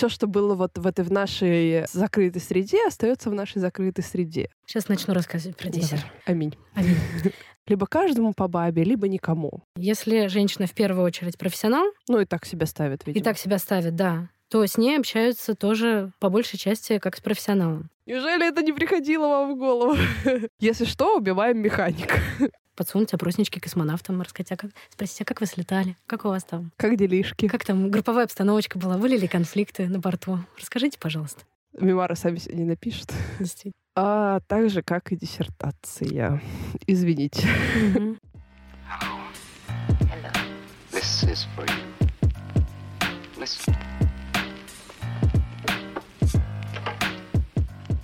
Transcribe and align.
все, 0.00 0.08
что 0.08 0.26
было 0.26 0.54
вот 0.54 0.78
в 0.78 0.86
этой 0.86 1.04
в 1.04 1.12
нашей 1.12 1.84
закрытой 1.92 2.40
среде, 2.40 2.78
остается 2.86 3.28
в 3.28 3.34
нашей 3.34 3.58
закрытой 3.58 4.02
среде. 4.02 4.48
Сейчас 4.64 4.88
начну 4.88 5.12
рассказывать 5.12 5.58
про. 5.58 5.68
Давай. 5.68 6.00
Аминь. 6.24 6.54
Аминь. 6.74 6.96
Либо 7.66 7.86
каждому 7.86 8.32
по 8.32 8.48
бабе, 8.48 8.82
либо 8.82 9.08
никому. 9.08 9.62
Если 9.76 10.28
женщина 10.28 10.66
в 10.66 10.72
первую 10.72 11.04
очередь 11.04 11.36
профессионал, 11.36 11.84
Ну 12.08 12.18
и 12.18 12.24
так 12.24 12.46
себя 12.46 12.64
ставит, 12.64 13.06
видимо. 13.06 13.20
и 13.20 13.22
так 13.22 13.36
себя 13.36 13.58
ставит, 13.58 13.94
да, 13.94 14.30
то 14.48 14.64
с 14.64 14.78
ней 14.78 14.96
общаются 14.98 15.54
тоже 15.54 16.12
по 16.18 16.30
большей 16.30 16.58
части 16.58 16.98
как 16.98 17.14
с 17.16 17.20
профессионалом. 17.20 17.90
Неужели 18.06 18.48
это 18.48 18.62
не 18.62 18.72
приходило 18.72 19.26
вам 19.28 19.54
в 19.54 19.58
голову? 19.58 19.98
Если 20.60 20.86
что, 20.86 21.18
убиваем 21.18 21.58
механика. 21.58 22.14
Подсунуть 22.80 23.12
опроснички 23.12 23.58
космонавтам, 23.58 24.22
рассказать, 24.22 24.52
а 24.52 24.56
как, 24.56 24.70
спросить, 24.88 25.20
а 25.20 25.24
как 25.26 25.42
вы 25.42 25.46
слетали? 25.46 25.98
Как 26.06 26.24
у 26.24 26.28
вас 26.28 26.44
там? 26.44 26.72
Как 26.78 26.96
делишки? 26.96 27.46
Как 27.46 27.62
там 27.62 27.90
групповая 27.90 28.24
обстановочка 28.24 28.78
была? 28.78 28.96
Были 28.96 29.18
ли 29.18 29.28
конфликты 29.28 29.86
на 29.86 29.98
борту? 29.98 30.38
Расскажите, 30.58 30.98
пожалуйста. 30.98 31.42
Мемуары 31.78 32.16
сами 32.16 32.38
себе 32.38 32.54
не 32.54 32.64
напишут. 32.64 33.12
Действительно. 33.38 33.74
А 33.96 34.40
так 34.46 34.70
же, 34.70 34.80
как 34.82 35.12
и 35.12 35.16
диссертация. 35.16 36.40
Извините. 36.86 37.46
Мгм. 37.76 38.18
This 40.90 41.24
is 41.24 41.46
for 41.54 41.66
you. 41.66 41.84
Listen. 43.36 43.99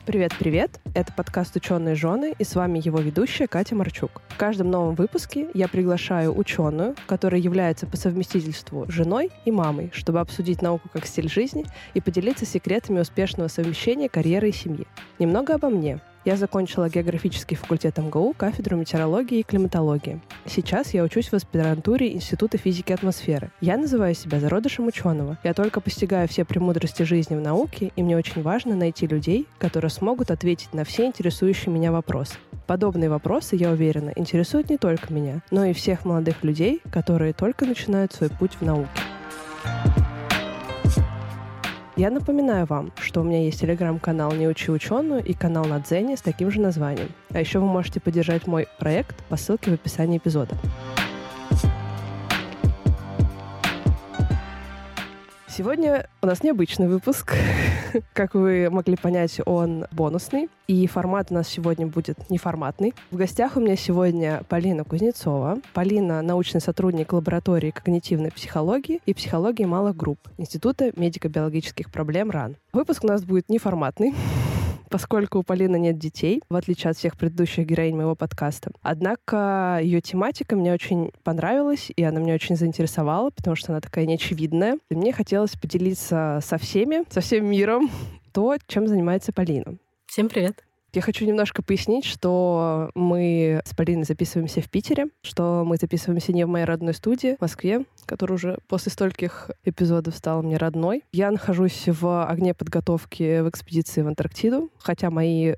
Привет-привет! 0.07 0.79
Это 0.95 1.13
подкаст 1.13 1.57
«Ученые 1.57 1.97
жены» 1.97 2.33
и 2.39 2.45
с 2.45 2.55
вами 2.55 2.79
его 2.79 3.01
ведущая 3.01 3.49
Катя 3.49 3.75
Марчук. 3.75 4.23
В 4.29 4.37
каждом 4.37 4.71
новом 4.71 4.95
выпуске 4.95 5.49
я 5.53 5.67
приглашаю 5.67 6.33
ученую, 6.39 6.95
которая 7.09 7.41
является 7.41 7.89
по 7.89 7.97
совместительству 7.97 8.87
женой 8.89 9.33
и 9.45 9.51
мамой, 9.51 9.91
чтобы 9.93 10.21
обсудить 10.21 10.63
науку 10.63 10.89
как 10.93 11.07
стиль 11.07 11.29
жизни 11.29 11.67
и 11.95 12.01
поделиться 12.01 12.47
секретами 12.47 13.01
успешного 13.01 13.49
совмещения 13.49 14.09
карьеры 14.09 14.51
и 14.51 14.53
семьи. 14.53 14.87
Немного 15.19 15.55
обо 15.55 15.71
мне. 15.71 16.01
Я 16.27 16.37
закончила 16.37 16.89
географический 16.89 17.57
факультет 17.57 17.99
МГУ, 17.99 18.35
кафедру 18.37 18.77
метеорологии 18.77 19.39
и 19.39 19.43
климатологии. 19.45 20.21
Сейчас 20.45 20.93
я 20.93 21.05
учусь 21.05 21.29
в 21.29 21.35
аспирантуре 21.35 22.13
Института 22.13 22.59
физики 22.59 22.93
атмосферы. 22.93 23.53
Я 23.61 23.77
называю 23.77 24.13
себя 24.17 24.41
зародышем 24.41 24.89
ученого. 24.89 25.39
Я 25.45 25.55
только 25.55 25.81
постигаю 25.81 26.27
все 26.27 26.45
премудрости 26.45 27.05
жизни 27.05 27.37
в 27.37 27.41
науке, 27.41 27.93
и 27.95 28.03
мне 28.03 28.17
очень 28.17 28.43
важно 28.43 28.75
найти 28.75 29.07
людей, 29.07 29.47
которые 29.59 29.89
смогут 29.89 30.33
ответить 30.33 30.75
на 30.75 30.83
все 30.83 31.07
интересующие 31.07 31.73
меня 31.73 31.93
вопросы. 31.93 32.35
Подобные 32.67 33.09
вопросы, 33.09 33.55
я 33.55 33.71
уверена, 33.71 34.13
интересуют 34.17 34.69
не 34.69 34.79
только 34.79 35.15
меня, 35.15 35.43
но 35.53 35.65
и 35.65 35.73
всех 35.73 36.05
молодых 36.05 36.43
людей, 36.43 36.83
которые 36.91 37.35
только 37.35 37.67
начинают 37.67 38.13
свой 38.13 38.31
путь 38.31 38.57
в 38.61 38.65
науке. 38.65 38.91
Я 41.97 42.11
напоминаю 42.11 42.67
вам, 42.67 42.93
что 43.01 43.23
у 43.23 43.25
меня 43.25 43.43
есть 43.43 43.59
телеграм-канал 43.59 44.33
«Не 44.33 44.47
учи 44.49 44.71
ученую» 44.71 45.25
и 45.25 45.33
канал 45.33 45.65
на 45.65 45.81
Дзене 45.81 46.19
с 46.19 46.21
таким 46.21 46.51
же 46.51 46.61
названием. 46.61 47.09
А 47.31 47.41
еще 47.41 47.59
вы 47.59 47.65
можете 47.65 48.01
поддержать 48.01 48.47
мой 48.47 48.69
проект 48.79 49.17
по 49.31 49.37
ссылке 49.39 49.71
в 49.71 49.75
описании 49.75 50.19
эпизода. 50.19 50.55
Сегодня 55.57 56.07
у 56.21 56.27
нас 56.27 56.43
необычный 56.43 56.87
выпуск. 56.87 57.33
Как 58.13 58.35
вы 58.35 58.69
могли 58.69 58.95
понять, 58.95 59.41
он 59.47 59.87
бонусный. 59.91 60.51
И 60.67 60.87
формат 60.87 61.29
у 61.31 61.35
нас 61.35 61.49
сегодня 61.49 61.87
будет 61.87 62.29
неформатный. 62.29 62.93
В 63.11 63.17
гостях 63.17 63.57
у 63.57 63.61
меня 63.61 63.75
сегодня 63.75 64.43
Полина 64.51 64.85
Кузнецова. 64.85 65.59
Полина— 65.73 66.21
научный 66.23 66.61
сотрудник 66.61 67.15
лаборатории 67.15 67.71
когнитивной 67.71 68.33
психологии 68.33 69.01
и 69.07 69.15
психологии 69.15 69.65
малых 69.65 69.97
групп 69.97 70.19
Института 70.37 70.93
медико-биологических 70.95 71.91
проблем 71.91 72.31
РАН. 72.31 72.57
Выпуск 72.75 73.05
у 73.05 73.07
нас 73.07 73.25
будет 73.25 73.49
неформатный 73.49 74.15
поскольку 74.91 75.39
у 75.39 75.43
Полины 75.43 75.79
нет 75.79 75.99
детей, 75.99 76.43
в 76.49 76.57
отличие 76.57 76.91
от 76.91 76.97
всех 76.97 77.17
предыдущих 77.17 77.67
героинь 77.67 77.97
моего 77.97 78.15
подкаста. 78.15 78.71
Однако 78.83 79.79
ее 79.83 80.01
тематика 80.01 80.57
мне 80.57 80.73
очень 80.73 81.13
понравилась, 81.23 81.91
и 81.95 82.03
она 82.03 82.21
меня 82.21 82.35
очень 82.35 82.57
заинтересовала, 82.57 83.31
потому 83.31 83.57
что 83.57 83.73
она 83.73 83.81
такая 83.81 84.07
неочевидная. 84.07 84.79
И 84.91 84.95
мне 84.95 85.13
хотелось 85.13 85.53
поделиться 85.53 86.41
со 86.43 86.59
всеми, 86.59 87.05
со 87.11 87.21
всем 87.21 87.47
миром, 87.47 87.91
то, 88.33 88.57
чем 88.67 88.87
занимается 88.87 89.33
Полина. 89.33 89.77
Всем 90.07 90.29
привет. 90.29 90.66
Я 90.97 91.03
хочу 91.03 91.27
немножко 91.27 91.63
пояснить, 91.63 92.07
что 92.07 92.91
мы 92.95 93.61
с 93.67 93.75
Полиной 93.75 94.05
записываемся 94.05 94.63
в 94.63 94.71
Питере, 94.71 95.09
что 95.21 95.63
мы 95.63 95.77
записываемся 95.77 96.33
не 96.33 96.47
в 96.47 96.49
моей 96.49 96.65
родной 96.65 96.95
студии 96.95 97.37
в 97.37 97.43
Москве, 97.43 97.85
которая 98.07 98.37
уже 98.37 98.59
после 98.67 98.91
стольких 98.91 99.51
эпизодов 99.67 100.17
стала 100.17 100.41
мне 100.41 100.57
родной. 100.57 101.05
Я 101.13 101.31
нахожусь 101.31 101.83
в 101.87 102.25
огне 102.25 102.55
подготовки 102.55 103.43
в 103.43 103.51
экспедиции 103.51 104.01
в 104.01 104.09
Антарктиду, 104.09 104.71
хотя 104.79 105.11
мои 105.11 105.53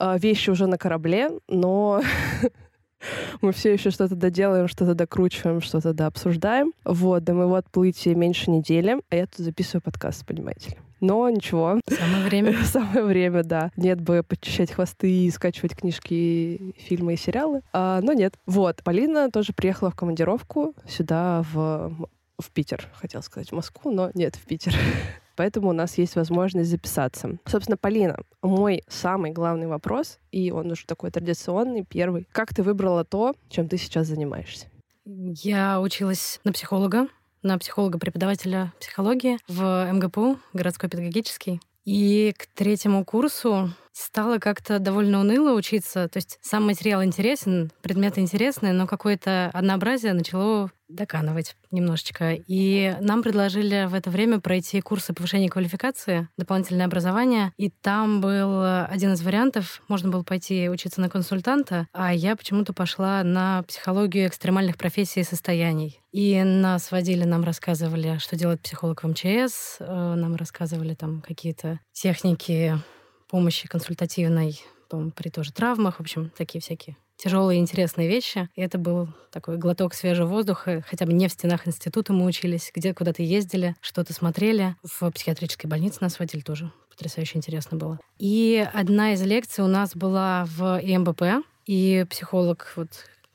э, 0.00 0.18
вещи 0.18 0.48
уже 0.48 0.66
на 0.66 0.78
корабле, 0.78 1.32
но 1.48 2.00
мы 3.42 3.52
все 3.52 3.74
еще 3.74 3.90
что-то 3.90 4.14
доделаем, 4.14 4.68
что-то 4.68 4.94
докручиваем, 4.94 5.60
что-то 5.60 5.92
дообсуждаем. 5.92 6.72
Вот, 6.86 7.24
до 7.24 7.34
моего 7.34 7.56
отплытия 7.56 8.14
меньше 8.14 8.50
недели, 8.50 9.02
а 9.10 9.16
я 9.16 9.26
тут 9.26 9.44
записываю 9.44 9.82
подкаст, 9.82 10.24
понимаете 10.24 10.70
ли. 10.70 10.76
Но 11.00 11.28
ничего, 11.30 11.80
Самое 11.88 12.24
время. 12.24 12.56
Самое 12.64 13.04
время, 13.04 13.42
да. 13.42 13.70
Нет 13.76 14.00
бы 14.00 14.22
подчищать 14.22 14.72
хвосты 14.72 15.10
и 15.10 15.30
скачивать 15.30 15.76
книжки, 15.76 16.74
фильмы 16.78 17.14
и 17.14 17.16
сериалы. 17.16 17.62
А, 17.72 18.00
но 18.02 18.12
нет. 18.12 18.34
Вот, 18.46 18.82
Полина 18.82 19.30
тоже 19.30 19.52
приехала 19.52 19.90
в 19.90 19.96
командировку 19.96 20.74
сюда, 20.86 21.44
в, 21.52 22.08
в 22.38 22.50
Питер. 22.52 22.88
Хотела 22.94 23.22
сказать 23.22 23.50
в 23.50 23.54
Москву, 23.54 23.90
но 23.90 24.10
нет, 24.14 24.36
в 24.36 24.44
Питер. 24.44 24.74
Поэтому 25.36 25.68
у 25.68 25.72
нас 25.72 25.98
есть 25.98 26.16
возможность 26.16 26.68
записаться. 26.68 27.38
Собственно, 27.46 27.76
Полина, 27.76 28.18
мой 28.42 28.82
самый 28.88 29.30
главный 29.30 29.68
вопрос, 29.68 30.18
и 30.32 30.50
он 30.50 30.72
уже 30.72 30.84
такой 30.84 31.12
традиционный, 31.12 31.84
первый. 31.84 32.26
Как 32.32 32.52
ты 32.52 32.64
выбрала 32.64 33.04
то, 33.04 33.34
чем 33.48 33.68
ты 33.68 33.76
сейчас 33.78 34.08
занимаешься? 34.08 34.66
Я 35.04 35.80
училась 35.80 36.40
на 36.42 36.52
психолога, 36.52 37.06
на 37.48 37.58
психолога-преподавателя 37.58 38.72
психологии 38.78 39.38
в 39.48 39.90
МГПУ, 39.90 40.38
городской 40.52 40.90
педагогический. 40.90 41.60
И 41.86 42.34
к 42.36 42.46
третьему 42.54 43.06
курсу 43.06 43.72
стало 43.98 44.38
как-то 44.38 44.78
довольно 44.78 45.20
уныло 45.20 45.54
учиться. 45.54 46.08
То 46.08 46.18
есть 46.18 46.38
сам 46.40 46.66
материал 46.66 47.02
интересен, 47.02 47.70
предметы 47.82 48.20
интересные, 48.20 48.72
но 48.72 48.86
какое-то 48.86 49.50
однообразие 49.52 50.12
начало 50.12 50.70
доканывать 50.88 51.54
немножечко. 51.70 52.32
И 52.46 52.96
нам 53.00 53.22
предложили 53.22 53.86
в 53.86 53.94
это 53.94 54.10
время 54.10 54.40
пройти 54.40 54.80
курсы 54.80 55.12
повышения 55.12 55.50
квалификации, 55.50 56.28
дополнительное 56.38 56.86
образование. 56.86 57.52
И 57.58 57.68
там 57.68 58.20
был 58.22 58.62
один 58.64 59.12
из 59.12 59.22
вариантов. 59.22 59.82
Можно 59.88 60.10
было 60.10 60.22
пойти 60.22 60.70
учиться 60.70 61.00
на 61.00 61.10
консультанта, 61.10 61.88
а 61.92 62.14
я 62.14 62.36
почему-то 62.36 62.72
пошла 62.72 63.22
на 63.22 63.62
психологию 63.64 64.28
экстремальных 64.28 64.78
профессий 64.78 65.20
и 65.20 65.24
состояний. 65.24 66.00
И 66.10 66.42
нас 66.42 66.90
водили, 66.90 67.24
нам 67.24 67.44
рассказывали, 67.44 68.16
что 68.18 68.36
делает 68.36 68.62
психолог 68.62 69.02
в 69.02 69.08
МЧС, 69.08 69.76
э, 69.80 70.14
нам 70.14 70.36
рассказывали 70.36 70.94
там 70.94 71.20
какие-то 71.20 71.80
техники 71.92 72.78
помощи 73.28 73.68
консультативной 73.68 74.60
при 75.14 75.28
тоже 75.28 75.52
травмах, 75.52 75.96
в 75.96 76.00
общем, 76.00 76.32
такие 76.36 76.60
всякие 76.60 76.96
тяжелые 77.18 77.60
интересные 77.60 78.08
вещи. 78.08 78.48
И 78.54 78.62
это 78.62 78.78
был 78.78 79.08
такой 79.30 79.58
глоток 79.58 79.92
свежего 79.92 80.28
воздуха. 80.28 80.84
Хотя 80.88 81.04
бы 81.04 81.12
не 81.12 81.28
в 81.28 81.32
стенах 81.32 81.66
института 81.66 82.12
мы 82.12 82.24
учились, 82.24 82.70
где 82.74 82.94
куда-то 82.94 83.22
ездили, 83.22 83.74
что-то 83.80 84.12
смотрели. 84.12 84.76
В 84.82 85.10
психиатрической 85.10 85.68
больнице 85.68 85.98
нас 86.00 86.18
водили 86.18 86.40
тоже. 86.40 86.72
Потрясающе 86.90 87.38
интересно 87.38 87.76
было. 87.76 87.98
И 88.18 88.66
одна 88.72 89.12
из 89.12 89.22
лекций 89.22 89.64
у 89.64 89.66
нас 89.68 89.94
была 89.94 90.46
в 90.46 90.80
ИМБП. 90.80 91.44
И 91.66 92.06
психолог, 92.08 92.72
вот 92.76 92.88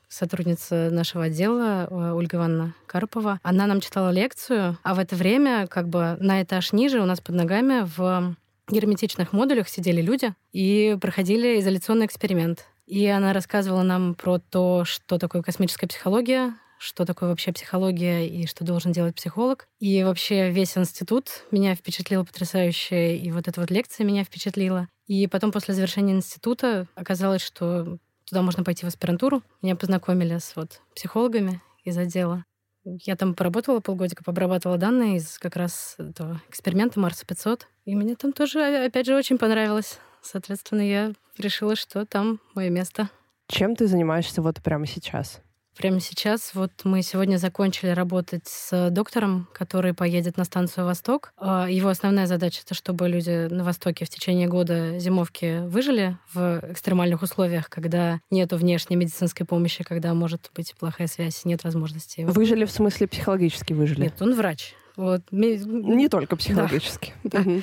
сотрудница 0.08 0.90
нашего 0.90 1.24
отдела 1.24 1.86
э, 1.90 2.12
Ольга 2.12 2.38
Ивановна 2.38 2.74
Карпова, 2.86 3.40
она 3.42 3.66
нам 3.66 3.80
читала 3.80 4.10
лекцию, 4.10 4.78
а 4.82 4.94
в 4.94 4.98
это 4.98 5.16
время 5.16 5.66
как 5.66 5.88
бы 5.88 6.16
на 6.20 6.42
этаж 6.42 6.72
ниже 6.72 7.00
у 7.00 7.04
нас 7.04 7.20
под 7.20 7.34
ногами 7.34 7.86
в 7.96 8.36
герметичных 8.68 9.32
модулях 9.32 9.68
сидели 9.68 10.00
люди 10.00 10.34
и 10.52 10.96
проходили 11.00 11.60
изоляционный 11.60 12.06
эксперимент. 12.06 12.66
И 12.86 13.06
она 13.06 13.32
рассказывала 13.32 13.82
нам 13.82 14.14
про 14.14 14.38
то, 14.38 14.84
что 14.84 15.18
такое 15.18 15.42
космическая 15.42 15.86
психология, 15.86 16.54
что 16.78 17.04
такое 17.06 17.30
вообще 17.30 17.52
психология 17.52 18.28
и 18.28 18.46
что 18.46 18.64
должен 18.64 18.92
делать 18.92 19.14
психолог. 19.14 19.68
И 19.80 20.02
вообще 20.04 20.50
весь 20.50 20.76
институт 20.76 21.44
меня 21.50 21.74
впечатлил 21.74 22.24
потрясающе, 22.26 23.16
и 23.16 23.32
вот 23.32 23.48
эта 23.48 23.60
вот 23.60 23.70
лекция 23.70 24.04
меня 24.04 24.24
впечатлила. 24.24 24.88
И 25.06 25.26
потом 25.26 25.52
после 25.52 25.74
завершения 25.74 26.14
института 26.14 26.86
оказалось, 26.94 27.42
что 27.42 27.98
туда 28.26 28.42
можно 28.42 28.64
пойти 28.64 28.84
в 28.84 28.88
аспирантуру. 28.88 29.42
Меня 29.62 29.76
познакомили 29.76 30.38
с 30.38 30.56
вот 30.56 30.80
психологами 30.94 31.60
из 31.84 31.96
отдела. 31.96 32.44
Я 32.84 33.16
там 33.16 33.34
поработала 33.34 33.80
полгодика, 33.80 34.22
обрабатывала 34.26 34.78
данные 34.78 35.16
из 35.16 35.38
как 35.38 35.56
раз 35.56 35.96
этого 35.98 36.40
эксперимента 36.48 37.00
Марса 37.00 37.24
500. 37.26 37.66
И 37.86 37.94
мне 37.94 38.14
там 38.14 38.32
тоже, 38.32 38.84
опять 38.84 39.06
же, 39.06 39.16
очень 39.16 39.38
понравилось. 39.38 39.98
Соответственно, 40.20 40.80
я 40.82 41.12
решила, 41.38 41.76
что 41.76 42.04
там 42.06 42.40
мое 42.54 42.70
место. 42.70 43.08
Чем 43.48 43.76
ты 43.76 43.86
занимаешься 43.86 44.42
вот 44.42 44.62
прямо 44.62 44.86
сейчас? 44.86 45.40
Прямо 45.76 46.00
сейчас 46.00 46.52
вот 46.54 46.70
мы 46.84 47.02
сегодня 47.02 47.36
закончили 47.36 47.90
работать 47.90 48.46
с 48.46 48.90
доктором, 48.90 49.48
который 49.52 49.92
поедет 49.92 50.36
на 50.36 50.44
станцию 50.44 50.86
«Восток». 50.86 51.32
А, 51.36 51.66
его 51.68 51.88
основная 51.88 52.26
задача— 52.26 52.62
это 52.64 52.74
чтобы 52.74 53.08
люди 53.08 53.48
на 53.48 53.64
Востоке 53.64 54.04
в 54.04 54.08
течение 54.08 54.46
года 54.46 54.98
зимовки 54.98 55.66
выжили 55.66 56.16
в 56.32 56.62
экстремальных 56.70 57.22
условиях, 57.22 57.68
когда 57.68 58.20
нет 58.30 58.52
внешней 58.52 58.96
медицинской 58.96 59.44
помощи, 59.46 59.82
когда 59.82 60.14
может 60.14 60.50
быть 60.54 60.74
плохая 60.78 61.08
связь, 61.08 61.44
нет 61.44 61.64
возможности. 61.64 62.22
Выжили 62.22 62.64
в 62.64 62.70
смысле 62.70 63.08
психологически 63.08 63.72
выжили? 63.72 64.02
Нет, 64.02 64.14
он 64.20 64.34
врач. 64.34 64.74
Вот. 64.96 65.22
Не 65.30 66.08
только 66.08 66.36
психологически. 66.36 67.12
Да. 67.24 67.42
Да. 67.42 67.60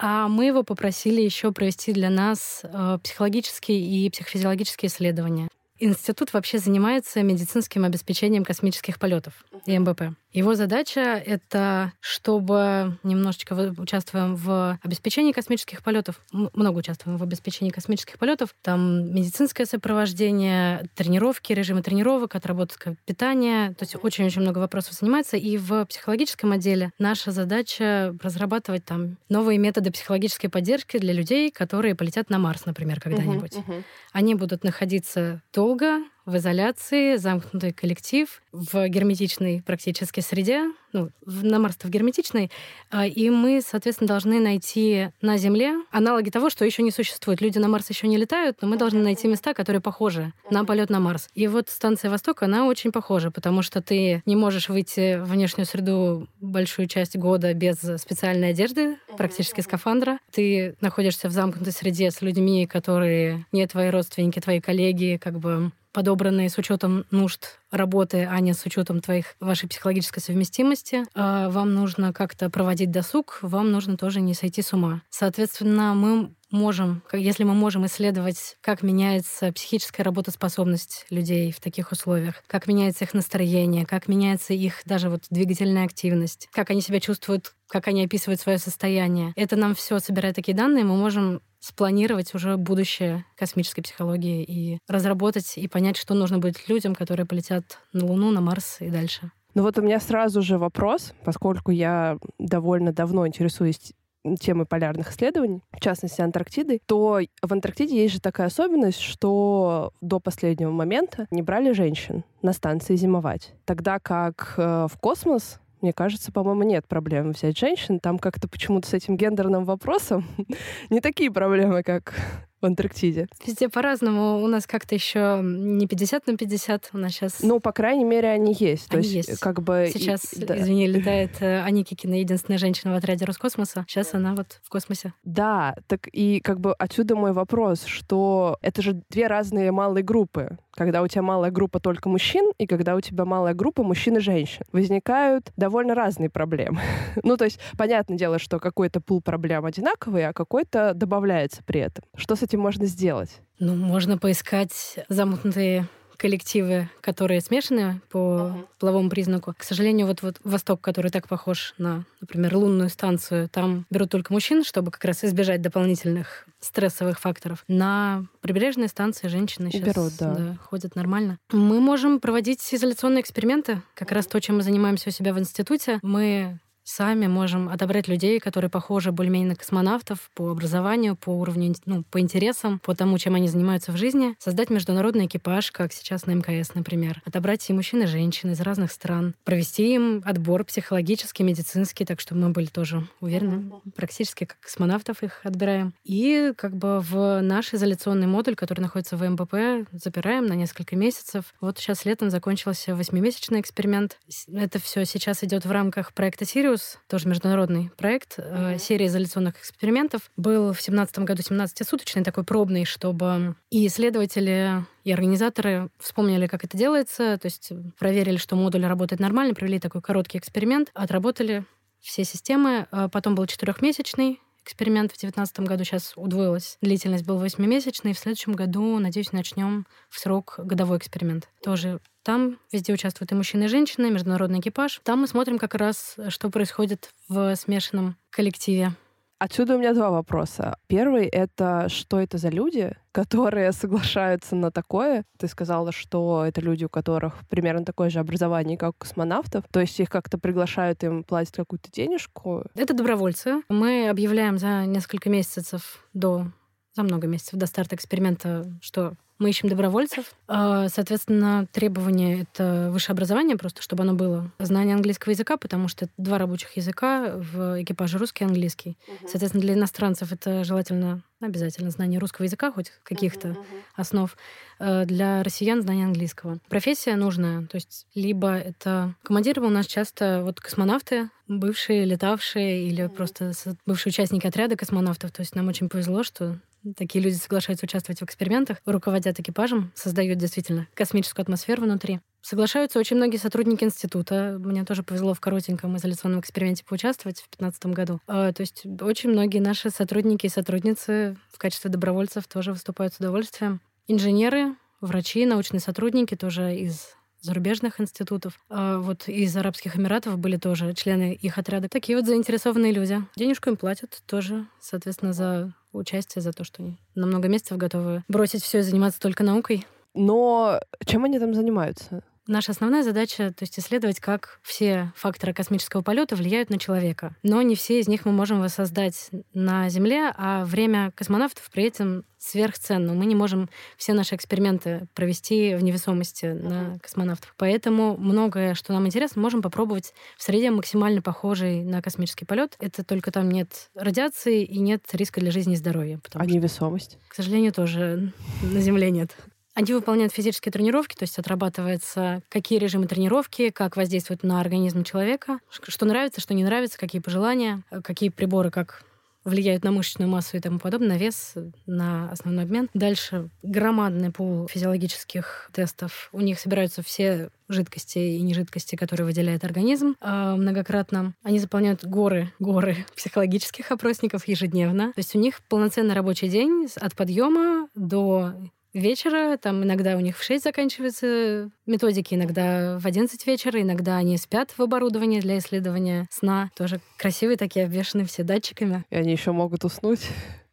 А 0.00 0.28
мы 0.28 0.46
его 0.46 0.62
попросили 0.62 1.20
еще 1.20 1.50
провести 1.50 1.92
для 1.92 2.08
нас 2.08 2.60
э, 2.62 2.98
психологические 3.02 3.80
и 3.80 4.08
психофизиологические 4.10 4.88
исследования. 4.90 5.48
Институт 5.80 6.32
вообще 6.32 6.58
занимается 6.58 7.22
медицинским 7.22 7.84
обеспечением 7.84 8.44
космических 8.44 8.98
полетов 8.98 9.44
и 9.64 9.78
МБП. 9.78 10.14
Его 10.32 10.54
задача— 10.54 11.00
это, 11.26 11.92
чтобы 12.00 12.98
немножечко 13.02 13.54
участвуем 13.78 14.36
в 14.36 14.78
обеспечении 14.82 15.32
космических 15.32 15.82
полетов, 15.82 16.20
много 16.32 16.78
участвуем 16.78 17.16
в 17.16 17.22
обеспечении 17.22 17.70
космических 17.70 18.18
полетов, 18.18 18.54
там 18.62 19.14
медицинское 19.14 19.64
сопровождение, 19.64 20.86
тренировки, 20.94 21.52
режимы 21.54 21.82
тренировок, 21.82 22.34
отработка 22.34 22.96
питания, 23.06 23.70
то 23.74 23.84
есть 23.84 23.96
очень-очень 24.00 24.42
много 24.42 24.58
вопросов 24.58 24.94
занимается. 24.94 25.36
И 25.36 25.56
в 25.56 25.86
психологическом 25.86 26.52
отделе 26.52 26.92
наша 26.98 27.30
задача 27.30 28.14
разрабатывать 28.22 28.84
там 28.84 29.16
новые 29.30 29.58
методы 29.58 29.90
психологической 29.90 30.50
поддержки 30.50 30.98
для 30.98 31.14
людей, 31.14 31.50
которые 31.50 31.94
полетят 31.94 32.28
на 32.28 32.38
Марс, 32.38 32.66
например, 32.66 33.00
когда-нибудь. 33.00 33.54
Uh-huh, 33.54 33.66
uh-huh. 33.66 33.82
Они 34.12 34.34
будут 34.34 34.62
находиться 34.62 35.42
долго, 35.54 36.02
в 36.28 36.36
изоляции, 36.36 37.16
замкнутый 37.16 37.72
коллектив 37.72 38.42
в 38.52 38.86
герметичной 38.88 39.62
практически 39.64 40.20
среде, 40.20 40.70
ну, 40.92 41.10
на 41.24 41.58
Марс 41.58 41.76
в 41.82 41.88
герметичной, 41.88 42.50
а, 42.90 43.06
и 43.06 43.30
мы, 43.30 43.62
соответственно, 43.66 44.08
должны 44.08 44.38
найти 44.38 45.08
на 45.22 45.38
Земле 45.38 45.74
аналоги 45.90 46.28
того, 46.28 46.50
что 46.50 46.66
еще 46.66 46.82
не 46.82 46.90
существует. 46.90 47.40
Люди 47.40 47.58
на 47.58 47.68
Марс 47.68 47.88
еще 47.88 48.08
не 48.08 48.18
летают, 48.18 48.58
но 48.60 48.68
мы 48.68 48.76
должны 48.76 49.02
найти 49.02 49.26
места, 49.26 49.54
которые 49.54 49.80
похожи 49.80 50.32
на 50.50 50.64
полет 50.66 50.90
на 50.90 51.00
Марс. 51.00 51.28
И 51.34 51.46
вот 51.46 51.70
станция 51.70 52.10
Восток, 52.10 52.42
она 52.42 52.66
очень 52.66 52.92
похожа, 52.92 53.30
потому 53.30 53.62
что 53.62 53.80
ты 53.80 54.22
не 54.26 54.36
можешь 54.36 54.68
выйти 54.68 55.18
в 55.18 55.30
внешнюю 55.30 55.64
среду 55.64 56.28
большую 56.40 56.88
часть 56.88 57.16
года 57.16 57.54
без 57.54 57.78
специальной 57.98 58.50
одежды, 58.50 58.98
практически 59.16 59.62
скафандра. 59.62 60.18
Ты 60.30 60.76
находишься 60.82 61.28
в 61.28 61.32
замкнутой 61.32 61.72
среде 61.72 62.10
с 62.10 62.20
людьми, 62.20 62.66
которые 62.66 63.46
не 63.50 63.66
твои 63.66 63.88
родственники, 63.88 64.40
твои 64.40 64.60
коллеги, 64.60 65.18
как 65.22 65.38
бы 65.38 65.72
подобранные 65.98 66.48
с 66.48 66.56
учетом 66.58 67.06
нужд 67.10 67.58
работы, 67.72 68.28
а 68.30 68.38
не 68.38 68.52
с 68.52 68.64
учетом 68.64 69.00
твоих 69.00 69.34
вашей 69.40 69.68
психологической 69.68 70.22
совместимости. 70.22 71.02
А 71.16 71.50
вам 71.50 71.74
нужно 71.74 72.12
как-то 72.12 72.48
проводить 72.50 72.92
досуг, 72.92 73.40
вам 73.42 73.72
нужно 73.72 73.96
тоже 73.96 74.20
не 74.20 74.32
сойти 74.32 74.62
с 74.62 74.72
ума. 74.72 75.02
Соответственно, 75.10 75.94
мы 75.94 76.30
можем, 76.50 77.02
если 77.12 77.44
мы 77.44 77.54
можем 77.54 77.86
исследовать, 77.86 78.56
как 78.60 78.82
меняется 78.82 79.52
психическая 79.52 80.04
работоспособность 80.04 81.06
людей 81.10 81.52
в 81.52 81.60
таких 81.60 81.92
условиях, 81.92 82.42
как 82.46 82.66
меняется 82.66 83.04
их 83.04 83.14
настроение, 83.14 83.86
как 83.86 84.08
меняется 84.08 84.54
их 84.54 84.82
даже 84.84 85.10
вот 85.10 85.24
двигательная 85.30 85.84
активность, 85.84 86.48
как 86.52 86.70
они 86.70 86.80
себя 86.80 87.00
чувствуют, 87.00 87.54
как 87.68 87.88
они 87.88 88.04
описывают 88.04 88.40
свое 88.40 88.58
состояние. 88.58 89.32
Это 89.36 89.56
нам 89.56 89.74
все 89.74 89.98
собирает 89.98 90.36
такие 90.36 90.56
данные, 90.56 90.84
мы 90.84 90.96
можем 90.96 91.40
спланировать 91.60 92.34
уже 92.34 92.56
будущее 92.56 93.24
космической 93.36 93.82
психологии 93.82 94.44
и 94.44 94.78
разработать 94.86 95.58
и 95.58 95.66
понять, 95.66 95.96
что 95.96 96.14
нужно 96.14 96.38
будет 96.38 96.68
людям, 96.68 96.94
которые 96.94 97.26
полетят 97.26 97.78
на 97.92 98.06
Луну, 98.06 98.30
на 98.30 98.40
Марс 98.40 98.76
и 98.80 98.90
дальше. 98.90 99.32
Ну 99.54 99.62
вот 99.62 99.76
у 99.78 99.82
меня 99.82 99.98
сразу 99.98 100.40
же 100.40 100.56
вопрос, 100.56 101.14
поскольку 101.24 101.72
я 101.72 102.18
довольно 102.38 102.92
давно 102.92 103.26
интересуюсь 103.26 103.92
темой 104.40 104.66
полярных 104.66 105.10
исследований, 105.10 105.62
в 105.72 105.80
частности 105.80 106.20
Антарктиды, 106.20 106.80
то 106.86 107.20
в 107.42 107.52
Антарктиде 107.52 108.02
есть 108.02 108.14
же 108.14 108.20
такая 108.20 108.48
особенность, 108.48 109.00
что 109.00 109.92
до 110.00 110.20
последнего 110.20 110.70
момента 110.70 111.26
не 111.30 111.42
брали 111.42 111.72
женщин 111.72 112.24
на 112.42 112.52
станции 112.52 112.96
зимовать. 112.96 113.54
Тогда 113.64 113.98
как 113.98 114.54
э, 114.56 114.86
в 114.90 114.98
космос 114.98 115.60
мне 115.80 115.92
кажется, 115.92 116.32
по-моему, 116.32 116.64
нет 116.64 116.88
проблем 116.88 117.30
взять 117.30 117.56
женщин. 117.56 118.00
Там 118.00 118.18
как-то 118.18 118.48
почему-то 118.48 118.88
с 118.88 118.94
этим 118.94 119.16
гендерным 119.16 119.64
вопросом 119.64 120.26
не 120.90 121.00
такие 121.00 121.30
проблемы, 121.30 121.84
как 121.84 122.14
в 122.60 122.66
Антарктиде. 122.66 123.28
Везде 123.46 123.68
по-разному. 123.68 124.42
У 124.42 124.46
нас 124.46 124.66
как-то 124.66 124.94
еще 124.94 125.40
не 125.42 125.86
50 125.86 126.26
на 126.26 126.36
50. 126.36 126.90
У 126.92 126.98
нас 126.98 127.12
сейчас... 127.12 127.40
Ну, 127.40 127.60
по 127.60 127.72
крайней 127.72 128.04
мере, 128.04 128.28
они 128.28 128.54
есть. 128.58 128.92
Они 128.92 129.02
То 129.02 129.08
есть, 129.08 129.28
есть. 129.28 129.40
как 129.40 129.62
бы... 129.62 129.90
Сейчас, 129.92 130.32
и, 130.32 130.44
да. 130.44 130.58
извини, 130.58 130.86
летает 130.86 131.30
э, 131.40 131.64
Кикина, 131.84 132.18
единственная 132.20 132.58
женщина 132.58 132.92
в 132.92 132.96
отряде 132.96 133.24
Роскосмоса. 133.24 133.84
Сейчас 133.88 134.14
она 134.14 134.34
вот 134.34 134.60
в 134.62 134.68
космосе. 134.68 135.12
Да, 135.24 135.76
так 135.86 136.08
и 136.12 136.40
как 136.40 136.60
бы 136.60 136.74
отсюда 136.74 137.16
мой 137.16 137.32
вопрос, 137.32 137.84
что 137.84 138.58
это 138.62 138.82
же 138.82 139.02
две 139.08 139.26
разные 139.26 139.72
малые 139.72 140.04
группы 140.04 140.58
когда 140.78 141.02
у 141.02 141.08
тебя 141.08 141.22
малая 141.22 141.50
группа 141.50 141.80
только 141.80 142.08
мужчин 142.08 142.52
и 142.56 142.66
когда 142.66 142.94
у 142.94 143.00
тебя 143.00 143.24
малая 143.24 143.52
группа 143.52 143.82
мужчин 143.82 144.16
и 144.16 144.20
женщин. 144.20 144.62
Возникают 144.72 145.52
довольно 145.56 145.94
разные 145.94 146.30
проблемы. 146.30 146.80
ну, 147.24 147.36
то 147.36 147.44
есть, 147.44 147.58
понятное 147.76 148.16
дело, 148.16 148.38
что 148.38 148.60
какой-то 148.60 149.00
пул 149.00 149.20
проблем 149.20 149.64
одинаковый, 149.64 150.26
а 150.26 150.32
какой-то 150.32 150.94
добавляется 150.94 151.62
при 151.66 151.80
этом. 151.80 152.04
Что 152.14 152.36
с 152.36 152.42
этим 152.48 152.60
можно 152.60 152.86
сделать? 152.86 153.40
Ну, 153.58 153.74
можно 153.74 154.18
поискать 154.18 154.98
замкнутые 155.08 155.86
коллективы, 156.16 156.90
которые 157.00 157.40
смешаны 157.40 158.00
по 158.10 158.18
uh-huh. 158.18 158.66
половому 158.80 159.08
признаку. 159.08 159.54
К 159.56 159.62
сожалению, 159.62 160.08
вот, 160.08 160.20
вот 160.22 160.36
Восток, 160.42 160.80
который 160.80 161.12
так 161.12 161.28
похож 161.28 161.74
на, 161.78 162.06
например, 162.20 162.56
лунную 162.56 162.88
станцию, 162.88 163.48
там 163.48 163.86
берут 163.88 164.10
только 164.10 164.32
мужчин, 164.32 164.64
чтобы 164.64 164.90
как 164.90 165.04
раз 165.04 165.22
избежать 165.22 165.62
дополнительных 165.62 166.48
стрессовых 166.58 167.20
факторов. 167.20 167.62
На 167.68 168.24
прибрежной 168.40 168.88
станции 168.88 169.28
женщины 169.28 169.70
сейчас 169.70 169.94
берут, 169.94 170.12
да. 170.18 170.34
Да, 170.34 170.56
ходят 170.64 170.96
нормально. 170.96 171.38
Мы 171.52 171.78
можем 171.78 172.18
проводить 172.18 172.66
изоляционные 172.74 173.22
эксперименты. 173.22 173.82
Как 173.94 174.10
раз 174.10 174.26
то, 174.26 174.40
чем 174.40 174.56
мы 174.56 174.62
занимаемся 174.62 175.10
у 175.10 175.12
себя 175.12 175.32
в 175.32 175.38
институте. 175.38 176.00
Мы 176.02 176.58
сами 176.88 177.26
можем 177.26 177.68
отобрать 177.68 178.08
людей, 178.08 178.40
которые 178.40 178.70
похожи 178.70 179.12
более-менее 179.12 179.50
на 179.50 179.56
космонавтов 179.56 180.30
по 180.34 180.50
образованию, 180.50 181.16
по 181.16 181.30
уровню, 181.30 181.74
ну, 181.84 182.02
по 182.10 182.20
интересам, 182.20 182.78
по 182.78 182.94
тому, 182.94 183.18
чем 183.18 183.34
они 183.34 183.48
занимаются 183.48 183.92
в 183.92 183.96
жизни, 183.96 184.34
создать 184.38 184.70
международный 184.70 185.26
экипаж, 185.26 185.70
как 185.70 185.92
сейчас 185.92 186.26
на 186.26 186.32
МКС, 186.32 186.74
например, 186.74 187.22
отобрать 187.24 187.68
и 187.68 187.72
мужчин, 187.72 188.02
и 188.02 188.06
женщин 188.06 188.50
из 188.52 188.60
разных 188.60 188.90
стран, 188.92 189.34
провести 189.44 189.94
им 189.94 190.22
отбор 190.24 190.64
психологический, 190.64 191.42
медицинский, 191.42 192.04
так 192.04 192.20
что 192.20 192.34
мы 192.34 192.50
были 192.50 192.66
тоже 192.66 193.06
уверены, 193.20 193.70
практически 193.94 194.44
как 194.44 194.58
космонавтов 194.60 195.22
их 195.22 195.40
отбираем. 195.44 195.92
И 196.04 196.52
как 196.56 196.76
бы 196.76 197.00
в 197.00 197.40
наш 197.42 197.74
изоляционный 197.74 198.26
модуль, 198.26 198.54
который 198.54 198.80
находится 198.80 199.16
в 199.16 199.28
МБП, 199.28 199.88
запираем 199.92 200.46
на 200.46 200.54
несколько 200.54 200.96
месяцев. 200.96 201.54
Вот 201.60 201.78
сейчас 201.78 202.04
летом 202.04 202.30
закончился 202.30 202.94
восьмимесячный 202.94 203.60
эксперимент. 203.60 204.18
Это 204.52 204.78
все 204.78 205.04
сейчас 205.04 205.44
идет 205.44 205.66
в 205.66 205.70
рамках 205.70 206.14
проекта 206.14 206.44
Сириус, 206.44 206.77
Союз, 206.78 206.98
тоже 207.08 207.28
международный 207.28 207.90
проект, 207.96 208.38
mm-hmm. 208.38 208.78
серия 208.78 209.06
изоляционных 209.06 209.58
экспериментов, 209.58 210.30
был 210.36 210.72
в 210.72 210.80
17 210.80 211.18
году 211.20 211.42
17-суточный, 211.42 212.22
такой 212.22 212.44
пробный, 212.44 212.84
чтобы 212.84 213.56
и 213.70 213.86
исследователи, 213.86 214.84
и 215.04 215.12
организаторы 215.12 215.90
вспомнили, 215.98 216.46
как 216.46 216.64
это 216.64 216.76
делается, 216.76 217.36
то 217.38 217.46
есть 217.46 217.72
проверили, 217.98 218.36
что 218.36 218.56
модуль 218.56 218.86
работает 218.86 219.20
нормально, 219.20 219.54
провели 219.54 219.80
такой 219.80 220.02
короткий 220.02 220.38
эксперимент, 220.38 220.90
отработали 220.94 221.64
все 222.00 222.24
системы. 222.24 222.86
А 222.92 223.08
потом 223.08 223.34
был 223.34 223.46
четырехмесячный 223.46 224.40
эксперимент 224.62 225.12
в 225.12 225.14
2019 225.14 225.60
году 225.60 225.84
сейчас 225.84 226.12
удвоилась. 226.14 226.76
Длительность 226.82 227.24
был 227.24 227.38
восьмимесячный. 227.38 228.12
В 228.12 228.18
следующем 228.18 228.52
году, 228.52 228.98
надеюсь, 228.98 229.32
начнем 229.32 229.86
в 230.10 230.18
срок 230.18 230.56
годовой 230.58 230.98
эксперимент. 230.98 231.48
Тоже 231.62 232.00
там 232.28 232.58
везде 232.70 232.92
участвуют 232.92 233.32
и 233.32 233.34
мужчины, 233.34 233.64
и 233.64 233.68
женщины, 233.68 234.10
международный 234.10 234.60
экипаж. 234.60 235.00
Там 235.02 235.20
мы 235.22 235.26
смотрим 235.26 235.58
как 235.58 235.74
раз, 235.74 236.14
что 236.28 236.50
происходит 236.50 237.10
в 237.26 237.56
смешанном 237.56 238.16
коллективе. 238.28 238.92
Отсюда 239.38 239.76
у 239.76 239.78
меня 239.78 239.94
два 239.94 240.10
вопроса. 240.10 240.76
Первый— 240.88 241.24
это 241.26 241.88
что 241.88 242.20
это 242.20 242.36
за 242.36 242.50
люди, 242.50 242.94
которые 243.12 243.72
соглашаются 243.72 244.56
на 244.56 244.70
такое? 244.70 245.24
Ты 245.38 245.48
сказала, 245.48 245.90
что 245.90 246.44
это 246.44 246.60
люди, 246.60 246.84
у 246.84 246.90
которых 246.90 247.48
примерно 247.48 247.86
такое 247.86 248.10
же 248.10 248.18
образование, 248.18 248.76
как 248.76 248.90
у 248.90 248.98
космонавтов. 248.98 249.64
То 249.72 249.80
есть 249.80 249.98
их 249.98 250.10
как-то 250.10 250.36
приглашают, 250.36 251.02
им 251.04 251.24
платят 251.24 251.56
какую-то 251.56 251.90
денежку? 251.90 252.62
Это 252.74 252.92
добровольцы. 252.92 253.62
Мы 253.70 254.10
объявляем 254.10 254.58
за 254.58 254.84
несколько 254.84 255.30
месяцев 255.30 256.06
до 256.12 256.48
за 256.94 257.04
много 257.04 257.26
месяцев 257.26 257.58
до 257.58 257.64
старта 257.64 257.94
эксперимента, 257.94 258.66
что 258.82 259.14
Мы 259.38 259.50
ищем 259.50 259.68
добровольцев. 259.68 260.32
А, 260.48 260.88
соответственно, 260.88 261.66
требования— 261.72 262.42
это 262.52 262.88
высшее 262.92 263.14
образование 263.14 263.56
просто, 263.56 263.82
чтобы 263.82 264.02
оно 264.02 264.14
было. 264.14 264.50
Знание 264.58 264.96
английского 264.96 265.30
языка, 265.30 265.56
потому 265.56 265.86
что 265.86 266.06
это 266.06 266.14
два 266.16 266.38
рабочих 266.38 266.76
языка 266.76 267.34
в 267.36 267.80
экипаже 267.82 268.18
русский 268.18 268.44
и 268.44 268.46
английский. 268.48 268.98
Соответственно, 269.26 269.62
для 269.62 269.74
иностранцев 269.74 270.32
это 270.32 270.64
желательно 270.64 271.22
обязательно 271.40 271.90
знание 271.90 272.18
русского 272.18 272.44
языка, 272.44 272.72
хоть 272.72 272.90
каких-то 273.04 273.56
основ. 273.94 274.36
Э, 274.80 275.04
для 275.04 275.42
россиян 275.42 275.82
знание 275.82 276.06
английского. 276.06 276.58
Профессия 276.68 277.14
нужная. 277.16 277.66
То 277.66 277.76
есть 277.76 278.06
либо 278.14 278.56
это... 278.56 279.14
Командиры 279.22 279.62
у 279.62 279.68
нас 279.68 279.86
часто 279.86 280.42
вот 280.44 280.60
космонавты, 280.60 281.30
бывшие 281.46 282.04
летавшие 282.04 282.88
или 282.88 283.06
просто 283.06 283.52
бывшие 283.86 284.10
участники 284.10 284.46
отряда 284.46 284.76
космонавтов. 284.76 285.30
То 285.30 285.42
есть 285.42 285.54
нам 285.54 285.68
очень 285.68 285.88
повезло, 285.88 286.22
что 286.22 286.58
такие 286.96 287.22
люди 287.22 287.34
соглашаются 287.34 287.86
участвовать 287.86 288.20
в 288.20 288.24
экспериментах, 288.24 288.78
руководят 288.84 289.38
экипажем, 289.38 289.92
создают 289.94 290.38
действительно 290.38 290.86
космическую 290.94 291.42
атмосферу 291.42 291.82
внутри. 291.82 292.20
Соглашаются 292.40 292.98
очень 292.98 293.16
многие 293.16 293.36
сотрудники 293.36 293.84
института. 293.84 294.56
Мне 294.58 294.84
тоже 294.84 295.02
повезло 295.02 295.34
в 295.34 295.40
коротеньком 295.40 295.96
изоляционном 295.96 296.40
эксперименте 296.40 296.84
поучаствовать 296.84 297.38
в 297.38 297.50
2015 297.50 297.86
году. 297.86 298.20
А, 298.26 298.52
то 298.52 298.60
есть 298.60 298.86
очень 299.00 299.30
многие 299.30 299.58
наши 299.58 299.90
сотрудники 299.90 300.46
и 300.46 300.48
сотрудницы 300.48 301.36
в 301.52 301.58
качестве 301.58 301.90
добровольцев 301.90 302.46
тоже 302.46 302.72
выступают 302.72 303.12
с 303.14 303.18
удовольствием. 303.18 303.80
Инженеры, 304.06 304.76
врачи, 305.00 305.44
научные 305.44 305.80
сотрудники 305.80 306.36
тоже 306.36 306.74
из 306.76 307.18
зарубежных 307.40 308.00
институтов. 308.00 308.58
А 308.68 308.98
вот 308.98 309.28
из 309.28 309.56
Арабских 309.56 309.96
Эмиратов 309.96 310.38
были 310.38 310.56
тоже 310.56 310.94
члены 310.94 311.34
их 311.34 311.58
отряда. 311.58 311.88
Такие 311.88 312.16
вот 312.16 312.26
заинтересованные 312.26 312.92
люди. 312.92 313.22
Денежку 313.36 313.70
им 313.70 313.76
платят 313.76 314.22
тоже, 314.26 314.66
соответственно, 314.80 315.32
за 315.32 315.74
участие, 315.92 316.42
за 316.42 316.52
то, 316.52 316.64
что 316.64 316.82
они 316.82 316.96
на 317.14 317.26
много 317.26 317.48
месяцев 317.48 317.76
готовы 317.76 318.24
бросить 318.28 318.62
все 318.62 318.78
и 318.78 318.82
заниматься 318.82 319.20
только 319.20 319.42
наукой. 319.42 319.86
Но 320.14 320.80
чем 321.04 321.24
они 321.24 321.38
там 321.38 321.54
занимаются? 321.54 322.22
Наша 322.48 322.72
основная 322.72 323.02
задача— 323.02 323.52
то 323.56 323.62
есть 323.62 323.78
исследовать, 323.78 324.20
как 324.20 324.58
все 324.62 325.12
факторы 325.14 325.52
космического 325.52 326.00
полета 326.00 326.34
влияют 326.34 326.70
на 326.70 326.78
человека. 326.78 327.36
Но 327.42 327.60
не 327.60 327.76
все 327.76 328.00
из 328.00 328.08
них 328.08 328.24
мы 328.24 328.32
можем 328.32 328.60
воссоздать 328.60 329.28
на 329.52 329.90
Земле, 329.90 330.32
а 330.34 330.64
время 330.64 331.12
космонавтов 331.14 331.70
при 331.70 331.84
этом 331.84 332.24
сверхценно. 332.38 333.12
Мы 333.12 333.26
не 333.26 333.34
можем 333.34 333.68
все 333.98 334.14
наши 334.14 334.34
эксперименты 334.34 335.08
провести 335.14 335.74
в 335.74 335.82
невесомости 335.82 336.46
на 336.46 336.98
космонавтов. 337.00 337.54
Поэтому 337.58 338.16
многое, 338.16 338.72
что 338.72 338.94
нам 338.94 339.06
интересно, 339.06 339.42
можем 339.42 339.60
попробовать 339.60 340.14
в 340.38 340.42
среде 340.42 340.70
максимально 340.70 341.20
похожей 341.20 341.82
на 341.82 342.00
космический 342.00 342.46
полет. 342.46 342.76
Это 342.80 343.04
только 343.04 343.30
там 343.30 343.50
нет 343.50 343.90
радиации 343.94 344.64
и 344.64 344.78
нет 344.78 345.02
риска 345.12 345.40
для 345.40 345.50
жизни 345.50 345.74
и 345.74 345.76
здоровья. 345.76 346.18
А 346.32 346.46
невесомость? 346.46 347.18
К 347.28 347.34
сожалению, 347.34 347.74
тоже 347.74 348.32
на 348.62 348.80
Земле 348.80 349.10
нет. 349.10 349.36
Они 349.78 349.92
выполняют 349.92 350.32
физические 350.32 350.72
тренировки, 350.72 351.14
то 351.14 351.22
есть 351.22 351.38
отрабатывается, 351.38 352.42
какие 352.48 352.80
режимы 352.80 353.06
тренировки, 353.06 353.70
как 353.70 353.96
воздействуют 353.96 354.42
на 354.42 354.60
организм 354.60 355.04
человека, 355.04 355.60
что 355.70 356.04
нравится, 356.04 356.40
что 356.40 356.52
не 356.52 356.64
нравится, 356.64 356.98
какие 356.98 357.22
пожелания, 357.22 357.84
какие 358.02 358.30
приборы 358.30 358.72
как 358.72 359.04
влияют 359.44 359.84
на 359.84 359.92
мышечную 359.92 360.28
массу 360.28 360.56
и 360.56 360.60
тому 360.60 360.80
подобное, 360.80 361.10
на 361.10 361.16
вес, 361.16 361.54
на 361.86 362.28
основной 362.32 362.64
обмен. 362.64 362.90
Дальше 362.92 363.50
громадный 363.62 364.32
пул 364.32 364.66
физиологических 364.66 365.70
тестов. 365.72 366.28
У 366.32 366.40
них 366.40 366.58
собираются 366.58 367.04
все 367.04 367.50
жидкости 367.68 368.18
и 368.18 368.42
нежидкости, 368.42 368.96
которые 368.96 369.26
выделяет 369.26 369.62
организм 369.62 370.16
э, 370.20 370.54
многократно. 370.56 371.34
Они 371.44 371.60
заполняют 371.60 372.04
горы, 372.04 372.52
горы 372.58 373.06
психологических 373.14 373.92
опросников 373.92 374.48
ежедневно. 374.48 375.12
То 375.12 375.20
есть 375.20 375.36
у 375.36 375.38
них 375.38 375.60
полноценный 375.68 376.16
рабочий 376.16 376.48
день 376.48 376.88
от 377.00 377.14
подъема 377.14 377.88
до 377.94 378.54
вечера, 378.98 379.56
там 379.56 379.82
иногда 379.84 380.16
у 380.16 380.20
них 380.20 380.36
в 380.38 380.42
6 380.42 380.64
заканчиваются 380.64 381.70
методики, 381.86 382.34
иногда 382.34 382.98
в 382.98 383.06
11 383.06 383.46
вечера, 383.46 383.80
иногда 383.80 384.16
они 384.16 384.36
спят 384.36 384.72
в 384.76 384.82
оборудовании 384.82 385.40
для 385.40 385.58
исследования 385.58 386.26
сна. 386.30 386.70
Тоже 386.76 387.00
красивые 387.16 387.56
такие, 387.56 387.86
обвешаны 387.86 388.24
все 388.24 388.42
датчиками. 388.42 389.04
И 389.10 389.16
они 389.16 389.32
еще 389.32 389.52
могут 389.52 389.84
уснуть 389.84 390.20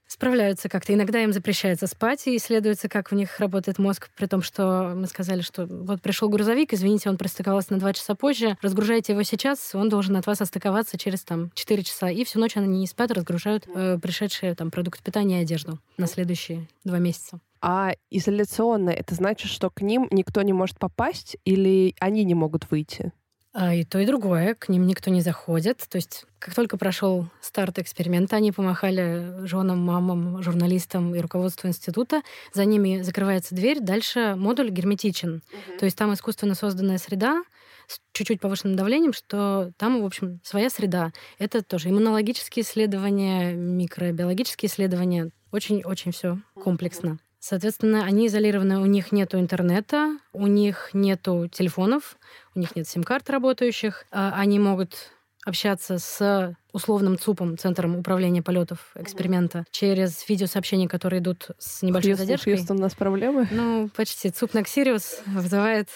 справляются 0.07 0.69
как-то. 0.69 0.93
Иногда 0.93 1.21
им 1.21 1.33
запрещается 1.33 1.87
спать, 1.87 2.25
и 2.27 2.37
исследуется, 2.37 2.87
как 2.87 3.11
у 3.11 3.15
них 3.15 3.39
работает 3.39 3.79
мозг, 3.79 4.09
при 4.15 4.27
том, 4.27 4.41
что 4.41 4.93
мы 4.95 5.07
сказали, 5.07 5.41
что 5.41 5.65
вот 5.65 6.01
пришел 6.01 6.29
грузовик, 6.29 6.73
извините, 6.73 7.09
он 7.09 7.17
пристыковался 7.17 7.73
на 7.73 7.79
два 7.79 7.91
часа 7.91 8.15
позже, 8.15 8.57
разгружайте 8.61 9.11
его 9.11 9.23
сейчас, 9.23 9.75
он 9.75 9.89
должен 9.89 10.15
от 10.15 10.25
вас 10.25 10.39
остыковаться 10.39 10.97
через 10.97 11.23
там 11.23 11.51
4 11.53 11.83
часа. 11.83 12.09
И 12.09 12.23
всю 12.23 12.39
ночь 12.39 12.55
они 12.55 12.79
не 12.79 12.87
спят, 12.87 13.11
разгружают 13.11 13.67
э, 13.67 13.97
пришедшие 14.01 14.55
там 14.55 14.71
продукты 14.71 15.03
питания 15.03 15.39
и 15.39 15.43
одежду 15.43 15.79
на 15.97 16.07
следующие 16.07 16.67
два 16.85 16.99
месяца. 16.99 17.41
А 17.67 17.95
изоляционное, 18.11 18.93
это 18.93 19.15
значит, 19.15 19.49
что 19.49 19.71
к 19.71 19.81
ним 19.81 20.07
никто 20.11 20.43
не 20.43 20.53
может 20.53 20.77
попасть 20.77 21.35
или 21.45 21.95
они 21.99 22.23
не 22.23 22.35
могут 22.35 22.69
выйти? 22.69 23.11
А, 23.53 23.73
и 23.73 23.83
то, 23.83 23.97
и 23.97 24.05
другое. 24.05 24.53
К 24.53 24.69
ним 24.69 24.85
никто 24.85 25.09
не 25.09 25.21
заходит. 25.21 25.83
То 25.89 25.95
есть, 25.95 26.25
как 26.37 26.53
только 26.53 26.77
прошел 26.77 27.25
старт 27.41 27.79
эксперимента, 27.79 28.35
они 28.35 28.51
помахали 28.51 29.47
женам, 29.47 29.79
мамам, 29.79 30.43
журналистам 30.43 31.15
и 31.15 31.19
руководству 31.19 31.67
института. 31.67 32.21
За 32.53 32.65
ними 32.65 33.01
закрывается 33.01 33.55
дверь. 33.55 33.79
Дальше 33.79 34.35
модуль 34.37 34.69
герметичен. 34.69 35.37
Угу. 35.37 35.79
То 35.79 35.85
есть 35.85 35.97
там 35.97 36.13
искусственно 36.13 36.53
созданная 36.53 36.99
среда 36.99 37.41
с 37.87 37.99
чуть-чуть 38.13 38.41
повышенным 38.41 38.75
давлением, 38.75 39.13
что 39.13 39.71
там, 39.77 40.03
в 40.03 40.05
общем, 40.05 40.39
своя 40.43 40.69
среда. 40.69 41.13
Это 41.39 41.63
тоже 41.63 41.89
иммунологические 41.89 42.63
исследования, 42.63 43.53
микробиологические 43.53 44.69
исследования. 44.69 45.31
Очень-очень 45.51 46.11
все 46.11 46.37
комплексно. 46.61 47.17
Соответственно, 47.47 48.05
они 48.05 48.25
изолированы, 48.25 48.79
у 48.79 48.87
них 48.87 49.11
нет 49.11 49.35
интернета, 49.35 50.17
у 50.33 50.47
них 50.47 50.89
нет 50.93 51.21
телефонов, 51.21 52.17
у 52.55 52.59
них 52.59 52.75
нет 52.75 52.87
сим-карт 52.87 53.29
работающих. 53.29 54.07
А 54.11 54.33
они 54.35 54.57
могут 54.57 55.11
общаться 55.45 55.99
с 55.99 56.57
условным 56.73 57.19
ЦУПом, 57.19 57.55
Центром 57.59 57.97
управления 57.97 58.41
полетов 58.41 58.91
эксперимента, 58.95 59.59
mm-hmm. 59.59 59.67
через 59.69 60.27
видеосообщения, 60.27 60.87
которые 60.87 61.21
идут 61.21 61.51
с 61.59 61.83
небольшой 61.83 62.13
Хьюстон, 62.13 62.25
задержкой. 62.25 62.57
Хьюстон, 62.57 62.77
у 62.77 62.81
нас 62.81 62.95
проблемы? 62.95 63.47
Ну, 63.51 63.91
почти. 63.95 64.31
ЦУП 64.31 64.55
Наксириус 64.55 65.19
вызывает 65.27 65.89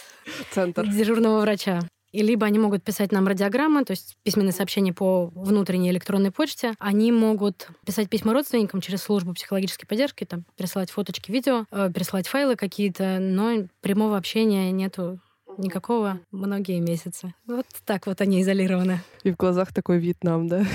Центр. 0.52 0.86
дежурного 0.88 1.42
врача. 1.42 1.80
И 2.12 2.22
либо 2.22 2.46
они 2.46 2.60
могут 2.60 2.84
писать 2.84 3.12
нам 3.12 3.28
радиограммы, 3.28 3.86
то 3.86 3.92
есть 3.92 4.18
письменные 4.24 4.52
сообщения 4.52 4.94
по 4.94 5.32
внутренней 5.36 5.92
электронной 5.92 6.32
почте. 6.32 6.74
Они 6.80 7.12
могут 7.12 7.68
писать 7.86 8.10
письма 8.10 8.34
родственникам 8.34 8.82
через 8.82 9.02
службу 9.02 9.34
психологической 9.34 9.88
поддержки, 9.88 10.26
там, 10.26 10.46
присылать 10.58 10.92
фоточки, 10.92 11.32
видео, 11.32 11.66
э, 11.72 11.90
присылать 11.94 12.28
файлы 12.28 12.56
какие-то, 12.56 13.20
но 13.20 13.68
прямого 13.82 14.18
общения 14.18 14.72
нету 14.72 15.20
никакого 15.58 16.20
многие 16.32 16.80
месяцы. 16.80 17.34
Вот 17.46 17.66
так 17.86 18.08
вот 18.08 18.22
они 18.22 18.42
изолированы. 18.42 19.02
И 19.24 19.32
в 19.32 19.36
глазах 19.36 19.74
такой 19.74 20.00
Вьетнам, 20.00 20.48
да? 20.48 20.66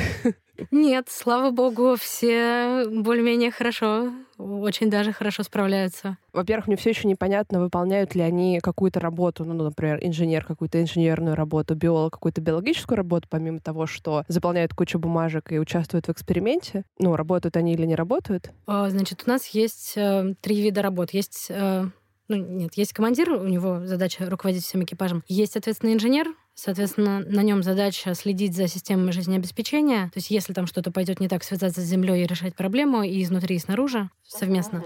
Нет, 0.71 1.09
слава 1.11 1.51
богу, 1.51 1.97
все 1.99 2.85
более-менее 2.89 3.51
хорошо, 3.51 4.13
очень 4.39 4.91
даже 4.91 5.13
хорошо 5.13 5.43
справляются. 5.43 6.19
Во-первых, 6.33 6.67
мне 6.67 6.77
все 6.77 6.91
еще 6.91 7.09
непонятно, 7.09 7.61
выполняют 7.61 8.15
ли 8.15 8.23
они 8.23 8.61
какую-то 8.61 9.01
работу, 9.01 9.45
ну, 9.45 9.55
например, 9.55 9.99
инженер 10.03 10.45
какую-то 10.45 10.81
инженерную 10.81 11.35
работу, 11.35 11.75
биолог 11.75 12.15
какую-то 12.15 12.41
биологическую 12.41 12.97
работу, 12.97 13.29
помимо 13.31 13.61
того, 13.61 13.87
что 13.87 14.25
заполняют 14.29 14.75
кучу 14.75 14.99
бумажек 14.99 15.53
и 15.53 15.59
участвуют 15.59 16.07
в 16.07 16.11
эксперименте. 16.11 16.85
Ну, 16.99 17.17
работают 17.17 17.57
они 17.57 17.75
или 17.75 17.87
не 17.87 17.95
работают? 17.95 18.51
А, 18.67 18.91
значит, 18.91 19.25
у 19.27 19.31
нас 19.31 19.47
есть 19.49 19.95
э, 19.97 20.35
три 20.41 20.61
вида 20.61 20.83
работ. 20.83 21.11
Есть 21.13 21.47
э, 21.51 21.87
ну, 22.29 22.37
нет, 22.37 22.75
есть 22.75 22.93
командир, 22.95 23.33
у 23.33 23.47
него 23.47 23.85
задача 23.85 24.29
руководить 24.29 24.65
всем 24.65 24.83
экипажем. 24.83 25.23
Есть 25.29 25.57
ответственный 25.57 25.93
инженер, 25.93 26.29
Соответственно, 26.55 27.21
на 27.21 27.43
нем 27.43 27.63
задача 27.63 28.15
следить 28.15 28.55
за 28.55 28.69
системой 28.69 29.13
жизнеобеспечения. 29.13 30.07
То 30.07 30.19
есть, 30.19 30.31
если 30.31 30.53
там 30.53 30.67
что-то 30.67 30.91
пойдет 30.91 31.21
не 31.21 31.29
так, 31.29 31.43
связаться 31.43 31.81
с 31.81 31.85
землей 31.85 32.23
и 32.23 32.27
решать 32.27 32.55
проблему 32.55 33.03
и 33.03 33.23
изнутри, 33.23 33.57
и 33.57 33.61
снаружи 33.61 34.09
совместно. 34.23 34.85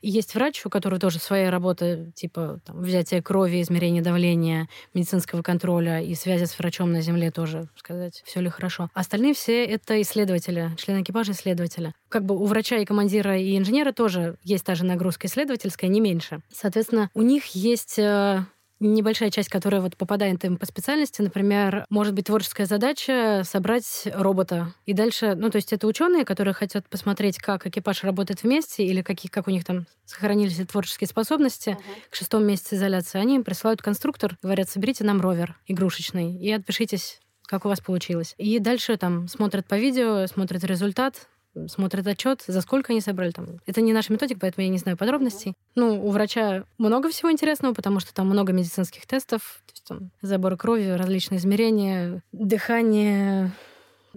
И 0.00 0.10
есть 0.10 0.34
врач, 0.34 0.64
у 0.64 0.70
которого 0.70 1.00
тоже 1.00 1.18
своя 1.18 1.50
работа, 1.50 2.12
типа 2.14 2.60
там, 2.64 2.80
взятие 2.80 3.22
крови, 3.22 3.60
измерение 3.62 4.02
давления, 4.02 4.68
медицинского 4.94 5.42
контроля 5.42 6.00
и 6.00 6.14
связи 6.14 6.44
с 6.44 6.58
врачом 6.58 6.92
на 6.92 7.00
Земле 7.00 7.30
тоже, 7.30 7.68
сказать, 7.76 8.22
все 8.24 8.40
ли 8.40 8.48
хорошо. 8.48 8.90
Остальные 8.94 9.34
все 9.34 9.64
это 9.64 10.00
исследователи, 10.00 10.70
члены 10.76 11.02
экипажа 11.02 11.32
исследователя. 11.32 11.94
Как 12.08 12.24
бы 12.24 12.36
у 12.36 12.44
врача 12.46 12.76
и 12.76 12.84
командира 12.84 13.38
и 13.38 13.56
инженера 13.56 13.92
тоже 13.92 14.36
есть 14.42 14.64
та 14.64 14.74
же 14.74 14.84
нагрузка 14.84 15.26
исследовательская, 15.26 15.90
не 15.90 16.00
меньше. 16.00 16.40
Соответственно, 16.52 17.10
у 17.14 17.22
них 17.22 17.46
есть 17.46 17.98
э, 17.98 18.44
небольшая 18.80 19.30
часть, 19.30 19.48
которая 19.48 19.80
вот 19.80 19.96
попадает 19.96 20.44
им 20.44 20.56
по 20.56 20.66
специальности, 20.66 21.22
например, 21.22 21.84
может 21.90 22.14
быть 22.14 22.26
творческая 22.26 22.66
задача 22.66 23.42
собрать 23.44 24.08
робота. 24.12 24.74
И 24.86 24.92
дальше, 24.92 25.34
ну, 25.36 25.50
то 25.50 25.56
есть 25.56 25.72
это 25.72 25.86
ученые, 25.86 26.24
которые 26.24 26.54
хотят 26.54 26.88
посмотреть, 26.88 27.38
как 27.38 27.66
экипаж 27.66 28.04
работает 28.04 28.42
вместе 28.42 28.84
или 28.84 29.02
какие, 29.02 29.30
как 29.30 29.48
у 29.48 29.50
них 29.50 29.64
там 29.64 29.86
сохранились 30.04 30.56
творческие 30.66 31.08
способности. 31.08 31.70
Uh-huh. 31.70 32.10
К 32.10 32.14
шестому 32.14 32.44
месяцу 32.44 32.76
изоляции 32.76 33.18
они 33.18 33.36
им 33.36 33.44
присылают 33.44 33.82
конструктор, 33.82 34.38
говорят, 34.42 34.68
соберите 34.68 35.04
нам 35.04 35.20
ровер 35.20 35.58
игрушечный 35.66 36.36
и 36.36 36.50
отпишитесь 36.52 37.20
как 37.48 37.64
у 37.64 37.68
вас 37.70 37.80
получилось. 37.80 38.34
И 38.36 38.58
дальше 38.58 38.98
там 38.98 39.26
смотрят 39.26 39.66
по 39.66 39.78
видео, 39.78 40.26
смотрят 40.26 40.64
результат, 40.64 41.28
смотрят 41.66 42.06
отчет, 42.06 42.44
за 42.46 42.60
сколько 42.60 42.92
они 42.92 43.00
собрали 43.00 43.30
там. 43.30 43.60
Это 43.66 43.80
не 43.80 43.92
наша 43.92 44.12
методика, 44.12 44.40
поэтому 44.40 44.64
я 44.64 44.70
не 44.70 44.78
знаю 44.78 44.96
подробностей. 44.96 45.54
Ну, 45.74 46.04
у 46.04 46.10
врача 46.10 46.64
много 46.78 47.08
всего 47.10 47.32
интересного, 47.32 47.74
потому 47.74 48.00
что 48.00 48.14
там 48.14 48.28
много 48.28 48.52
медицинских 48.52 49.06
тестов, 49.06 49.62
то 49.66 49.72
есть 49.72 49.84
там 49.84 50.10
забор 50.22 50.56
крови, 50.56 50.90
различные 50.90 51.38
измерения, 51.38 52.22
дыхание, 52.32 53.52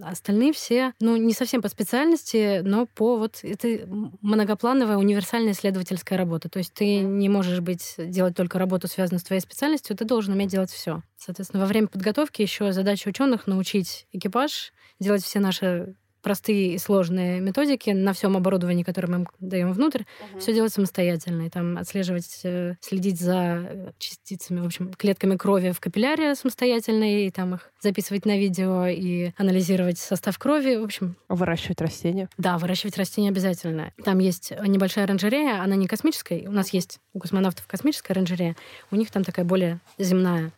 Остальные 0.01 0.53
все, 0.53 0.93
ну, 0.99 1.17
не 1.17 1.33
совсем 1.33 1.61
по 1.61 1.67
специальности, 1.67 2.61
но 2.63 2.85
по 2.85 3.17
вот 3.17 3.39
это 3.43 3.85
многоплановая 4.21 4.97
универсальная 4.97 5.51
исследовательская 5.51 6.17
работа. 6.17 6.49
То 6.49 6.59
есть 6.59 6.73
ты 6.73 6.99
не 6.99 7.29
можешь 7.29 7.59
быть 7.59 7.95
делать 7.97 8.35
только 8.35 8.57
работу, 8.57 8.87
связанную 8.87 9.19
с 9.19 9.23
твоей 9.23 9.41
специальностью, 9.41 9.95
ты 9.95 10.05
должен 10.05 10.33
уметь 10.33 10.49
делать 10.49 10.71
все. 10.71 11.03
Соответственно, 11.17 11.61
во 11.61 11.67
время 11.67 11.87
подготовки 11.87 12.41
еще 12.41 12.71
задача 12.71 13.09
ученых 13.09 13.47
научить 13.47 14.07
экипаж 14.11 14.71
делать 14.99 15.23
все 15.23 15.39
наши 15.39 15.95
простые 16.21 16.75
и 16.75 16.77
сложные 16.77 17.39
методики 17.39 17.89
на 17.91 18.13
всем 18.13 18.37
оборудовании, 18.37 18.83
которое 18.83 19.07
мы 19.07 19.15
им 19.17 19.27
даем 19.39 19.73
внутрь, 19.73 20.03
угу. 20.31 20.39
все 20.39 20.53
делать 20.53 20.73
самостоятельно. 20.73 21.43
И 21.43 21.49
там 21.49 21.77
отслеживать, 21.77 22.41
э, 22.43 22.75
следить 22.81 23.19
за 23.19 23.35
э, 23.35 23.91
частицами, 23.97 24.61
в 24.61 24.65
общем, 24.65 24.93
клетками 24.93 25.35
крови 25.35 25.71
в 25.71 25.79
капилляре 25.79 26.35
самостоятельно, 26.35 27.25
и 27.25 27.29
там 27.31 27.55
их 27.55 27.71
записывать 27.81 28.25
на 28.25 28.37
видео 28.37 28.87
и 28.87 29.31
анализировать 29.37 29.97
состав 29.97 30.37
крови. 30.37 30.75
В 30.75 30.83
общем. 30.83 31.15
Выращивать 31.29 31.81
растения. 31.81 32.29
Да, 32.37 32.57
выращивать 32.57 32.97
растения 32.97 33.29
обязательно. 33.29 33.93
Там 34.03 34.19
есть 34.19 34.51
небольшая 34.65 35.05
оранжерея, 35.05 35.61
она 35.61 35.75
не 35.75 35.87
космическая. 35.87 36.47
У 36.47 36.51
нас 36.51 36.69
есть 36.73 36.99
у 37.13 37.19
космонавтов 37.19 37.67
космическая 37.67 38.13
оранжерея, 38.13 38.55
у 38.91 38.95
них 38.95 39.11
там 39.11 39.23
такая 39.23 39.45
более 39.45 39.79
земная 39.97 40.51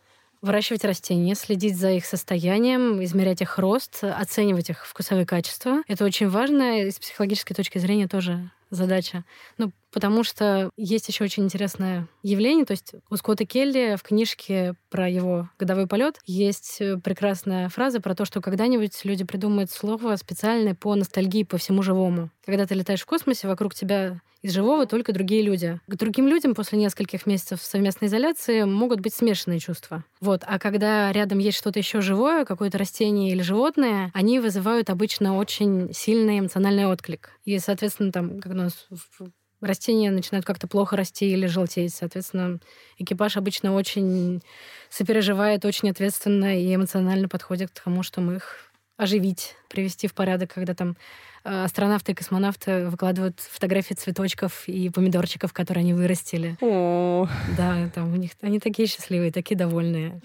выращивать 0.44 0.84
растения, 0.84 1.34
следить 1.34 1.76
за 1.76 1.92
их 1.92 2.04
состоянием, 2.04 3.02
измерять 3.02 3.40
их 3.40 3.58
рост, 3.58 4.04
оценивать 4.04 4.70
их 4.70 4.86
вкусовые 4.86 5.26
качества. 5.26 5.82
Это 5.88 6.04
очень 6.04 6.28
важно 6.28 6.82
и 6.82 6.90
с 6.90 6.98
психологической 6.98 7.56
точки 7.56 7.78
зрения 7.78 8.08
тоже 8.08 8.50
задача. 8.70 9.24
Ну, 9.56 9.72
потому 9.94 10.24
что 10.24 10.70
есть 10.76 11.08
еще 11.08 11.24
очень 11.24 11.44
интересное 11.44 12.08
явление. 12.22 12.66
То 12.66 12.72
есть 12.72 12.94
у 13.08 13.16
Скотта 13.16 13.46
Келли 13.46 13.96
в 13.96 14.02
книжке 14.02 14.74
про 14.90 15.08
его 15.08 15.48
годовой 15.58 15.86
полет 15.86 16.18
есть 16.26 16.78
э, 16.80 16.98
прекрасная 16.98 17.68
фраза 17.68 18.00
про 18.00 18.16
то, 18.16 18.24
что 18.24 18.40
когда-нибудь 18.40 19.04
люди 19.04 19.24
придумают 19.24 19.70
слово 19.70 20.16
специальное 20.16 20.74
по 20.74 20.94
ностальгии 20.96 21.44
по 21.44 21.58
всему 21.58 21.82
живому. 21.82 22.30
Когда 22.44 22.66
ты 22.66 22.74
летаешь 22.74 23.02
в 23.02 23.06
космосе, 23.06 23.46
вокруг 23.46 23.74
тебя 23.74 24.20
из 24.42 24.52
живого 24.52 24.84
только 24.84 25.14
другие 25.14 25.40
люди. 25.42 25.80
К 25.86 25.96
другим 25.96 26.28
людям 26.28 26.54
после 26.54 26.78
нескольких 26.78 27.24
месяцев 27.24 27.62
совместной 27.62 28.08
изоляции 28.08 28.64
могут 28.64 29.00
быть 29.00 29.14
смешанные 29.14 29.58
чувства. 29.58 30.04
Вот. 30.20 30.42
А 30.46 30.58
когда 30.58 31.10
рядом 31.12 31.38
есть 31.38 31.56
что-то 31.56 31.78
еще 31.78 32.02
живое, 32.02 32.44
какое-то 32.44 32.76
растение 32.76 33.32
или 33.32 33.40
животное, 33.40 34.10
они 34.12 34.40
вызывают 34.40 34.90
обычно 34.90 35.38
очень 35.38 35.94
сильный 35.94 36.40
эмоциональный 36.40 36.86
отклик. 36.86 37.30
И, 37.46 37.58
соответственно, 37.58 38.12
там, 38.12 38.38
когда 38.38 38.60
у 38.60 38.64
нас 38.64 38.86
растения 39.64 40.10
начинают 40.10 40.46
как-то 40.46 40.66
плохо 40.66 40.96
расти 40.96 41.30
или 41.30 41.46
желтеть. 41.46 41.94
Соответственно, 41.94 42.58
экипаж 42.98 43.36
обычно 43.36 43.74
очень 43.74 44.42
сопереживает, 44.90 45.64
очень 45.64 45.90
ответственно 45.90 46.58
и 46.60 46.74
эмоционально 46.74 47.28
подходит 47.28 47.70
к 47.70 47.82
тому, 47.82 48.02
что 48.02 48.20
мы 48.20 48.36
их 48.36 48.70
оживить, 48.96 49.56
привести 49.68 50.06
в 50.06 50.14
порядок, 50.14 50.52
когда 50.54 50.74
там 50.74 50.96
Э, 51.46 51.64
астронавты 51.64 52.12
и 52.12 52.14
космонавты 52.14 52.88
выкладывают 52.88 53.38
фотографии 53.38 53.92
цветочков 53.92 54.66
и 54.66 54.88
помидорчиков, 54.88 55.52
которые 55.52 55.82
они 55.82 55.92
вырастили. 55.92 56.56
О. 56.62 57.28
Да, 57.56 57.90
там 57.94 58.14
у 58.14 58.16
них 58.16 58.30
они 58.40 58.60
такие 58.60 58.88
счастливые, 58.88 59.30
такие 59.30 59.54
довольные. 59.54 60.22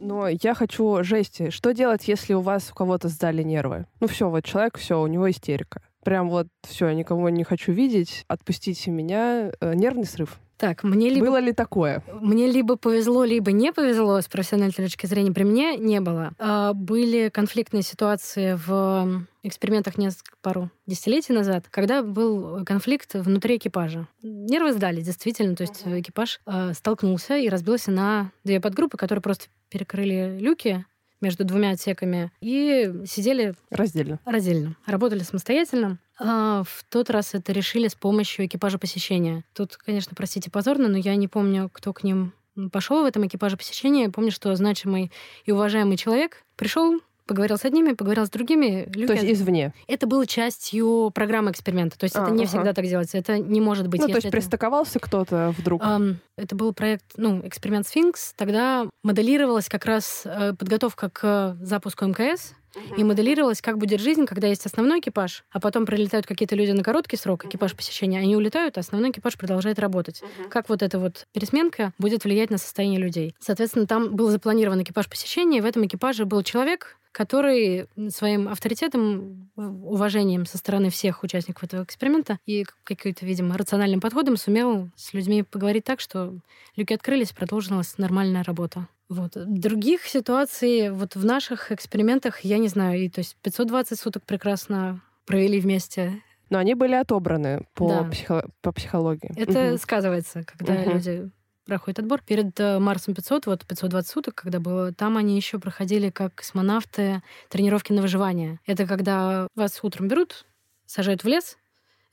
Но 0.00 0.28
я 0.28 0.54
хочу 0.54 1.04
жести. 1.04 1.50
Что 1.50 1.72
делать, 1.72 2.08
если 2.08 2.32
у 2.32 2.40
вас 2.40 2.70
у 2.70 2.74
кого-то 2.74 3.08
сдали 3.08 3.42
нервы? 3.42 3.84
Ну 4.00 4.06
все, 4.06 4.30
вот 4.30 4.44
человек, 4.44 4.78
все, 4.78 4.98
у 4.98 5.06
него 5.06 5.30
истерика. 5.30 5.82
Прям 6.04 6.28
вот 6.28 6.48
все, 6.62 6.90
никого 6.92 7.28
не 7.30 7.44
хочу 7.44 7.72
видеть, 7.72 8.24
отпустите 8.28 8.90
меня. 8.90 9.50
Э, 9.60 9.74
нервный 9.74 10.06
срыв. 10.06 10.38
Так, 10.56 10.84
мне 10.84 11.10
либо... 11.10 11.26
Было 11.26 11.38
ли 11.38 11.52
такое? 11.52 12.02
Мне 12.20 12.46
либо 12.46 12.76
повезло, 12.76 13.24
либо 13.24 13.50
не 13.52 13.72
повезло 13.72 14.20
с 14.20 14.28
профессиональной 14.28 14.72
точки 14.72 15.06
зрения. 15.06 15.32
При 15.32 15.42
мне 15.42 15.76
не 15.76 16.00
было. 16.00 16.32
А, 16.38 16.72
были 16.72 17.28
конфликтные 17.28 17.82
ситуации 17.82 18.58
в 18.66 19.26
экспериментах 19.42 19.98
несколько 19.98 20.36
пару 20.40 20.70
десятилетий 20.86 21.32
назад, 21.32 21.66
когда 21.70 22.02
был 22.02 22.64
конфликт 22.64 23.14
внутри 23.14 23.56
экипажа. 23.56 24.06
Нервы 24.22 24.72
сдали, 24.72 25.00
действительно. 25.00 25.56
То 25.56 25.62
есть 25.62 25.82
экипаж 25.84 26.40
э, 26.46 26.72
столкнулся 26.72 27.36
и 27.36 27.48
разбился 27.48 27.90
на 27.90 28.30
две 28.44 28.60
подгруппы, 28.60 28.96
которые 28.96 29.22
просто 29.22 29.46
перекрыли 29.70 30.38
люки 30.40 30.86
между 31.24 31.44
двумя 31.44 31.70
отсеками 31.70 32.30
и 32.40 32.92
сидели 33.06 33.54
раздельно. 33.70 34.20
Раздельно. 34.24 34.76
Работали 34.86 35.20
самостоятельно. 35.20 35.98
А 36.18 36.62
в 36.62 36.84
тот 36.88 37.10
раз 37.10 37.34
это 37.34 37.52
решили 37.52 37.88
с 37.88 37.94
помощью 37.94 38.46
экипажа 38.46 38.78
посещения. 38.78 39.42
Тут, 39.52 39.76
конечно, 39.76 40.12
простите, 40.14 40.50
позорно, 40.50 40.88
но 40.88 40.96
я 40.96 41.16
не 41.16 41.26
помню, 41.26 41.68
кто 41.72 41.92
к 41.92 42.04
ним 42.04 42.32
пошел 42.70 43.02
в 43.02 43.06
этом 43.06 43.26
экипаже 43.26 43.56
посещения. 43.56 44.10
помню, 44.10 44.30
что 44.30 44.54
значимый 44.54 45.10
и 45.44 45.50
уважаемый 45.50 45.96
человек 45.96 46.44
пришел 46.56 47.00
поговорил 47.26 47.56
с 47.56 47.64
одними, 47.64 47.92
поговорил 47.92 48.26
с 48.26 48.30
другими. 48.30 48.88
Люди... 48.94 49.06
То 49.06 49.12
есть 49.14 49.40
извне? 49.40 49.72
Это 49.88 50.06
было 50.06 50.26
частью 50.26 51.10
программы 51.14 51.50
эксперимента. 51.50 51.98
То 51.98 52.04
есть 52.04 52.16
а, 52.16 52.22
это 52.22 52.30
не 52.32 52.44
ага. 52.44 52.48
всегда 52.48 52.72
так 52.72 52.84
делается. 52.86 53.18
Это 53.18 53.38
не 53.38 53.60
может 53.60 53.88
быть. 53.88 54.00
Ну, 54.00 54.08
то 54.08 54.14
есть 54.14 54.26
это... 54.26 54.32
пристыковался 54.32 54.98
кто-то 54.98 55.54
вдруг? 55.56 55.82
Um, 55.82 56.16
это 56.36 56.54
был 56.54 56.72
проект, 56.72 57.04
ну, 57.16 57.40
эксперимент 57.46 57.86
Сфинкс. 57.86 58.34
Тогда 58.34 58.86
моделировалась 59.02 59.68
как 59.68 59.84
раз 59.84 60.22
э, 60.24 60.54
подготовка 60.54 61.10
к 61.10 61.56
запуску 61.60 62.06
МКС. 62.06 62.54
И 62.96 63.04
моделировалась, 63.04 63.60
как 63.60 63.78
будет 63.78 64.00
жизнь, 64.00 64.26
когда 64.26 64.48
есть 64.48 64.66
основной 64.66 65.00
экипаж, 65.00 65.44
а 65.50 65.60
потом 65.60 65.86
прилетают 65.86 66.26
какие-то 66.26 66.56
люди 66.56 66.70
на 66.70 66.82
короткий 66.82 67.16
срок, 67.16 67.44
экипаж 67.44 67.74
посещения, 67.74 68.18
они 68.18 68.36
улетают, 68.36 68.76
а 68.76 68.80
основной 68.80 69.10
экипаж 69.10 69.36
продолжает 69.36 69.78
работать. 69.78 70.22
Как 70.50 70.68
вот 70.68 70.82
эта 70.82 70.98
вот 70.98 71.26
пересменка 71.32 71.92
будет 71.98 72.24
влиять 72.24 72.50
на 72.50 72.58
состояние 72.58 73.00
людей. 73.00 73.34
Соответственно, 73.38 73.86
там 73.86 74.14
был 74.14 74.30
запланирован 74.30 74.82
экипаж 74.82 75.08
посещения, 75.08 75.58
и 75.58 75.60
в 75.60 75.66
этом 75.66 75.86
экипаже 75.86 76.24
был 76.24 76.42
человек, 76.42 76.98
который 77.14 77.86
своим 78.08 78.48
авторитетом, 78.48 79.48
уважением 79.54 80.46
со 80.46 80.58
стороны 80.58 80.90
всех 80.90 81.22
участников 81.22 81.62
этого 81.62 81.84
эксперимента 81.84 82.40
и 82.44 82.66
каким-то, 82.82 83.24
видимо, 83.24 83.56
рациональным 83.56 84.00
подходом 84.00 84.36
сумел 84.36 84.88
с 84.96 85.12
людьми 85.14 85.44
поговорить 85.44 85.84
так, 85.84 86.00
что 86.00 86.34
люки 86.74 86.92
открылись, 86.92 87.30
продолжилась 87.30 87.98
нормальная 87.98 88.42
работа. 88.42 88.88
Вот. 89.14 89.32
Других 89.36 90.06
ситуаций 90.06 90.90
вот 90.90 91.14
в 91.14 91.24
наших 91.24 91.70
экспериментах 91.72 92.40
я 92.40 92.58
не 92.58 92.68
знаю. 92.68 93.00
И, 93.00 93.08
то 93.08 93.20
есть 93.20 93.36
520 93.42 93.98
суток 93.98 94.24
прекрасно 94.24 95.00
провели 95.24 95.60
вместе. 95.60 96.20
Но 96.50 96.58
они 96.58 96.74
были 96.74 96.94
отобраны 96.94 97.66
по, 97.74 97.88
да. 97.88 98.10
психо- 98.10 98.48
по 98.60 98.72
психологии. 98.72 99.32
Это 99.36 99.70
угу. 99.70 99.78
сказывается, 99.78 100.44
когда 100.44 100.74
угу. 100.74 100.92
люди 100.92 101.30
проходит 101.64 102.00
отбор. 102.00 102.20
Перед 102.26 102.58
э, 102.60 102.78
Марсом 102.78 103.14
500, 103.14 103.46
вот 103.46 103.64
520 103.66 104.10
суток, 104.10 104.34
когда 104.34 104.60
было, 104.60 104.92
там 104.92 105.16
они 105.16 105.36
еще 105.36 105.58
проходили 105.58 106.10
как 106.10 106.34
космонавты 106.34 107.22
тренировки 107.48 107.92
на 107.92 108.02
выживание. 108.02 108.60
Это 108.66 108.86
когда 108.86 109.48
вас 109.54 109.78
утром 109.82 110.08
берут, 110.08 110.44
сажают 110.86 111.24
в 111.24 111.28
лес 111.28 111.56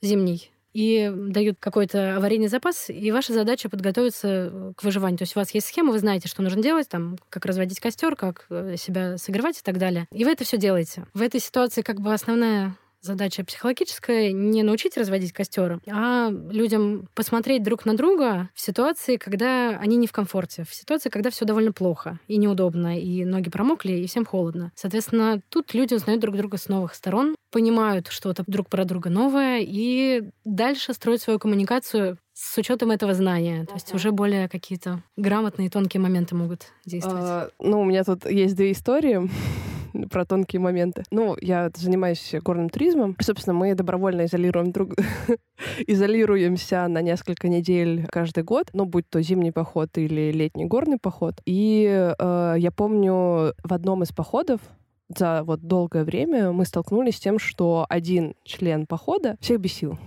зимний, 0.00 0.50
и 0.72 1.10
дают 1.14 1.56
какой-то 1.60 2.16
аварийный 2.16 2.48
запас, 2.48 2.88
и 2.88 3.12
ваша 3.12 3.32
задача 3.32 3.68
подготовиться 3.68 4.28
э, 4.28 4.72
к 4.76 4.82
выживанию. 4.82 5.18
То 5.18 5.24
есть 5.24 5.36
у 5.36 5.40
вас 5.40 5.52
есть 5.52 5.66
схема, 5.66 5.92
вы 5.92 5.98
знаете, 5.98 6.28
что 6.28 6.42
нужно 6.42 6.62
делать, 6.62 6.88
там, 6.88 7.18
как 7.28 7.44
разводить 7.44 7.80
костер, 7.80 8.16
как 8.16 8.46
э, 8.50 8.76
себя 8.76 9.18
согревать 9.18 9.58
и 9.58 9.62
так 9.62 9.78
далее. 9.78 10.06
И 10.12 10.24
вы 10.24 10.32
это 10.32 10.44
все 10.44 10.56
делаете. 10.56 11.06
В 11.14 11.22
этой 11.22 11.40
ситуации 11.40 11.82
как 11.82 12.00
бы 12.00 12.12
основная 12.12 12.76
задача 13.02 13.44
психологическая 13.44 14.32
не 14.32 14.62
научить 14.62 14.96
разводить 14.96 15.32
костер, 15.32 15.80
а 15.90 16.30
людям 16.30 17.08
посмотреть 17.14 17.62
друг 17.62 17.84
на 17.84 17.96
друга 17.96 18.48
в 18.54 18.60
ситуации, 18.60 19.16
когда 19.16 19.70
они 19.70 19.96
не 19.96 20.06
в 20.06 20.12
комфорте, 20.12 20.64
в 20.64 20.72
ситуации, 20.74 21.10
когда 21.10 21.30
все 21.30 21.44
довольно 21.44 21.72
плохо 21.72 22.18
и 22.28 22.36
неудобно, 22.38 22.98
и 22.98 23.24
ноги 23.24 23.50
промокли, 23.50 23.92
и 23.92 24.06
всем 24.06 24.24
холодно. 24.24 24.72
Соответственно, 24.74 25.42
тут 25.48 25.74
люди 25.74 25.94
узнают 25.94 26.22
друг 26.22 26.36
друга 26.36 26.56
с 26.56 26.68
новых 26.68 26.94
сторон, 26.94 27.34
понимают 27.50 28.08
что-то 28.08 28.44
друг 28.46 28.68
про 28.68 28.84
друга 28.84 29.10
новое, 29.10 29.60
и 29.60 30.22
дальше 30.44 30.94
строят 30.94 31.20
свою 31.20 31.38
коммуникацию 31.38 32.18
с 32.32 32.56
учетом 32.56 32.90
этого 32.90 33.12
знания. 33.14 33.66
То 33.66 33.74
есть 33.74 33.92
уже 33.92 34.10
более 34.10 34.48
какие-то 34.48 35.02
грамотные, 35.16 35.68
тонкие 35.68 36.00
моменты 36.00 36.34
могут 36.34 36.68
действовать. 36.86 37.24
А, 37.24 37.50
ну, 37.58 37.80
у 37.80 37.84
меня 37.84 38.04
тут 38.04 38.24
есть 38.24 38.56
две 38.56 38.72
истории. 38.72 39.28
про 40.10 40.24
тонкие 40.24 40.60
моменты. 40.60 41.04
Ну, 41.10 41.36
я 41.40 41.70
занимаюсь 41.74 42.34
горным 42.42 42.68
туризмом. 42.68 43.16
Собственно, 43.20 43.54
мы 43.54 43.74
добровольно 43.74 44.24
изолируем 44.24 44.72
друг... 44.72 44.94
изолируемся 45.86 46.88
на 46.88 47.02
несколько 47.02 47.48
недель 47.48 48.06
каждый 48.10 48.44
год, 48.44 48.70
ну, 48.72 48.84
будь 48.84 49.08
то 49.08 49.20
зимний 49.22 49.52
поход 49.52 49.90
или 49.96 50.32
летний 50.32 50.64
горный 50.64 50.98
поход. 50.98 51.34
И 51.46 51.86
э, 52.18 52.54
я 52.58 52.70
помню 52.70 53.54
в 53.62 53.72
одном 53.72 54.02
из 54.02 54.12
походов 54.12 54.60
за 55.08 55.42
вот 55.44 55.60
долгое 55.60 56.04
время 56.04 56.52
мы 56.52 56.64
столкнулись 56.64 57.16
с 57.16 57.20
тем, 57.20 57.38
что 57.38 57.86
один 57.88 58.34
член 58.44 58.86
похода 58.86 59.36
всех 59.40 59.60
бесил. 59.60 59.98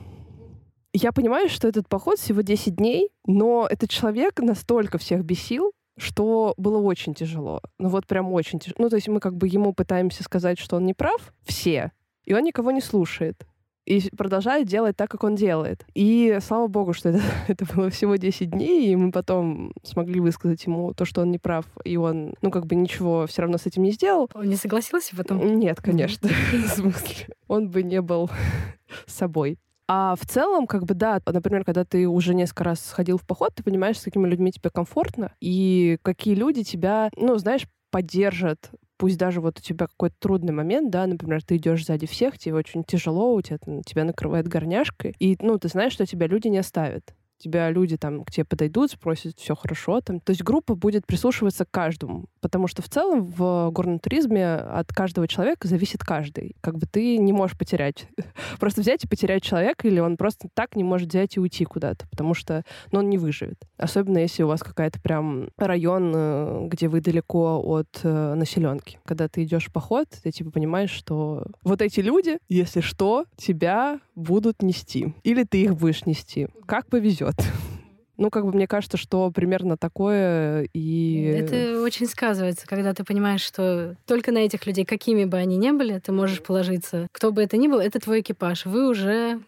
Я 0.93 1.11
понимаю, 1.11 1.49
что 1.49 1.67
этот 1.67 1.89
поход 1.89 2.19
всего 2.19 2.41
10 2.41 2.75
дней, 2.75 3.09
но 3.25 3.67
этот 3.69 3.89
человек 3.89 4.39
настолько 4.39 4.97
всех 4.97 5.25
бесил, 5.25 5.73
что 5.97 6.53
было 6.58 6.77
очень 6.77 7.13
тяжело. 7.13 7.62
Ну 7.79 7.89
вот 7.89 8.05
прям 8.08 8.31
очень 8.31 8.60
тяжело. 8.60 8.75
Ну 8.79 8.89
то 8.89 8.95
есть 8.95 9.08
мы 9.08 9.19
как 9.19 9.36
бы 9.36 9.47
ему 9.47 9.73
пытаемся 9.73 10.23
сказать, 10.23 10.60
что 10.60 10.77
он 10.77 10.86
не 10.86 10.93
прав, 10.93 11.34
все, 11.43 11.91
и 12.23 12.34
он 12.34 12.43
никого 12.43 12.71
не 12.71 12.81
слушает 12.81 13.45
и 13.86 14.10
продолжает 14.15 14.67
делать 14.67 14.97
так, 14.97 15.10
как 15.10 15.23
он 15.23 15.36
делает. 15.36 15.86
И 15.93 16.38
слава 16.41 16.67
богу, 16.67 16.93
что 16.93 17.10
это, 17.10 17.21
это 17.47 17.65
было 17.65 17.89
всего 17.89 18.15
10 18.15 18.49
дней, 18.49 18.91
и 18.91 18.95
мы 18.95 19.12
потом 19.12 19.73
смогли 19.84 20.19
высказать 20.19 20.65
ему 20.65 20.93
то, 20.93 21.05
что 21.05 21.21
он 21.21 21.31
не 21.31 21.38
прав, 21.38 21.65
и 21.84 21.97
он, 21.97 22.34
ну, 22.41 22.51
как 22.51 22.65
бы 22.65 22.75
ничего 22.75 23.27
все 23.27 23.43
равно 23.43 23.58
с 23.58 23.65
этим 23.65 23.84
не 23.84 23.91
сделал. 23.91 24.29
Он 24.34 24.49
не 24.49 24.55
согласился 24.55 25.15
потом? 25.15 25.60
Нет, 25.60 25.81
конечно. 25.81 26.29
В 26.51 26.67
смысле, 26.67 27.27
он 27.47 27.69
бы 27.69 27.84
не 27.84 28.01
был 28.01 28.29
собой. 29.05 29.60
А 29.87 30.15
в 30.15 30.25
целом, 30.25 30.65
как 30.65 30.83
бы, 30.85 30.95
да, 30.95 31.19
например, 31.27 31.63
когда 31.63 31.85
ты 31.85 32.07
уже 32.07 32.33
несколько 32.33 32.63
раз 32.63 32.79
сходил 32.83 33.17
в 33.17 33.25
поход, 33.25 33.51
ты 33.55 33.63
понимаешь, 33.63 33.99
с 33.99 34.03
какими 34.03 34.27
людьми 34.27 34.51
тебе 34.51 34.71
комфортно, 34.71 35.31
и 35.41 35.97
какие 36.01 36.33
люди 36.33 36.63
тебя, 36.63 37.09
ну, 37.15 37.37
знаешь, 37.37 37.67
поддержат, 37.91 38.71
пусть 38.97 39.17
даже 39.19 39.41
вот 39.41 39.59
у 39.59 39.61
тебя 39.61 39.85
какой-то 39.87 40.15
трудный 40.19 40.53
момент, 40.53 40.89
да, 40.89 41.05
например, 41.05 41.43
ты 41.43 41.57
идешь 41.57 41.85
сзади 41.85 42.07
всех, 42.07 42.39
тебе 42.39 42.55
очень 42.55 42.83
тяжело, 42.83 43.35
у 43.35 43.41
тебя 43.41 43.59
тебя 43.85 44.05
накрывает 44.05 44.47
горняшкой, 44.47 45.13
и, 45.19 45.37
ну, 45.39 45.59
ты 45.59 45.67
знаешь, 45.67 45.93
что 45.93 46.05
тебя 46.07 46.25
люди 46.27 46.47
не 46.47 46.57
оставят 46.57 47.13
тебя 47.37 47.69
люди 47.69 47.97
там 47.97 48.23
к 48.23 48.31
тебе 48.31 48.45
подойдут, 48.45 48.91
спросят, 48.91 49.37
все 49.37 49.55
хорошо 49.55 50.01
там. 50.01 50.19
То 50.19 50.31
есть 50.31 50.43
группа 50.43 50.75
будет 50.75 51.05
прислушиваться 51.05 51.65
к 51.65 51.71
каждому, 51.71 52.25
потому 52.41 52.67
что 52.67 52.81
в 52.81 52.89
целом 52.89 53.25
в 53.25 53.69
горном 53.71 53.99
туризме 53.99 54.55
от 54.55 54.93
каждого 54.93 55.27
человека 55.27 55.67
зависит 55.67 56.01
каждый. 56.01 56.55
Как 56.61 56.77
бы 56.77 56.85
ты 56.85 57.17
не 57.17 57.33
можешь 57.33 57.57
потерять. 57.57 58.07
просто 58.59 58.81
взять 58.81 59.03
и 59.03 59.07
потерять 59.07 59.43
человека, 59.43 59.87
или 59.87 59.99
он 59.99 60.17
просто 60.17 60.47
так 60.53 60.75
не 60.75 60.83
может 60.83 61.09
взять 61.09 61.37
и 61.37 61.39
уйти 61.39 61.65
куда-то, 61.65 62.07
потому 62.09 62.33
что 62.33 62.63
ну, 62.91 62.99
он 62.99 63.09
не 63.09 63.17
выживет. 63.17 63.61
Особенно 63.77 64.19
если 64.19 64.43
у 64.43 64.47
вас 64.47 64.61
какая-то 64.61 65.01
прям 65.01 65.49
район, 65.57 66.13
э, 66.15 66.67
где 66.67 66.87
вы 66.87 67.01
далеко 67.01 67.61
от 67.63 67.99
э, 68.03 68.33
населенки. 68.35 68.99
Когда 69.05 69.27
ты 69.27 69.43
идешь 69.43 69.65
в 69.65 69.71
поход, 69.71 70.07
ты 70.23 70.31
типа 70.31 70.51
понимаешь, 70.51 70.91
что 70.91 71.45
вот 71.63 71.81
эти 71.81 71.99
люди, 71.99 72.37
если 72.47 72.81
что, 72.81 73.25
тебя 73.35 73.99
будут 74.15 74.61
нести. 74.61 75.13
Или 75.23 75.43
ты 75.43 75.63
их 75.63 75.75
будешь 75.75 76.05
нести. 76.05 76.47
Как 76.65 76.87
повезет 76.87 77.24
повезет. 77.25 77.35
Ну, 78.17 78.29
как 78.29 78.45
бы 78.45 78.53
мне 78.53 78.65
кажется, 78.65 78.95
что 78.95 79.29
примерно 79.29 79.75
такое 79.75 80.69
и... 80.71 81.35
Это 81.38 81.81
очень 81.81 82.07
сказывается, 82.07 82.65
когда 82.65 82.93
ты 82.93 83.03
понимаешь, 83.03 83.41
что 83.41 83.97
только 84.05 84.31
на 84.31 84.38
этих 84.38 84.65
людей, 84.65 84.85
какими 84.85 85.25
бы 85.25 85.35
они 85.35 85.57
ни 85.57 85.71
были, 85.71 85.99
ты 85.99 86.13
можешь 86.13 86.41
положиться. 86.41 87.09
Кто 87.11 87.33
бы 87.33 87.43
это 87.43 87.57
ни 87.57 87.67
был, 87.67 87.79
это 87.79 87.99
твой 87.99 88.21
экипаж. 88.21 88.67
Вы 88.67 88.88
уже 88.88 89.41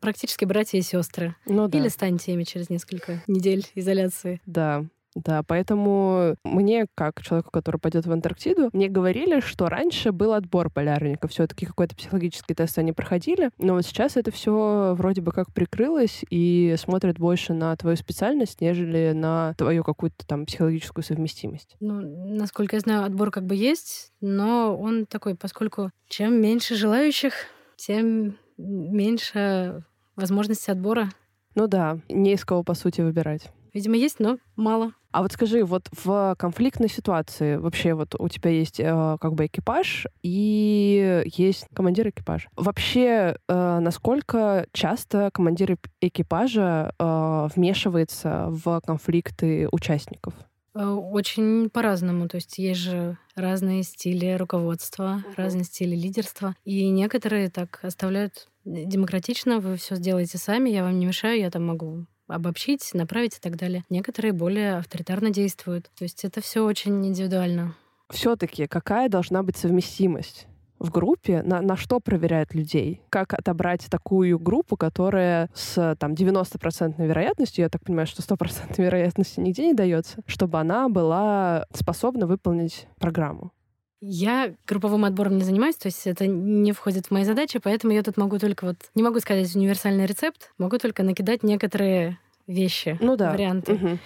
практически 0.00 0.44
братья 0.44 0.78
и 0.78 0.82
сестры. 0.82 1.36
Ну, 1.46 1.68
да. 1.68 1.78
Или 1.78 1.86
станете 1.86 2.32
ими 2.32 2.42
через 2.42 2.70
несколько 2.70 3.22
недель 3.28 3.64
изоляции. 3.76 4.40
Да. 4.46 4.84
Да, 5.24 5.42
поэтому 5.42 6.36
мне, 6.44 6.86
как 6.94 7.22
человеку, 7.22 7.50
который 7.50 7.78
пойдет 7.78 8.06
в 8.06 8.12
Антарктиду, 8.12 8.70
мне 8.72 8.88
говорили, 8.88 9.40
что 9.40 9.66
раньше 9.66 10.12
был 10.12 10.32
отбор 10.32 10.70
полярников, 10.70 11.32
все-таки 11.32 11.66
какой-то 11.66 11.96
психологический 11.96 12.54
тест 12.54 12.78
они 12.78 12.92
проходили, 12.92 13.50
но 13.58 13.74
вот 13.74 13.84
сейчас 13.84 14.16
это 14.16 14.30
все 14.30 14.94
вроде 14.96 15.20
бы 15.20 15.32
как 15.32 15.52
прикрылось 15.52 16.24
и 16.30 16.76
смотрят 16.78 17.18
больше 17.18 17.52
на 17.52 17.74
твою 17.76 17.96
специальность, 17.96 18.60
нежели 18.60 19.12
на 19.12 19.54
твою 19.58 19.82
какую-то 19.82 20.24
там 20.24 20.46
психологическую 20.46 21.02
совместимость. 21.02 21.76
Ну, 21.80 22.00
насколько 22.00 22.76
я 22.76 22.80
знаю, 22.80 23.04
отбор 23.04 23.32
как 23.32 23.44
бы 23.44 23.56
есть, 23.56 24.12
но 24.20 24.76
он 24.78 25.06
такой, 25.06 25.34
поскольку 25.34 25.90
чем 26.06 26.40
меньше 26.40 26.76
желающих, 26.76 27.34
тем 27.76 28.36
меньше 28.56 29.84
возможности 30.14 30.70
отбора. 30.70 31.10
Ну 31.54 31.66
да, 31.66 31.98
не 32.08 32.34
из 32.34 32.44
кого, 32.44 32.62
по 32.62 32.74
сути, 32.74 33.00
выбирать. 33.00 33.50
Видимо, 33.74 33.96
есть, 33.96 34.20
но 34.20 34.38
мало. 34.56 34.92
А 35.10 35.22
вот 35.22 35.32
скажи, 35.32 35.64
вот 35.64 35.88
в 35.92 36.36
конфликтной 36.38 36.88
ситуации 36.88 37.56
вообще 37.56 37.94
вот 37.94 38.14
у 38.18 38.28
тебя 38.28 38.50
есть 38.50 38.78
э, 38.78 39.16
как 39.20 39.34
бы 39.34 39.46
экипаж 39.46 40.06
и 40.22 41.22
есть 41.26 41.66
командир 41.74 42.08
экипажа. 42.08 42.48
Вообще, 42.56 43.36
э, 43.48 43.78
насколько 43.80 44.66
часто 44.72 45.30
командир 45.32 45.78
экипажа 46.00 46.92
э, 46.98 47.48
вмешивается 47.54 48.46
в 48.48 48.80
конфликты 48.84 49.68
участников? 49.72 50.34
Э, 50.74 50.84
очень 50.84 51.70
по-разному. 51.70 52.28
То 52.28 52.36
есть 52.36 52.58
есть 52.58 52.80
же 52.80 53.16
разные 53.34 53.82
стили 53.82 54.34
руководства, 54.34 55.22
uh-huh. 55.24 55.34
разные 55.36 55.64
стили 55.64 55.96
лидерства. 55.96 56.54
И 56.64 56.88
некоторые 56.90 57.50
так 57.50 57.80
оставляют 57.82 58.48
демократично, 58.64 59.60
вы 59.60 59.76
все 59.76 59.96
сделаете 59.96 60.36
сами, 60.38 60.68
я 60.68 60.82
вам 60.82 60.98
не 60.98 61.06
мешаю, 61.06 61.40
я 61.40 61.50
там 61.50 61.66
могу 61.66 62.04
обобщить, 62.28 62.90
направить 62.94 63.36
и 63.36 63.40
так 63.40 63.56
далее. 63.56 63.84
Некоторые 63.90 64.32
более 64.32 64.76
авторитарно 64.76 65.30
действуют. 65.30 65.90
То 65.98 66.04
есть 66.04 66.24
это 66.24 66.40
все 66.40 66.64
очень 66.64 67.06
индивидуально. 67.06 67.74
Все-таки 68.10 68.66
какая 68.66 69.08
должна 69.08 69.42
быть 69.42 69.56
совместимость? 69.56 70.46
в 70.78 70.90
группе, 70.90 71.42
на, 71.42 71.60
на 71.60 71.76
что 71.76 72.00
проверяют 72.00 72.54
людей? 72.54 73.02
Как 73.10 73.34
отобрать 73.34 73.86
такую 73.90 74.38
группу, 74.38 74.76
которая 74.76 75.50
с 75.54 75.96
там 75.98 76.12
90% 76.12 77.04
вероятностью, 77.04 77.64
я 77.64 77.68
так 77.68 77.82
понимаю, 77.82 78.06
что 78.06 78.22
100% 78.22 78.74
вероятности 78.82 79.40
нигде 79.40 79.66
не 79.66 79.74
дается, 79.74 80.20
чтобы 80.26 80.58
она 80.60 80.88
была 80.88 81.66
способна 81.74 82.26
выполнить 82.26 82.86
программу? 82.98 83.52
Я 84.00 84.54
групповым 84.66 85.04
отбором 85.04 85.38
не 85.38 85.44
занимаюсь, 85.44 85.76
то 85.76 85.88
есть 85.88 86.06
это 86.06 86.26
не 86.26 86.72
входит 86.72 87.06
в 87.06 87.10
мои 87.10 87.24
задачи, 87.24 87.58
поэтому 87.58 87.92
я 87.92 88.02
тут 88.02 88.16
могу 88.16 88.38
только 88.38 88.64
вот... 88.64 88.76
Не 88.94 89.02
могу 89.02 89.18
сказать 89.20 89.54
универсальный 89.56 90.06
рецепт, 90.06 90.52
могу 90.56 90.78
только 90.78 91.02
накидать 91.02 91.42
некоторые 91.42 92.18
вещи, 92.46 92.96
ну 93.00 93.16
да. 93.16 93.32
варианты. 93.32 93.74
Угу. 93.74 93.98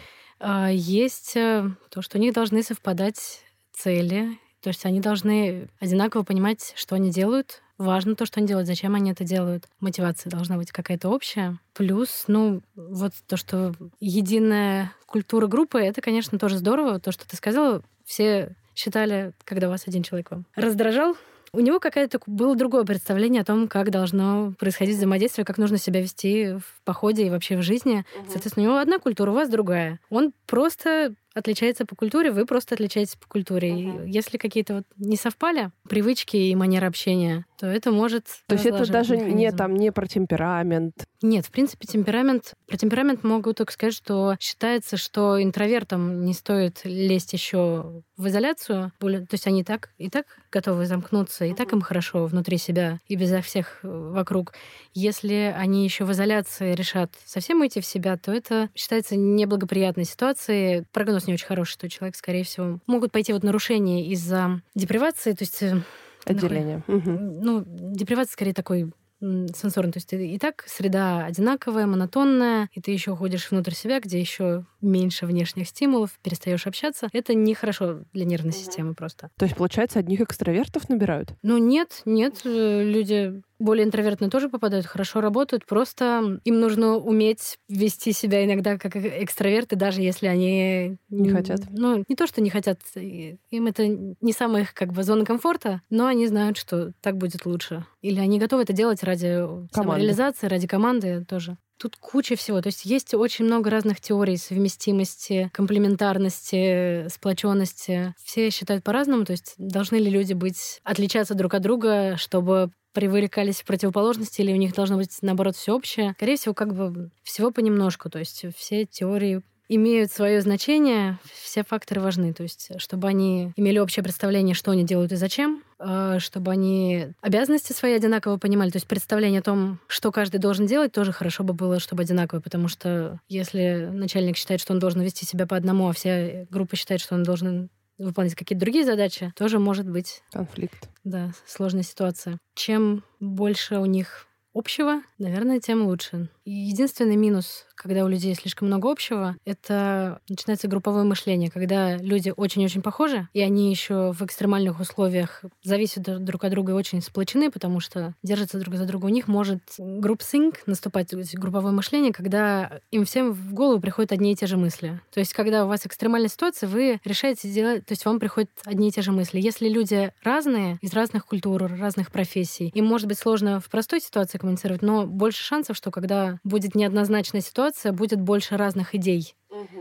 Есть 0.73 1.37
э, 1.37 1.71
то, 1.91 2.03
что 2.03 2.19
у 2.19 2.21
них 2.21 2.33
должны 2.33 2.63
совпадать 2.63 3.43
цели, 3.73 4.39
то 4.63 4.69
есть 4.69 4.85
они 4.87 5.01
должны 5.01 5.69
одинаково 5.79 6.23
понимать, 6.23 6.73
что 6.75 6.95
они 6.95 7.11
делают, 7.11 7.63
важно 7.79 8.15
то, 8.15 8.27
что 8.27 8.41
они 8.41 8.47
делают, 8.47 8.67
зачем 8.67 8.95
они 8.95 9.11
это 9.11 9.25
делают. 9.25 9.69
Мотивация 9.81 10.31
должна 10.31 10.57
быть 10.57 10.73
какая-то 10.73 11.09
общая. 11.09 11.59
Плюс, 11.75 12.25
ну, 12.29 12.63
вот 12.75 13.13
то, 13.27 13.37
что 13.37 13.75
единая 14.01 14.93
культура 15.07 15.47
группы, 15.47 15.81
это, 15.81 16.01
конечно, 16.01 16.39
тоже 16.39 16.57
здорово. 16.59 16.99
То, 17.01 17.13
что 17.13 17.29
ты 17.29 17.37
сказала, 17.37 17.83
все 18.05 18.55
считали, 18.75 19.33
когда 19.45 19.69
у 19.69 19.71
вас 19.71 19.87
один 19.87 20.03
человек 20.03 20.31
вам 20.31 20.47
раздражал, 20.55 21.17
у 21.55 21.61
него 21.61 21.81
какое-то 21.81 22.19
было 22.27 22.57
другое 22.57 22.85
представление 22.85 23.43
о 23.43 23.45
том, 23.45 23.69
как 23.69 23.91
должно 23.91 24.55
происходить 24.59 24.97
взаимодействие, 24.97 25.45
как 25.45 25.59
нужно 25.59 25.77
себя 25.77 26.01
вести 26.01 26.55
в 26.55 26.81
походе 26.85 27.27
и 27.27 27.31
вообще 27.31 27.59
в 27.59 27.63
жизни. 27.63 28.07
Угу. 28.17 28.31
Соответственно, 28.31 28.67
у 28.67 28.69
него 28.71 28.79
одна 28.79 28.99
культура, 28.99 29.31
у 29.31 29.35
вас 29.35 29.51
другая. 29.51 30.01
Он 30.09 30.33
просто 30.47 31.15
отличается 31.35 31.87
по 31.87 31.97
культуре, 31.97 32.31
вы 32.31 32.47
просто 32.47 32.75
отличаетесь 32.75 33.17
по 33.17 33.27
культуре. 33.27 33.71
И 33.71 34.11
если 34.11 34.39
какие-то 34.39 34.75
вот 34.77 34.85
не 34.97 35.17
совпали 35.17 35.71
привычки 35.89 36.37
и 36.37 36.55
манера 36.55 36.87
общения, 36.87 37.47
то 37.59 37.67
это 37.67 37.91
может... 37.93 38.27
То 38.47 38.55
есть 38.55 38.67
это 38.67 38.91
даже 38.91 39.17
механизм. 39.17 39.37
не 39.37 39.53
там 39.53 39.75
не 39.75 39.93
про 39.93 40.07
темперамент. 40.07 41.07
Нет, 41.23 41.47
в 41.47 41.51
принципе, 41.51 41.87
темперамент... 41.87 42.55
Про 42.67 42.77
темперамент 42.77 43.23
могу 43.23 43.53
только 43.53 43.73
сказать, 43.73 43.95
что 43.95 44.37
считается, 44.41 44.97
что 44.97 45.41
интровертам 45.43 46.25
не 46.25 46.35
стоит 46.35 46.81
лезть 46.85 47.33
еще 47.33 48.03
в 48.17 48.27
изоляцию. 48.27 48.93
То 48.99 49.09
есть 49.31 49.47
они 49.47 49.61
и 49.61 49.65
так, 49.65 49.91
и 49.99 50.11
так 50.11 50.27
готовы 50.51 50.87
замкнуться, 50.87 51.45
и 51.45 51.55
так 51.55 51.73
им 51.73 51.81
хорошо 51.81 52.27
внутри 52.27 52.59
себя 52.59 52.99
и 53.07 53.17
безо 53.17 53.43
всех 53.43 53.81
э, 53.83 53.89
вокруг. 53.89 54.55
Если 54.93 55.55
они 55.57 55.85
еще 55.85 56.05
в 56.05 56.13
изоляции 56.13 56.75
решат 56.75 57.13
совсем 57.25 57.61
уйти 57.61 57.81
в 57.81 57.87
себя, 57.87 58.17
то 58.17 58.33
это 58.33 58.71
считается 58.75 59.17
неблагоприятной 59.17 60.05
ситуацией. 60.05 60.85
Прогноз 60.93 61.22
прогноз 61.23 61.27
не 61.27 61.35
очень 61.35 61.47
хороший, 61.47 61.73
что 61.73 61.89
человек, 61.89 62.17
скорее 62.17 62.45
всего, 62.45 62.81
могут 62.87 63.13
пойти 63.13 63.33
вот 63.33 63.43
нарушения 63.43 64.09
из-за 64.13 64.61
депривации, 64.75 65.33
то 65.33 65.43
есть... 65.43 65.63
Э, 65.63 65.81
Отделение. 66.25 66.83
Угу. 66.87 67.11
Ну, 67.11 67.65
депривация 67.67 68.33
скорее 68.33 68.55
такой 68.55 68.93
сенсорный. 69.21 69.93
То 69.93 69.99
есть 69.99 70.13
и 70.13 70.39
так 70.39 70.65
среда 70.67 71.25
одинаковая, 71.25 71.87
монотонная, 71.87 72.69
и 72.73 72.81
ты 72.81 72.91
еще 72.91 73.15
ходишь 73.15 73.51
внутрь 73.51 73.73
себя, 73.73 74.01
где 74.01 74.19
еще 74.19 74.65
меньше 74.81 75.27
внешних 75.27 75.69
стимулов, 75.69 76.19
перестаешь 76.23 76.67
общаться. 76.67 77.09
Это 77.13 77.35
нехорошо 77.35 78.01
для 78.13 78.25
нервной 78.25 78.53
системы 78.53 78.95
просто. 78.95 79.31
То 79.39 79.45
есть, 79.45 79.57
получается, 79.57 80.01
одних 80.01 80.21
экстравертов 80.21 80.89
набирают? 80.89 81.35
Ну, 81.43 81.59
нет, 81.59 82.03
нет. 82.05 82.41
Э, 82.45 82.83
люди 82.83 83.43
более 83.63 83.85
интровертные 83.85 84.31
тоже 84.31 84.49
попадают, 84.49 84.87
хорошо 84.87 85.21
работают, 85.21 85.67
просто 85.67 86.41
им 86.45 86.61
нужно 86.61 86.97
уметь 86.97 87.59
вести 87.69 88.13
себя 88.13 88.45
иногда 88.45 88.79
как 88.79 88.97
экстраверты, 88.97 89.77
даже 89.77 90.03
если 90.03 90.27
они... 90.27 90.97
Не 91.09 91.31
хотят. 91.31 91.61
Ну, 91.71 92.05
не 92.09 92.17
то, 92.17 92.27
что 92.27 92.41
не 92.41 92.51
хотят, 92.51 92.81
им 92.95 93.67
это 93.67 93.87
не 93.87 94.33
самая 94.33 94.63
их 94.63 94.75
как 94.75 94.93
бы 94.93 95.03
зона 95.03 95.25
комфорта, 95.25 95.83
но 95.91 96.07
они 96.07 96.27
знают, 96.27 96.57
что 96.57 96.93
так 97.01 97.17
будет 97.17 97.47
лучше. 97.47 97.87
Или 98.01 98.21
они 98.21 98.39
готовы 98.39 98.63
это 98.63 98.73
делать 98.73 99.03
ради 99.03 99.35
команды. 99.35 99.69
самореализации, 99.73 100.47
ради 100.47 100.67
команды 100.67 101.25
тоже. 101.25 101.57
Тут 101.79 101.97
куча 101.97 102.37
всего. 102.37 102.61
То 102.61 102.69
есть 102.69 102.85
есть 102.85 103.13
очень 103.13 103.45
много 103.45 103.69
разных 103.69 104.01
теорий 104.01 104.37
совместимости, 104.37 105.51
комплементарности, 105.53 107.09
сплоченности. 107.09 108.15
Все 108.23 108.51
считают 108.51 108.85
по-разному. 108.85 109.25
То 109.25 109.33
есть 109.33 109.55
должны 109.59 109.97
ли 109.97 110.09
люди 110.09 110.33
быть 110.33 110.81
отличаться 110.85 111.35
друг 111.35 111.55
от 111.55 111.63
друга, 111.63 112.17
чтобы 112.19 112.71
привлекались 112.93 113.61
в 113.61 113.65
противоположности, 113.65 114.41
или 114.41 114.53
у 114.53 114.57
них 114.57 114.75
должно 114.75 114.97
быть, 114.97 115.11
наоборот, 115.23 115.57
все 115.57 115.75
общее. 115.75 116.13
Скорее 116.17 116.37
всего, 116.37 116.55
как 116.55 116.75
бы 116.75 117.11
всего 117.23 117.51
понемножку. 117.51 118.11
То 118.11 118.19
есть 118.19 118.45
все 118.57 118.85
теории 118.85 119.43
имеют 119.69 120.13
свое 120.13 120.41
значение, 120.41 121.19
все 121.33 121.65
факторы 121.65 122.01
важны. 122.01 122.33
То 122.35 122.43
есть, 122.43 122.73
чтобы 122.79 123.09
они 123.09 123.53
имели 123.57 123.79
общее 123.79 124.03
представление, 124.03 124.55
что 124.55 124.71
они 124.71 124.85
делают 124.85 125.13
и 125.13 125.17
зачем, 125.17 125.63
э, 125.79 126.19
чтобы 126.19 126.51
они 126.53 127.09
обязанности 127.21 127.73
свои 127.73 127.95
одинаково 127.95 128.37
понимали. 128.37 128.71
То 128.71 128.77
есть 128.77 128.87
представление 128.87 129.41
о 129.41 129.45
том, 129.45 129.81
что 129.87 130.13
каждый 130.13 130.39
должен 130.39 130.67
делать, 130.67 130.93
тоже 130.93 131.13
хорошо 131.13 131.45
бы 131.45 131.55
было, 131.55 131.81
чтобы 131.81 132.03
одинаково, 132.03 132.41
потому 132.41 132.69
что 132.69 133.19
если 133.29 133.89
начальник 133.91 134.37
считает, 134.37 134.61
что 134.61 134.73
он 134.73 134.79
должен 134.79 135.01
вести 135.01 135.25
себя 135.25 135.47
по 135.47 135.57
одному, 135.57 135.89
а 135.89 135.93
вся 135.93 136.45
группа 136.51 136.77
считает, 136.77 137.01
что 137.01 137.15
он 137.15 137.23
должен 137.23 137.71
выполнять 138.03 138.35
какие-то 138.35 138.61
другие 138.65 138.85
задачи, 138.85 139.33
тоже 139.37 139.59
может 139.59 139.89
быть 139.89 140.23
Конфликт. 140.33 140.89
да, 141.05 141.33
сложная 141.47 141.83
ситуация. 141.83 142.39
Чем 142.55 143.05
больше 143.21 143.79
у 143.79 143.87
них 143.87 144.27
общего, 144.55 145.01
наверное, 145.19 145.61
тем 145.61 145.87
лучше. 145.87 146.29
Единственный 146.45 147.17
минус, 147.17 147.67
когда 147.83 148.05
у 148.05 148.09
людей 148.09 148.35
слишком 148.35 148.69
много 148.69 148.91
общего, 148.91 149.37
это 149.45 150.21
начинается 150.29 150.69
групповое 150.69 151.05
мышление, 151.05 151.51
когда 151.51 151.97
люди 151.97 152.33
очень-очень 152.35 152.83
похожи, 152.83 153.29
и 153.33 153.41
они 153.41 153.71
еще 153.71 154.13
в 154.13 154.23
экстремальных 154.23 154.81
условиях 154.81 155.43
зависят 155.63 156.25
друг 156.25 156.45
от 156.45 156.51
друга 156.51 156.73
и 156.73 156.75
очень 156.75 157.03
сплочены, 157.03 157.51
потому 157.51 157.81
что 157.81 158.15
держатся 158.23 158.59
друг 158.59 158.75
за 158.77 158.87
друга. 158.87 159.07
У 159.07 159.11
них 159.11 159.29
может 159.29 159.61
групп-синк 159.79 160.67
наступать, 160.67 161.09
то 161.09 161.19
есть 161.19 161.37
групповое 161.37 161.75
мышление, 161.75 162.13
когда 162.13 162.81
им 162.91 163.05
всем 163.05 163.33
в 163.33 163.53
голову 163.55 163.81
приходят 163.81 164.13
одни 164.13 164.33
и 164.33 164.37
те 164.37 164.47
же 164.47 164.57
мысли. 164.57 165.01
То 165.13 165.21
есть, 165.21 165.33
когда 165.33 165.65
у 165.65 165.69
вас 165.69 165.87
экстремальная 165.87 166.29
ситуация, 166.29 166.69
вы 166.69 167.01
решаете 167.05 167.51
делать, 167.51 167.87
то 167.87 167.93
есть 167.93 168.05
вам 168.05 168.21
приходят 168.21 168.51
одни 168.65 168.89
и 168.89 168.93
те 168.93 169.03
же 169.03 169.13
мысли. 169.13 169.41
Если 169.41 169.69
люди 169.69 170.13
разные, 170.23 170.79
из 170.81 170.93
разных 170.93 171.27
культур, 171.27 171.71
разных 171.79 172.11
профессий, 172.11 172.71
им 172.75 172.87
может 172.87 173.09
быть 173.09 173.19
сложно 173.19 173.61
в 173.61 173.69
простой 173.69 174.01
ситуации 174.01 174.39
коммуницировать, 174.39 174.83
но 174.83 175.07
больше 175.07 175.43
шансов, 175.43 175.77
что 175.77 175.91
когда 175.91 176.39
будет 176.45 176.75
неоднозначная 176.75 177.41
ситуация, 177.41 177.72
будет 177.93 178.21
больше 178.21 178.57
разных 178.57 178.95
идей 178.95 179.35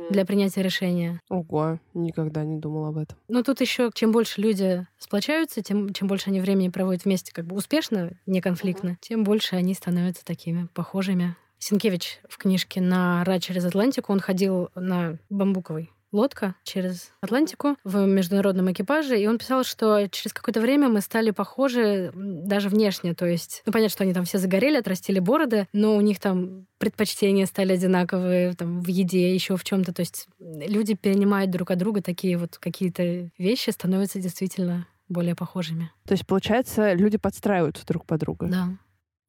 для 0.10 0.26
принятия 0.26 0.62
решения. 0.62 1.20
Ого, 1.30 1.80
никогда 1.94 2.44
не 2.44 2.58
думала 2.58 2.90
об 2.90 2.98
этом. 2.98 3.18
Но 3.28 3.44
тут 3.44 3.62
еще 3.62 3.90
чем 3.94 4.12
больше 4.12 4.42
люди 4.42 4.86
сплочаются, 4.98 5.62
тем 5.62 5.94
чем 5.94 6.08
больше 6.08 6.30
они 6.30 6.42
времени 6.42 6.70
проводят 6.70 7.06
вместе 7.06 7.32
как 7.34 7.46
бы 7.46 7.56
успешно, 7.56 8.12
не 8.26 8.42
конфликтно, 8.42 8.98
тем 9.02 9.24
больше 9.24 9.56
они 9.56 9.74
становятся 9.74 10.26
такими 10.26 10.68
похожими. 10.74 11.36
Синкевич 11.58 12.20
в 12.28 12.38
книжке 12.38 12.82
на 12.82 13.24
«Ра 13.24 13.40
через 13.40 13.66
Атлантику» 13.66 14.12
он 14.12 14.20
ходил 14.20 14.70
на 14.76 15.20
бамбуковой 15.30 15.92
лодка 16.12 16.56
через 16.64 17.12
Атлантику 17.22 17.78
в 17.84 18.06
международном 18.06 18.72
экипаже, 18.72 19.20
и 19.20 19.28
он 19.28 19.38
писал, 19.38 19.64
что 19.64 20.08
через 20.10 20.34
какое-то 20.34 20.60
время 20.62 20.90
мы 20.90 21.02
стали 21.02 21.32
похожи 21.32 22.12
даже 22.14 22.70
внешне, 22.70 23.14
то 23.14 23.26
есть, 23.26 23.64
ну, 23.66 23.72
понятно, 23.72 23.92
что 23.92 24.04
они 24.04 24.14
там 24.14 24.26
все 24.26 24.38
загорели, 24.38 24.78
отрастили 24.78 25.20
бороды, 25.20 25.68
но 25.74 25.96
у 25.96 26.02
них 26.02 26.20
там 26.20 26.68
предпочтения 26.78 27.46
стали 27.46 27.74
одинаковые 27.74 28.54
там 28.54 28.82
в 28.82 28.88
еде, 28.88 29.34
еще 29.34 29.56
в 29.56 29.64
чем-то, 29.64 29.94
то 29.94 30.02
есть 30.02 30.28
люди 30.40 30.96
перенимают 30.96 31.52
друг 31.52 31.72
от 31.72 31.78
друга 31.78 32.02
такие 32.02 32.38
вот 32.38 32.58
какие-то 32.58 33.30
вещи, 33.38 33.70
становятся 33.70 34.20
действительно 34.20 34.88
более 35.10 35.36
похожими. 35.36 35.92
То 36.08 36.14
есть, 36.14 36.26
получается, 36.26 36.94
люди 36.94 37.18
подстраиваются 37.18 37.86
друг 37.86 38.06
под 38.06 38.20
друга, 38.22 38.48
Да. 38.48 38.70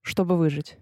чтобы 0.02 0.36
выжить. 0.36 0.76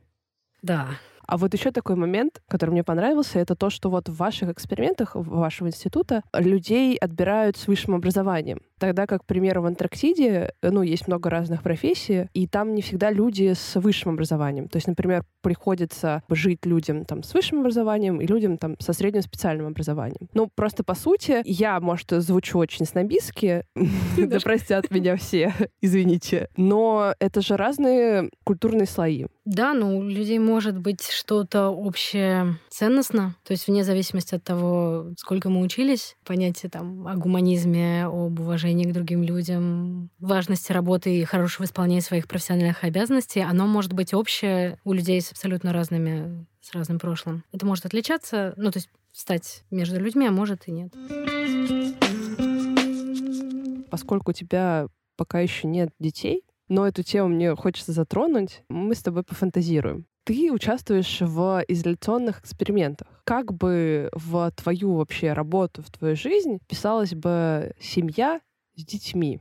Да. 0.63 0.89
А 1.31 1.37
вот 1.37 1.55
еще 1.55 1.71
такой 1.71 1.95
момент, 1.95 2.43
который 2.49 2.71
мне 2.71 2.83
понравился, 2.83 3.39
это 3.39 3.55
то, 3.55 3.71
что 3.71 3.89
вот 3.89 4.09
в 4.09 4.17
ваших 4.17 4.49
экспериментах 4.49 5.13
вашего 5.15 5.69
института 5.69 6.25
людей 6.35 6.97
отбирают 6.97 7.57
с 7.57 7.69
высшим 7.69 7.95
образованием. 7.95 8.63
Тогда 8.81 9.07
как, 9.07 9.23
к 9.23 9.27
примеру, 9.27 9.63
в 9.63 9.67
Антарктиде, 9.67 10.55
ну, 10.63 10.83
есть 10.83 11.07
много 11.07 11.31
разных 11.31 11.63
профессий, 11.63 12.27
и 12.33 12.49
там 12.49 12.75
не 12.75 12.83
всегда 12.83 13.13
люди 13.13 13.53
с 13.53 13.79
высшим 13.79 14.13
образованием. 14.13 14.69
То 14.69 14.77
есть, 14.77 14.89
например, 14.89 15.23
приходится 15.41 16.25
жить 16.31 16.67
людям 16.67 17.05
там 17.05 17.23
с 17.23 17.33
высшим 17.33 17.61
образованием 17.61 18.21
и 18.21 18.27
людям 18.27 18.59
там 18.59 18.75
со 18.81 18.93
средним 18.93 19.23
специальным 19.23 19.69
образованием. 19.69 20.29
Ну, 20.35 20.51
просто 20.53 20.83
по 20.83 20.95
сути, 20.95 21.43
я, 21.45 21.79
может, 21.79 22.11
звучу 22.11 22.59
очень 22.59 22.87
снобистски, 22.87 23.65
да 24.17 24.41
простят 24.41 24.91
меня 24.91 25.17
все, 25.17 25.55
извините, 25.81 26.49
но 26.57 27.15
это 27.21 27.41
же 27.41 27.57
разные 27.57 28.31
культурные 28.43 28.87
слои. 28.87 29.27
Да, 29.45 29.75
ну, 29.75 29.99
у 29.99 30.03
людей 30.03 30.39
может 30.39 30.79
быть 30.79 31.01
что-то 31.21 31.69
общее 31.69 32.59
ценностно, 32.71 33.37
то 33.45 33.53
есть 33.53 33.67
вне 33.67 33.85
зависимости 33.85 34.35
от 34.35 34.43
того, 34.43 35.13
сколько 35.19 35.51
мы 35.51 35.61
учились, 35.61 36.17
понятие 36.25 36.71
там 36.71 37.07
о 37.07 37.15
гуманизме, 37.15 38.07
об 38.07 38.41
уважении 38.41 38.87
к 38.87 38.93
другим 38.93 39.23
людям, 39.23 40.09
важности 40.19 40.73
работы 40.73 41.15
и 41.15 41.25
хорошего 41.25 41.67
исполнения 41.67 42.01
своих 42.01 42.27
профессиональных 42.27 42.85
обязанностей, 42.85 43.41
оно 43.41 43.67
может 43.67 43.93
быть 43.93 44.15
общее 44.15 44.79
у 44.85 44.95
людей 44.95 45.21
с 45.21 45.31
абсолютно 45.31 45.75
разными, 45.75 46.47
с 46.63 46.73
разным 46.73 46.99
прошлым. 46.99 47.45
Это 47.53 47.67
может 47.67 47.85
отличаться, 47.85 48.55
ну, 48.57 48.71
то 48.71 48.79
есть 48.79 48.89
стать 49.13 49.65
между 49.71 50.01
людьми, 50.01 50.27
а 50.27 50.31
может 50.31 50.69
и 50.69 50.73
нет. 50.73 50.95
Поскольку 53.91 54.31
у 54.31 54.35
тебя 54.35 54.87
пока 55.17 55.41
еще 55.41 55.69
нет 55.69 55.91
детей, 55.99 56.45
но 56.69 56.87
эту 56.87 57.03
тему 57.03 57.29
мне 57.29 57.55
хочется 57.57 57.93
затронуть, 57.93 58.63
мы 58.71 58.95
с 58.95 59.03
тобой 59.03 59.23
пофантазируем. 59.23 60.07
Ты 60.25 60.53
участвуешь 60.53 61.21
в 61.21 61.65
изоляционных 61.67 62.41
экспериментах. 62.41 63.09
Как 63.25 63.53
бы 63.53 64.11
в 64.13 64.51
твою 64.53 64.95
вообще 64.97 65.33
работу, 65.33 65.83
в 65.83 65.91
твою 65.91 66.17
жизнь 66.17 66.59
писалась 66.69 67.15
бы 67.15 67.73
семья 67.81 68.41
с 68.77 68.85
детьми 68.85 69.41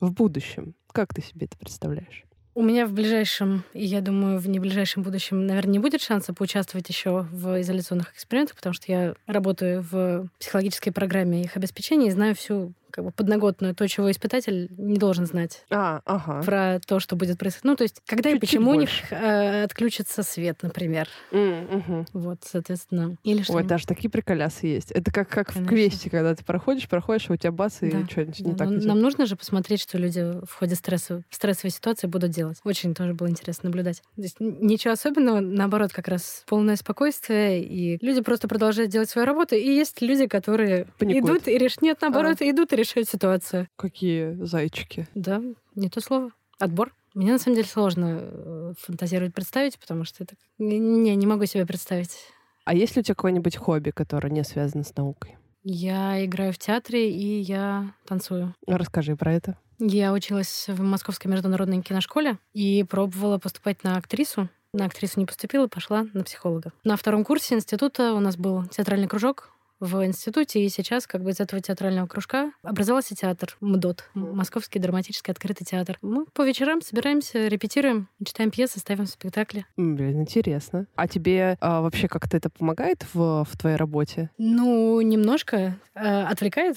в 0.00 0.12
будущем? 0.12 0.74
Как 0.92 1.14
ты 1.14 1.22
себе 1.22 1.46
это 1.46 1.58
представляешь? 1.58 2.24
У 2.54 2.62
меня 2.62 2.86
в 2.86 2.92
ближайшем, 2.92 3.62
и 3.72 3.84
я 3.84 4.00
думаю, 4.00 4.40
в 4.40 4.48
неближайшем 4.48 5.04
будущем, 5.04 5.46
наверное, 5.46 5.74
не 5.74 5.78
будет 5.78 6.00
шанса 6.00 6.34
поучаствовать 6.34 6.88
еще 6.88 7.28
в 7.30 7.60
изоляционных 7.60 8.12
экспериментах, 8.12 8.56
потому 8.56 8.72
что 8.72 8.90
я 8.90 9.14
работаю 9.28 9.86
в 9.88 10.28
психологической 10.40 10.92
программе 10.92 11.42
их 11.44 11.56
обеспечения 11.56 12.08
и 12.08 12.10
знаю 12.10 12.34
всю 12.34 12.72
как 12.90 13.04
бы 13.04 13.10
подноготную, 13.12 13.74
то, 13.74 13.86
чего 13.88 14.10
испытатель 14.10 14.68
не 14.76 14.98
должен 14.98 15.26
знать 15.26 15.64
А, 15.70 16.00
ага. 16.04 16.42
про 16.42 16.80
то, 16.86 17.00
что 17.00 17.16
будет 17.16 17.38
происходить. 17.38 17.64
Ну, 17.64 17.76
то 17.76 17.82
есть, 17.84 18.00
когда 18.06 18.30
и 18.30 18.34
Чуть-чуть 18.34 18.50
почему 18.50 18.70
у 18.70 18.74
них 18.74 18.88
больше. 18.88 19.06
э, 19.14 19.64
отключится 19.64 20.22
свет, 20.22 20.58
например. 20.62 21.08
М, 21.32 21.64
мгм. 21.78 22.06
Вот, 22.12 22.38
соответственно. 22.44 23.16
Или 23.24 23.42
что 23.42 23.54
Ой, 23.54 23.64
даже 23.64 23.86
такие 23.86 24.10
приколясы 24.10 24.66
есть. 24.66 24.90
Это 24.92 25.12
как, 25.12 25.28
как 25.28 25.54
в 25.54 25.66
квесте, 25.66 26.10
когда 26.10 26.34
ты 26.34 26.44
проходишь, 26.44 26.88
проходишь, 26.88 27.28
а 27.30 27.34
у 27.34 27.36
тебя 27.36 27.52
бац, 27.52 27.82
и 27.82 27.90
Да, 27.90 28.06
что-нибудь 28.08 28.42
Да, 28.42 28.48
не 28.50 28.56
так 28.56 28.68
но 28.68 28.74
идет. 28.76 28.84
нам 28.86 29.00
нужно 29.00 29.26
же 29.26 29.36
посмотреть, 29.36 29.80
что 29.82 29.98
люди 29.98 30.20
в 30.20 30.52
ходе 30.54 30.74
стресса, 30.74 31.22
стрессовой 31.30 31.70
ситуации 31.70 32.06
будут 32.06 32.30
делать. 32.30 32.58
Очень 32.64 32.94
тоже 32.94 33.14
было 33.14 33.28
интересно 33.28 33.68
наблюдать. 33.68 34.02
Н- 34.16 34.56
ничего 34.60 34.92
особенного, 34.92 35.40
наоборот, 35.40 35.92
как 35.92 36.08
раз 36.08 36.42
полное 36.46 36.76
спокойствие, 36.76 37.62
и 37.64 37.98
люди 38.04 38.20
просто 38.22 38.48
продолжают 38.48 38.90
делать 38.90 39.08
свою 39.10 39.26
работу. 39.26 39.54
И 39.54 39.64
есть 39.66 40.00
люди, 40.02 40.26
которые 40.26 40.86
Паникуют. 40.98 41.24
идут 41.42 41.48
и 41.48 41.52
решают... 41.58 41.82
Нет, 41.82 41.98
наоборот, 42.00 42.36
идут 42.40 42.72
и 42.72 42.76
решают 42.78 43.08
ситуацию. 43.08 43.68
Какие 43.76 44.32
зайчики. 44.44 45.08
Да, 45.14 45.42
не 45.74 45.88
то 45.88 46.00
слово. 46.00 46.30
Отбор. 46.58 46.94
Мне 47.14 47.32
на 47.32 47.38
самом 47.38 47.56
деле 47.56 47.68
сложно 47.68 48.18
э, 48.20 48.72
фантазировать, 48.78 49.34
представить, 49.34 49.78
потому 49.78 50.04
что 50.04 50.24
это... 50.24 50.34
Не, 50.58 50.78
не, 50.78 51.16
не 51.16 51.26
могу 51.26 51.46
себе 51.46 51.66
представить. 51.66 52.16
А 52.64 52.74
есть 52.74 52.96
ли 52.96 53.00
у 53.00 53.02
тебя 53.02 53.14
какое-нибудь 53.14 53.56
хобби, 53.56 53.90
которое 53.90 54.30
не 54.30 54.44
связано 54.44 54.84
с 54.84 54.94
наукой? 54.94 55.36
Я 55.64 56.24
играю 56.24 56.52
в 56.52 56.58
театре, 56.58 57.10
и 57.10 57.40
я 57.40 57.94
танцую. 58.06 58.54
Расскажи 58.66 59.16
про 59.16 59.32
это. 59.32 59.58
Я 59.78 60.12
училась 60.12 60.66
в 60.68 60.80
Московской 60.80 61.30
международной 61.30 61.82
киношколе 61.82 62.38
и 62.52 62.84
пробовала 62.84 63.38
поступать 63.38 63.84
на 63.84 63.96
актрису. 63.96 64.48
На 64.72 64.84
актрису 64.84 65.18
не 65.18 65.26
поступила, 65.26 65.66
пошла 65.66 66.06
на 66.12 66.24
психолога. 66.24 66.72
На 66.84 66.96
втором 66.96 67.24
курсе 67.24 67.54
института 67.54 68.12
у 68.12 68.20
нас 68.20 68.36
был 68.36 68.66
театральный 68.66 69.08
кружок 69.08 69.50
в 69.80 70.04
институте, 70.04 70.64
и 70.64 70.68
сейчас 70.68 71.06
как 71.06 71.22
бы 71.22 71.30
из 71.30 71.40
этого 71.40 71.60
театрального 71.62 72.06
кружка 72.06 72.52
образовался 72.62 73.14
театр 73.14 73.56
МДОТ, 73.60 74.08
Московский 74.14 74.78
драматический 74.78 75.32
открытый 75.32 75.66
театр. 75.66 75.98
Мы 76.02 76.26
по 76.26 76.46
вечерам 76.46 76.82
собираемся, 76.82 77.48
репетируем, 77.48 78.08
читаем 78.24 78.50
пьесы, 78.50 78.78
ставим 78.78 79.06
спектакли. 79.06 79.66
Блин, 79.76 80.20
интересно. 80.20 80.86
А 80.96 81.08
тебе 81.08 81.56
а, 81.60 81.80
вообще 81.80 82.08
как-то 82.08 82.36
это 82.36 82.50
помогает 82.50 83.04
в, 83.12 83.44
в 83.44 83.58
твоей 83.58 83.76
работе? 83.76 84.30
Ну, 84.38 85.00
немножко 85.00 85.78
э, 85.94 86.22
отвлекает, 86.22 86.76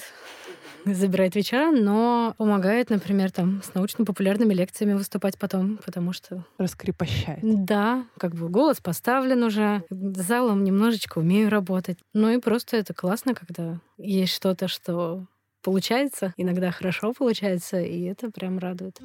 забирает 0.94 1.34
вечера, 1.34 1.70
но 1.70 2.34
помогает, 2.38 2.90
например, 2.90 3.30
там 3.30 3.62
с 3.62 3.74
научно-популярными 3.74 4.54
лекциями 4.54 4.94
выступать 4.94 5.38
потом, 5.38 5.78
потому 5.84 6.12
что 6.12 6.44
Раскрепощает. 6.58 7.40
Да, 7.42 8.04
как 8.18 8.34
бы 8.34 8.48
голос 8.48 8.80
поставлен 8.80 9.42
уже, 9.42 9.84
залом 9.90 10.64
немножечко 10.64 11.18
умею 11.18 11.50
работать. 11.50 11.98
Ну 12.12 12.30
и 12.30 12.38
просто 12.38 12.76
это 12.76 12.94
классно, 12.94 13.34
когда 13.34 13.80
есть 13.98 14.34
что-то, 14.34 14.68
что 14.68 15.26
получается, 15.62 16.34
иногда 16.36 16.70
хорошо 16.70 17.12
получается, 17.12 17.80
и 17.80 18.02
это 18.02 18.30
прям 18.30 18.58
радует. 18.58 19.00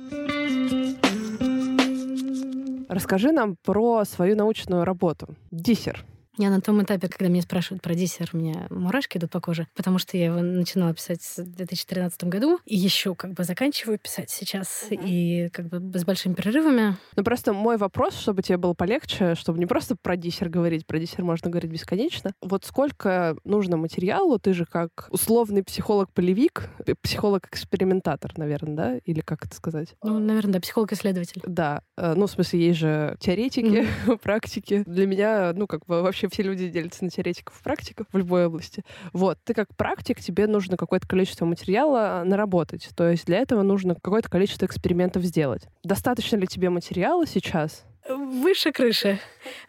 Расскажи 2.90 3.32
нам 3.32 3.58
про 3.64 4.06
свою 4.06 4.36
научную 4.36 4.86
работу. 4.86 5.36
Диссер. 5.52 6.06
Я 6.38 6.52
на 6.52 6.62
том 6.62 6.84
этапе, 6.84 7.08
когда 7.08 7.30
меня 7.30 7.42
спрашивают 7.42 7.82
про 7.82 7.96
диссер, 7.96 8.30
у 8.34 8.38
меня 8.38 8.68
мурашки 8.70 9.18
идут 9.18 9.32
по 9.32 9.42
коже, 9.42 9.68
потому 9.76 9.98
что 9.98 10.18
я 10.18 10.26
его 10.26 10.40
начинала 10.42 10.94
писать 10.94 11.22
в 11.38 11.44
2013 11.44 12.26
году, 12.26 12.60
и 12.66 12.76
еще 12.76 13.16
как 13.16 13.34
бы 13.34 13.44
заканчиваю 13.44 13.98
писать 13.98 14.30
сейчас, 14.30 14.86
mm-hmm. 14.90 15.04
и 15.04 15.50
как 15.50 15.68
бы 15.68 15.98
с 15.98 16.06
большими 16.06 16.34
перерывами. 16.34 16.96
Ну 17.16 17.24
просто 17.24 17.54
мой 17.54 17.78
вопрос, 17.78 18.16
чтобы 18.16 18.44
тебе 18.44 18.58
было 18.58 18.74
полегче, 18.74 19.34
чтобы 19.34 19.58
не 19.58 19.66
просто 19.66 19.96
про 19.96 20.16
диссер 20.16 20.50
говорить, 20.50 20.86
про 20.86 21.00
диссер 21.00 21.24
можно 21.24 21.50
говорить 21.50 21.72
бесконечно. 21.72 22.32
Вот 22.42 22.66
сколько 22.66 23.36
нужно 23.44 23.78
материалу, 23.78 24.38
ты 24.38 24.54
же 24.54 24.66
как 24.66 25.08
условный 25.10 25.64
психолог-полевик, 25.64 26.70
психолог-экспериментатор, 27.02 28.34
наверное, 28.38 28.76
да? 28.76 28.98
Или 29.06 29.22
как 29.22 29.46
это 29.46 29.56
сказать? 29.56 29.96
Ну, 30.04 30.20
наверное, 30.20 30.54
да, 30.54 30.60
психолог-исследователь. 30.60 31.42
Да. 31.48 31.82
Э, 31.98 32.14
ну, 32.16 32.28
в 32.28 32.32
смысле, 32.32 32.68
есть 32.68 32.80
же 32.80 33.18
теоретики, 33.20 33.88
mm-hmm. 33.88 34.18
практики. 34.22 34.84
Для 34.86 35.08
меня, 35.08 35.54
ну, 35.56 35.66
как 35.66 35.86
бы 35.86 36.04
вообще 36.04 36.27
все 36.30 36.44
люди 36.44 36.70
делятся 36.70 37.04
на 37.04 37.10
теоретиков 37.10 37.60
и 37.60 37.64
практиков 37.64 38.08
в 38.12 38.18
любой 38.18 38.48
области. 38.48 38.84
Вот. 39.14 39.38
Ты 39.44 39.54
как 39.54 39.76
практик, 39.76 40.20
тебе 40.20 40.48
нужно 40.48 40.78
какое-то 40.78 41.08
количество 41.08 41.46
материала 41.46 42.24
наработать. 42.26 42.90
То 42.96 43.10
есть 43.10 43.26
для 43.26 43.38
этого 43.38 43.62
нужно 43.64 43.96
какое-то 43.96 44.30
количество 44.30 44.66
экспериментов 44.66 45.24
сделать. 45.24 45.68
Достаточно 45.84 46.38
ли 46.38 46.48
тебе 46.48 46.70
материала 46.70 47.26
сейчас? 47.26 47.84
Выше 48.10 48.72
крыши. 48.72 49.20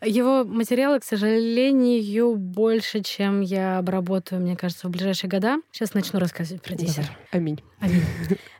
Его 0.03 0.45
материалы, 0.45 1.01
к 1.01 1.05
сожалению, 1.05 2.37
больше, 2.37 3.01
чем 3.03 3.41
я 3.41 3.79
обработаю, 3.79 4.41
мне 4.41 4.57
кажется, 4.57 4.89
в 4.89 4.91
ближайшие 4.91 5.31
года. 5.31 5.57
Сейчас 5.73 5.95
начну 5.95 6.21
рассказывать 6.21 6.63
про 6.63 6.75
диссер. 6.75 7.05
Аминь. 7.33 7.61
Аминь. 7.81 8.03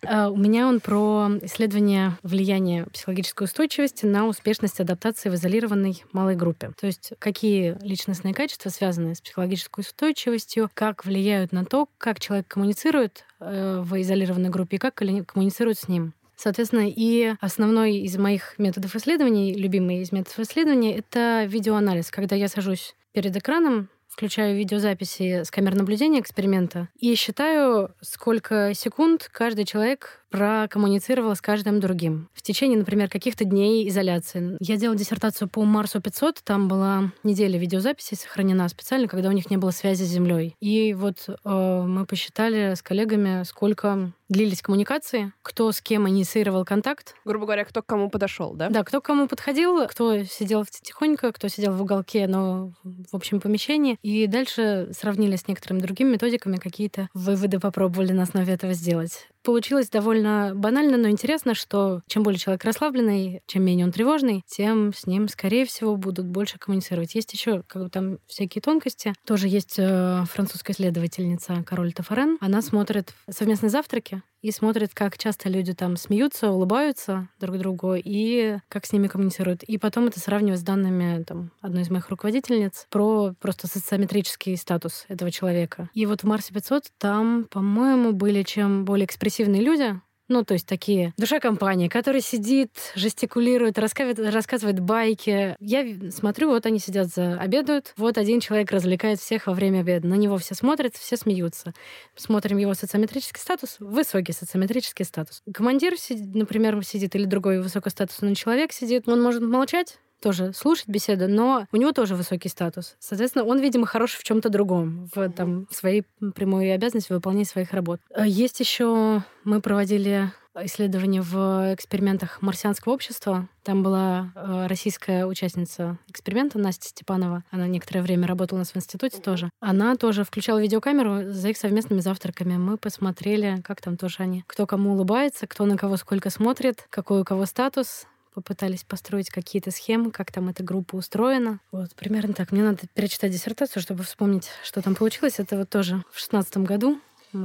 А, 0.07 0.31
у 0.31 0.37
меня 0.37 0.69
он 0.69 0.81
про 0.81 1.29
исследование 1.43 2.17
влияния 2.23 2.87
психологической 2.93 3.45
устойчивости 3.47 4.07
на 4.07 4.27
успешность 4.27 4.81
адаптации 4.81 5.29
в 5.29 5.35
изолированной 5.35 6.05
малой 6.13 6.37
группе. 6.37 6.71
То 6.81 6.87
есть 6.87 7.13
какие 7.19 7.77
личностные 7.81 8.33
качества 8.33 8.71
связаны 8.71 9.15
с 9.15 9.21
психологической 9.21 9.83
устойчивостью, 9.83 10.71
как 10.73 11.05
влияют 11.05 11.53
на 11.53 11.65
то, 11.65 11.89
как 11.99 12.21
человек 12.21 12.47
коммуницирует 12.47 13.25
э, 13.41 13.81
в 13.85 14.01
изолированной 14.01 14.51
группе 14.51 14.77
и 14.77 14.79
как 14.79 14.95
коммуницирует 14.95 15.79
с 15.79 15.89
ним. 15.89 16.15
Соответственно, 16.39 16.89
и 16.89 17.35
основной 17.41 17.97
из 17.97 18.17
моих 18.17 18.57
методов 18.59 18.95
исследований, 18.95 19.53
любимый 19.55 20.03
из 20.03 20.13
методов 20.13 20.39
исследования, 20.39 20.97
это 20.97 21.45
видеоанализ. 21.47 22.13
Когда 22.13 22.37
я 22.37 22.47
сажусь 22.47 22.95
перед 23.13 23.37
экраном, 23.37 23.89
включаю 24.07 24.57
видеозаписи 24.57 25.43
с 25.43 25.51
камер 25.51 25.75
наблюдения 25.75 26.21
эксперимента 26.21 26.89
и 26.95 27.17
считаю, 27.17 27.93
сколько 28.01 28.73
секунд 28.73 29.29
каждый 29.33 29.65
человек 29.65 30.25
прокоммуницировала 30.31 31.35
с 31.35 31.41
каждым 31.41 31.81
другим. 31.81 32.29
В 32.35 32.43
течение, 32.43 32.79
например, 32.79 33.09
каких-то 33.09 33.45
дней 33.45 33.89
изоляции. 33.89 34.57
Я 34.61 34.77
делала 34.77 34.99
диссертацию 34.99 35.49
по 35.49 35.65
Марсу 35.65 36.01
500, 36.01 36.43
там 36.45 36.69
была 36.69 37.13
неделя 37.23 37.59
видеозаписи 37.59 38.15
сохранена 38.15 38.69
специально, 38.69 39.09
когда 39.09 39.29
у 39.29 39.33
них 39.33 39.51
не 39.51 39.57
было 39.57 39.71
связи 39.71 40.05
с 40.05 40.09
Землей. 40.09 40.55
И 40.61 40.95
вот 40.95 41.29
э, 41.29 41.83
мы 41.87 42.07
посчитали 42.07 42.75
с 42.75 42.83
коллегами, 42.83 43.43
сколько 43.45 44.13
длились 44.29 44.63
коммуникации, 44.63 45.33
кто 45.43 45.73
с 45.73 45.81
кем 45.81 46.09
инициировал 46.09 46.65
контакт. 46.65 47.15
Грубо 47.25 47.47
говоря, 47.47 47.65
кто 47.65 47.83
к 47.83 47.87
кому 47.87 48.11
подошел, 48.11 48.53
да? 48.55 48.69
Да, 48.69 48.85
кто 48.85 49.01
к 49.01 49.05
кому 49.05 49.27
подходил, 49.27 49.87
кто 49.87 50.23
сидел 50.25 50.65
тихонько, 50.65 51.33
кто 51.33 51.49
сидел 51.49 51.73
в 51.73 51.83
уголке, 51.83 52.27
но 52.27 52.73
в 52.85 53.17
общем 53.17 53.41
помещении. 53.41 53.99
И 54.03 54.27
дальше 54.27 54.91
сравнили 54.93 55.37
с 55.37 55.49
некоторыми 55.49 55.81
другими 55.81 56.13
методиками, 56.13 56.57
какие-то 56.57 57.09
выводы 57.15 57.59
попробовали 57.59 58.13
на 58.13 58.25
основе 58.25 58.53
этого 58.53 58.75
сделать 58.75 59.29
получилось 59.49 59.89
довольно 59.89 60.53
банально, 60.55 60.99
но 60.99 61.09
интересно, 61.09 61.55
что 61.55 62.03
чем 62.07 62.23
более 62.23 62.39
человек 62.39 62.63
расслабленный, 62.67 63.41
чем 63.47 63.65
менее 63.65 63.87
он 63.87 63.93
тревожный, 63.93 64.45
тем 64.47 64.93
с 64.93 65.07
ним, 65.07 65.27
скорее 65.27 65.65
всего, 65.65 65.97
будут 65.97 66.27
больше 66.27 66.59
коммуницировать. 66.59 67.15
Есть 67.15 67.33
еще 67.33 67.63
как 67.67 67.85
бы 67.85 67.89
там 67.89 68.19
всякие 68.27 68.61
тонкости. 68.61 69.15
Тоже 69.25 69.49
есть 69.49 69.77
э, 69.79 70.25
французская 70.31 70.75
исследовательница 70.75 71.65
Кароль 71.67 71.95
Тафарен. 71.95 72.37
Она 72.43 72.61
смотрит 72.61 73.15
совместные 73.31 73.71
завтраки 73.71 74.21
и 74.43 74.51
смотрит, 74.51 74.95
как 74.95 75.19
часто 75.19 75.49
люди 75.49 75.75
там 75.75 75.97
смеются, 75.97 76.51
улыбаются 76.51 77.29
друг 77.41 77.59
другу 77.59 77.95
и 77.97 78.59
как 78.69 78.87
с 78.87 78.93
ними 78.93 79.09
коммуницируют. 79.09 79.63
И 79.65 79.79
потом 79.79 80.07
это 80.07 80.21
сравнивать 80.21 80.61
с 80.61 80.63
данными 80.63 81.23
там, 81.25 81.51
одной 81.61 81.83
из 81.83 81.91
моих 81.91 82.09
руководительниц 82.11 82.87
про 82.91 83.35
просто 83.41 83.67
социометрический 83.67 84.57
статус 84.57 85.05
этого 85.09 85.31
человека. 85.31 85.91
И 85.95 86.07
вот 86.07 86.23
в 86.23 86.25
Марсе 86.25 86.55
500 86.55 86.85
там, 86.99 87.47
по-моему, 87.51 88.13
были 88.13 88.43
чем 88.43 88.85
более 88.85 89.07
экспрессивные 89.07 89.63
люди, 89.63 90.01
ну, 90.29 90.45
то 90.45 90.55
есть 90.55 90.67
такие 90.67 91.15
душа 91.17 91.41
компании, 91.41 91.89
который 91.89 92.21
сидит, 92.21 92.71
жестикулирует, 92.95 93.79
рассказывает, 93.79 94.33
рассказывает 94.33 94.81
байки. 94.81 95.57
Я 95.61 95.85
смотрю, 96.11 96.51
вот 96.51 96.67
они 96.67 96.79
сидят 96.79 97.09
за 97.09 97.35
обедают, 97.35 97.95
вот 97.97 98.19
один 98.19 98.41
человек 98.41 98.71
развлекает 98.71 99.21
всех 99.21 99.47
во 99.47 99.55
время 99.55 99.81
обеда. 99.81 100.07
На 100.07 100.15
него 100.15 100.37
все 100.39 100.55
смотрят, 100.55 100.95
все 100.97 101.17
смеются. 101.17 101.73
Смотрим 102.15 102.59
его 102.59 102.75
социометрический 102.75 103.41
статус, 103.41 103.77
высокий 103.81 104.33
социометрический 104.33 105.05
статус. 105.05 105.43
Командир, 105.53 105.95
например, 106.35 106.83
сидит, 106.85 107.15
или 107.15 107.25
другой 107.25 107.61
высокостатусный 107.61 108.35
человек 108.35 108.73
сидит, 108.73 109.09
он 109.09 109.23
может 109.23 109.43
молчать, 109.43 109.99
тоже 110.21 110.53
слушать 110.53 110.89
беседу, 110.89 111.29
но 111.29 111.67
у 111.73 111.77
него 111.77 111.93
тоже 111.93 112.15
высокий 112.15 112.49
статус. 112.49 112.97
Соответственно, 112.99 113.45
он, 113.45 113.61
видимо, 113.61 113.87
хорош 113.87 114.13
в 114.15 114.25
чем-то 114.25 114.49
другом, 114.49 115.09
в, 115.15 115.29
там, 115.31 115.67
в 115.71 115.75
своей 115.75 116.05
прямой 116.35 116.73
обязанности 116.73 117.13
выполнения 117.13 117.45
своих 117.45 117.73
работ. 117.73 118.01
А 118.15 118.27
есть 118.27 118.61
еще, 118.61 119.23
мы 119.45 119.61
проводили 119.61 120.33
исследование 120.65 121.23
в 121.23 121.73
экспериментах 121.75 122.43
марсианского 122.43 122.93
общества. 122.93 123.49
Там 123.63 123.83
была 123.83 124.33
э, 124.35 124.67
российская 124.67 125.27
участница 125.27 125.99
эксперимента 126.09 126.59
Настя 126.59 126.89
Степанова. 126.89 127.45
Она 127.51 127.67
некоторое 127.67 128.03
время 128.03 128.27
работала 128.27 128.59
у 128.59 128.61
нас 128.61 128.73
в 128.73 128.77
институте 128.77 129.19
тоже. 129.19 129.51
Она 129.61 129.95
тоже 129.97 130.25
включала 130.25 130.61
видеокамеру 130.61 131.33
за 131.33 131.51
их 131.51 131.57
совместными 131.57 132.01
завтраками. 132.01 132.57
Мы 132.57 132.77
посмотрели, 132.77 133.61
как 133.63 133.81
там 133.81 133.97
тоже 133.97 134.17
они, 134.21 134.45
кто 134.47 134.67
кому 134.67 134.93
улыбается, 134.93 135.47
кто 135.47 135.65
на 135.65 135.77
кого 135.77 135.97
сколько 135.97 136.31
смотрит, 136.31 136.87
какой 136.91 137.21
у 137.21 137.25
кого 137.25 137.47
статус, 137.47 138.07
попытались 138.39 138.85
построить 138.85 139.31
какие-то 139.31 139.73
схемы, 139.73 140.13
как 140.13 140.31
там 140.31 140.49
эта 140.49 140.63
группа 140.63 140.95
устроена. 140.95 141.59
Вот, 141.73 141.93
примерно 141.97 142.35
так. 142.35 142.53
Мне 142.53 142.63
надо 142.63 142.83
перечитать 142.95 143.33
диссертацию, 143.33 143.83
чтобы 143.83 144.05
вспомнить, 144.05 144.49
что 144.63 144.81
там 144.81 144.95
получилось. 144.95 145.41
Это 145.41 145.57
вот 145.57 145.69
тоже 145.69 146.05
в 146.13 146.21
шестнадцатом 146.21 146.65
году. 146.65 147.01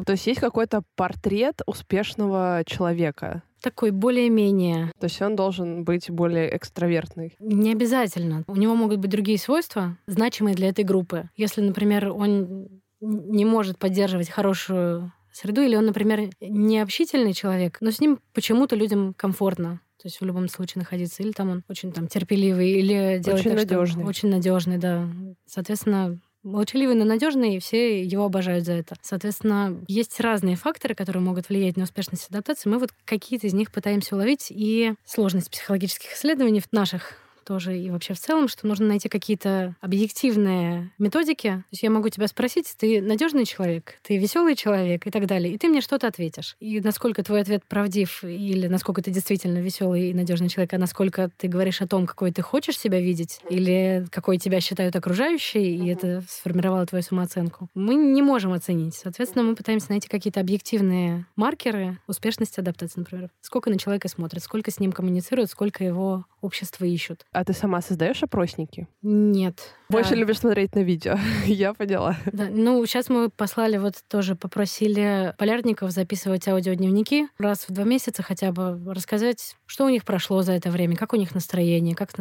То 0.06 0.12
есть 0.12 0.28
есть 0.28 0.40
какой-то 0.40 0.84
портрет 0.96 1.62
успешного 1.66 2.62
человека? 2.68 3.42
Такой 3.60 3.90
более-менее. 3.90 4.92
То 5.00 5.06
есть 5.06 5.20
он 5.20 5.36
должен 5.36 5.84
быть 5.84 6.12
более 6.12 6.56
экстравертный? 6.56 7.36
Не 7.40 7.72
обязательно. 7.72 8.44
У 8.46 8.56
него 8.56 8.76
могут 8.76 9.00
быть 9.00 9.10
другие 9.10 9.40
свойства, 9.40 9.98
значимые 10.06 10.56
для 10.56 10.70
этой 10.70 10.84
группы. 10.84 11.30
Если, 11.36 11.62
например, 11.62 12.10
он 12.12 12.68
не 13.02 13.46
может 13.46 13.80
поддерживать 13.80 14.30
хорошую 14.30 15.12
среду, 15.32 15.62
или 15.62 15.76
он, 15.76 15.88
например, 15.88 16.30
не 16.40 16.80
общительный 16.80 17.34
человек, 17.34 17.80
но 17.82 17.90
с 17.90 18.00
ним 18.00 18.20
почему-то 18.34 18.76
людям 18.76 19.16
комфортно 19.16 19.82
то 20.04 20.08
есть 20.08 20.20
в 20.20 20.26
любом 20.26 20.50
случае 20.50 20.82
находиться. 20.82 21.24
Или 21.24 21.32
там 21.32 21.50
он 21.50 21.64
очень 21.70 21.94
там 21.94 22.10
терпеливый, 22.10 22.72
или 22.72 23.20
делает 23.20 23.40
очень 23.40 23.52
так, 23.52 23.60
надежный. 23.60 24.02
Что 24.02 24.10
очень 24.10 24.30
надежный, 24.30 24.78
да. 24.78 25.08
Соответственно, 25.46 26.20
молчаливый, 26.44 26.96
но 26.96 27.06
надежный, 27.06 27.56
и 27.56 27.60
все 27.60 28.04
его 28.04 28.26
обожают 28.26 28.66
за 28.66 28.74
это. 28.74 28.98
Соответственно, 29.02 29.82
есть 29.88 30.20
разные 30.20 30.58
факторы, 30.58 30.94
которые 30.94 31.24
могут 31.24 31.48
влиять 31.48 31.78
на 31.78 31.84
успешность 31.84 32.28
адаптации. 32.30 32.70
Мы 32.70 32.80
вот 32.80 32.90
какие-то 33.06 33.48
из 33.48 33.54
них 33.54 33.72
пытаемся 33.72 34.16
уловить, 34.16 34.48
и 34.50 34.94
сложность 35.06 35.50
психологических 35.50 36.12
исследований 36.12 36.60
в 36.60 36.70
наших 36.74 37.14
тоже 37.44 37.78
и 37.78 37.90
вообще 37.90 38.14
в 38.14 38.20
целом, 38.20 38.48
что 38.48 38.68
нужно 38.68 38.88
найти 38.88 39.10
какие-то 39.10 39.76
объективные 39.82 40.92
методики. 40.98 41.50
То 41.50 41.66
есть 41.72 41.84
я 41.84 41.90
могу 41.90 42.10
тебя 42.10 42.28
спросить, 42.28 42.74
ты 42.78 43.02
надежный 43.02 43.46
человек, 43.46 44.00
ты 44.02 44.18
веселый 44.18 44.56
человек 44.56 45.06
и 45.08 45.12
так 45.12 45.28
далее, 45.28 45.54
и 45.54 45.58
ты 45.58 45.68
мне 45.68 45.82
что-то 45.82 46.08
ответишь. 46.08 46.56
И 46.60 46.80
насколько 46.82 47.24
твой 47.24 47.42
ответ 47.42 47.64
правдив 47.68 48.24
или 48.24 48.68
насколько 48.68 49.02
ты 49.02 49.12
действительно 49.12 49.60
веселый 49.60 50.10
и 50.10 50.14
надежный 50.14 50.50
человек, 50.50 50.74
а 50.74 50.78
насколько 50.78 51.30
ты 51.38 51.48
говоришь 51.48 51.82
о 51.82 51.88
том, 51.88 52.08
какой 52.08 52.32
ты 52.32 52.42
хочешь 52.42 52.80
себя 52.80 53.00
видеть 53.00 53.40
или 53.50 54.06
какой 54.12 54.38
тебя 54.38 54.60
считают 54.60 54.96
окружающие, 54.96 55.76
и 55.76 55.88
это 55.88 56.24
сформировало 56.28 56.86
твою 56.86 57.04
самооценку, 57.04 57.70
мы 57.74 57.96
не 57.96 58.22
можем 58.22 58.54
оценить. 58.54 58.96
Соответственно, 58.96 59.44
мы 59.44 59.56
пытаемся 59.56 59.90
найти 59.90 60.08
какие-то 60.08 60.40
объективные 60.40 61.26
маркеры 61.36 62.00
успешности 62.08 62.60
адаптации, 62.60 63.00
например. 63.00 63.30
Сколько 63.42 63.70
на 63.70 63.78
человека 63.78 64.08
смотрят, 64.08 64.44
сколько 64.44 64.72
с 64.72 64.80
ним 64.80 64.92
коммуницируют, 64.92 65.50
сколько 65.50 65.84
его 65.84 66.26
общество 66.44 66.86
ищут. 66.86 67.26
А 67.32 67.44
ты 67.44 67.54
сама 67.54 67.82
создаешь 67.82 68.22
опросники? 68.24 68.88
Нет. 69.02 69.74
Больше 69.90 70.12
да. 70.12 70.16
любишь 70.18 70.40
смотреть 70.40 70.76
на 70.76 70.80
видео. 70.80 71.18
Я 71.46 71.74
поняла. 71.74 72.18
Да. 72.32 72.48
Ну, 72.50 72.86
сейчас 72.86 73.10
мы 73.10 73.30
послали, 73.30 73.78
вот 73.78 73.96
тоже 74.08 74.36
попросили 74.36 75.34
полярников 75.38 75.92
записывать 75.92 76.48
аудиодневники 76.48 77.28
раз 77.38 77.66
в 77.68 77.72
два 77.72 77.84
месяца 77.84 78.24
хотя 78.24 78.52
бы, 78.52 78.80
рассказать, 78.94 79.56
что 79.66 79.86
у 79.86 79.90
них 79.90 80.04
прошло 80.04 80.42
за 80.42 80.54
это 80.54 80.70
время, 80.70 80.96
как 80.96 81.14
у 81.14 81.16
них 81.16 81.34
настроение, 81.34 81.96
как 81.96 82.12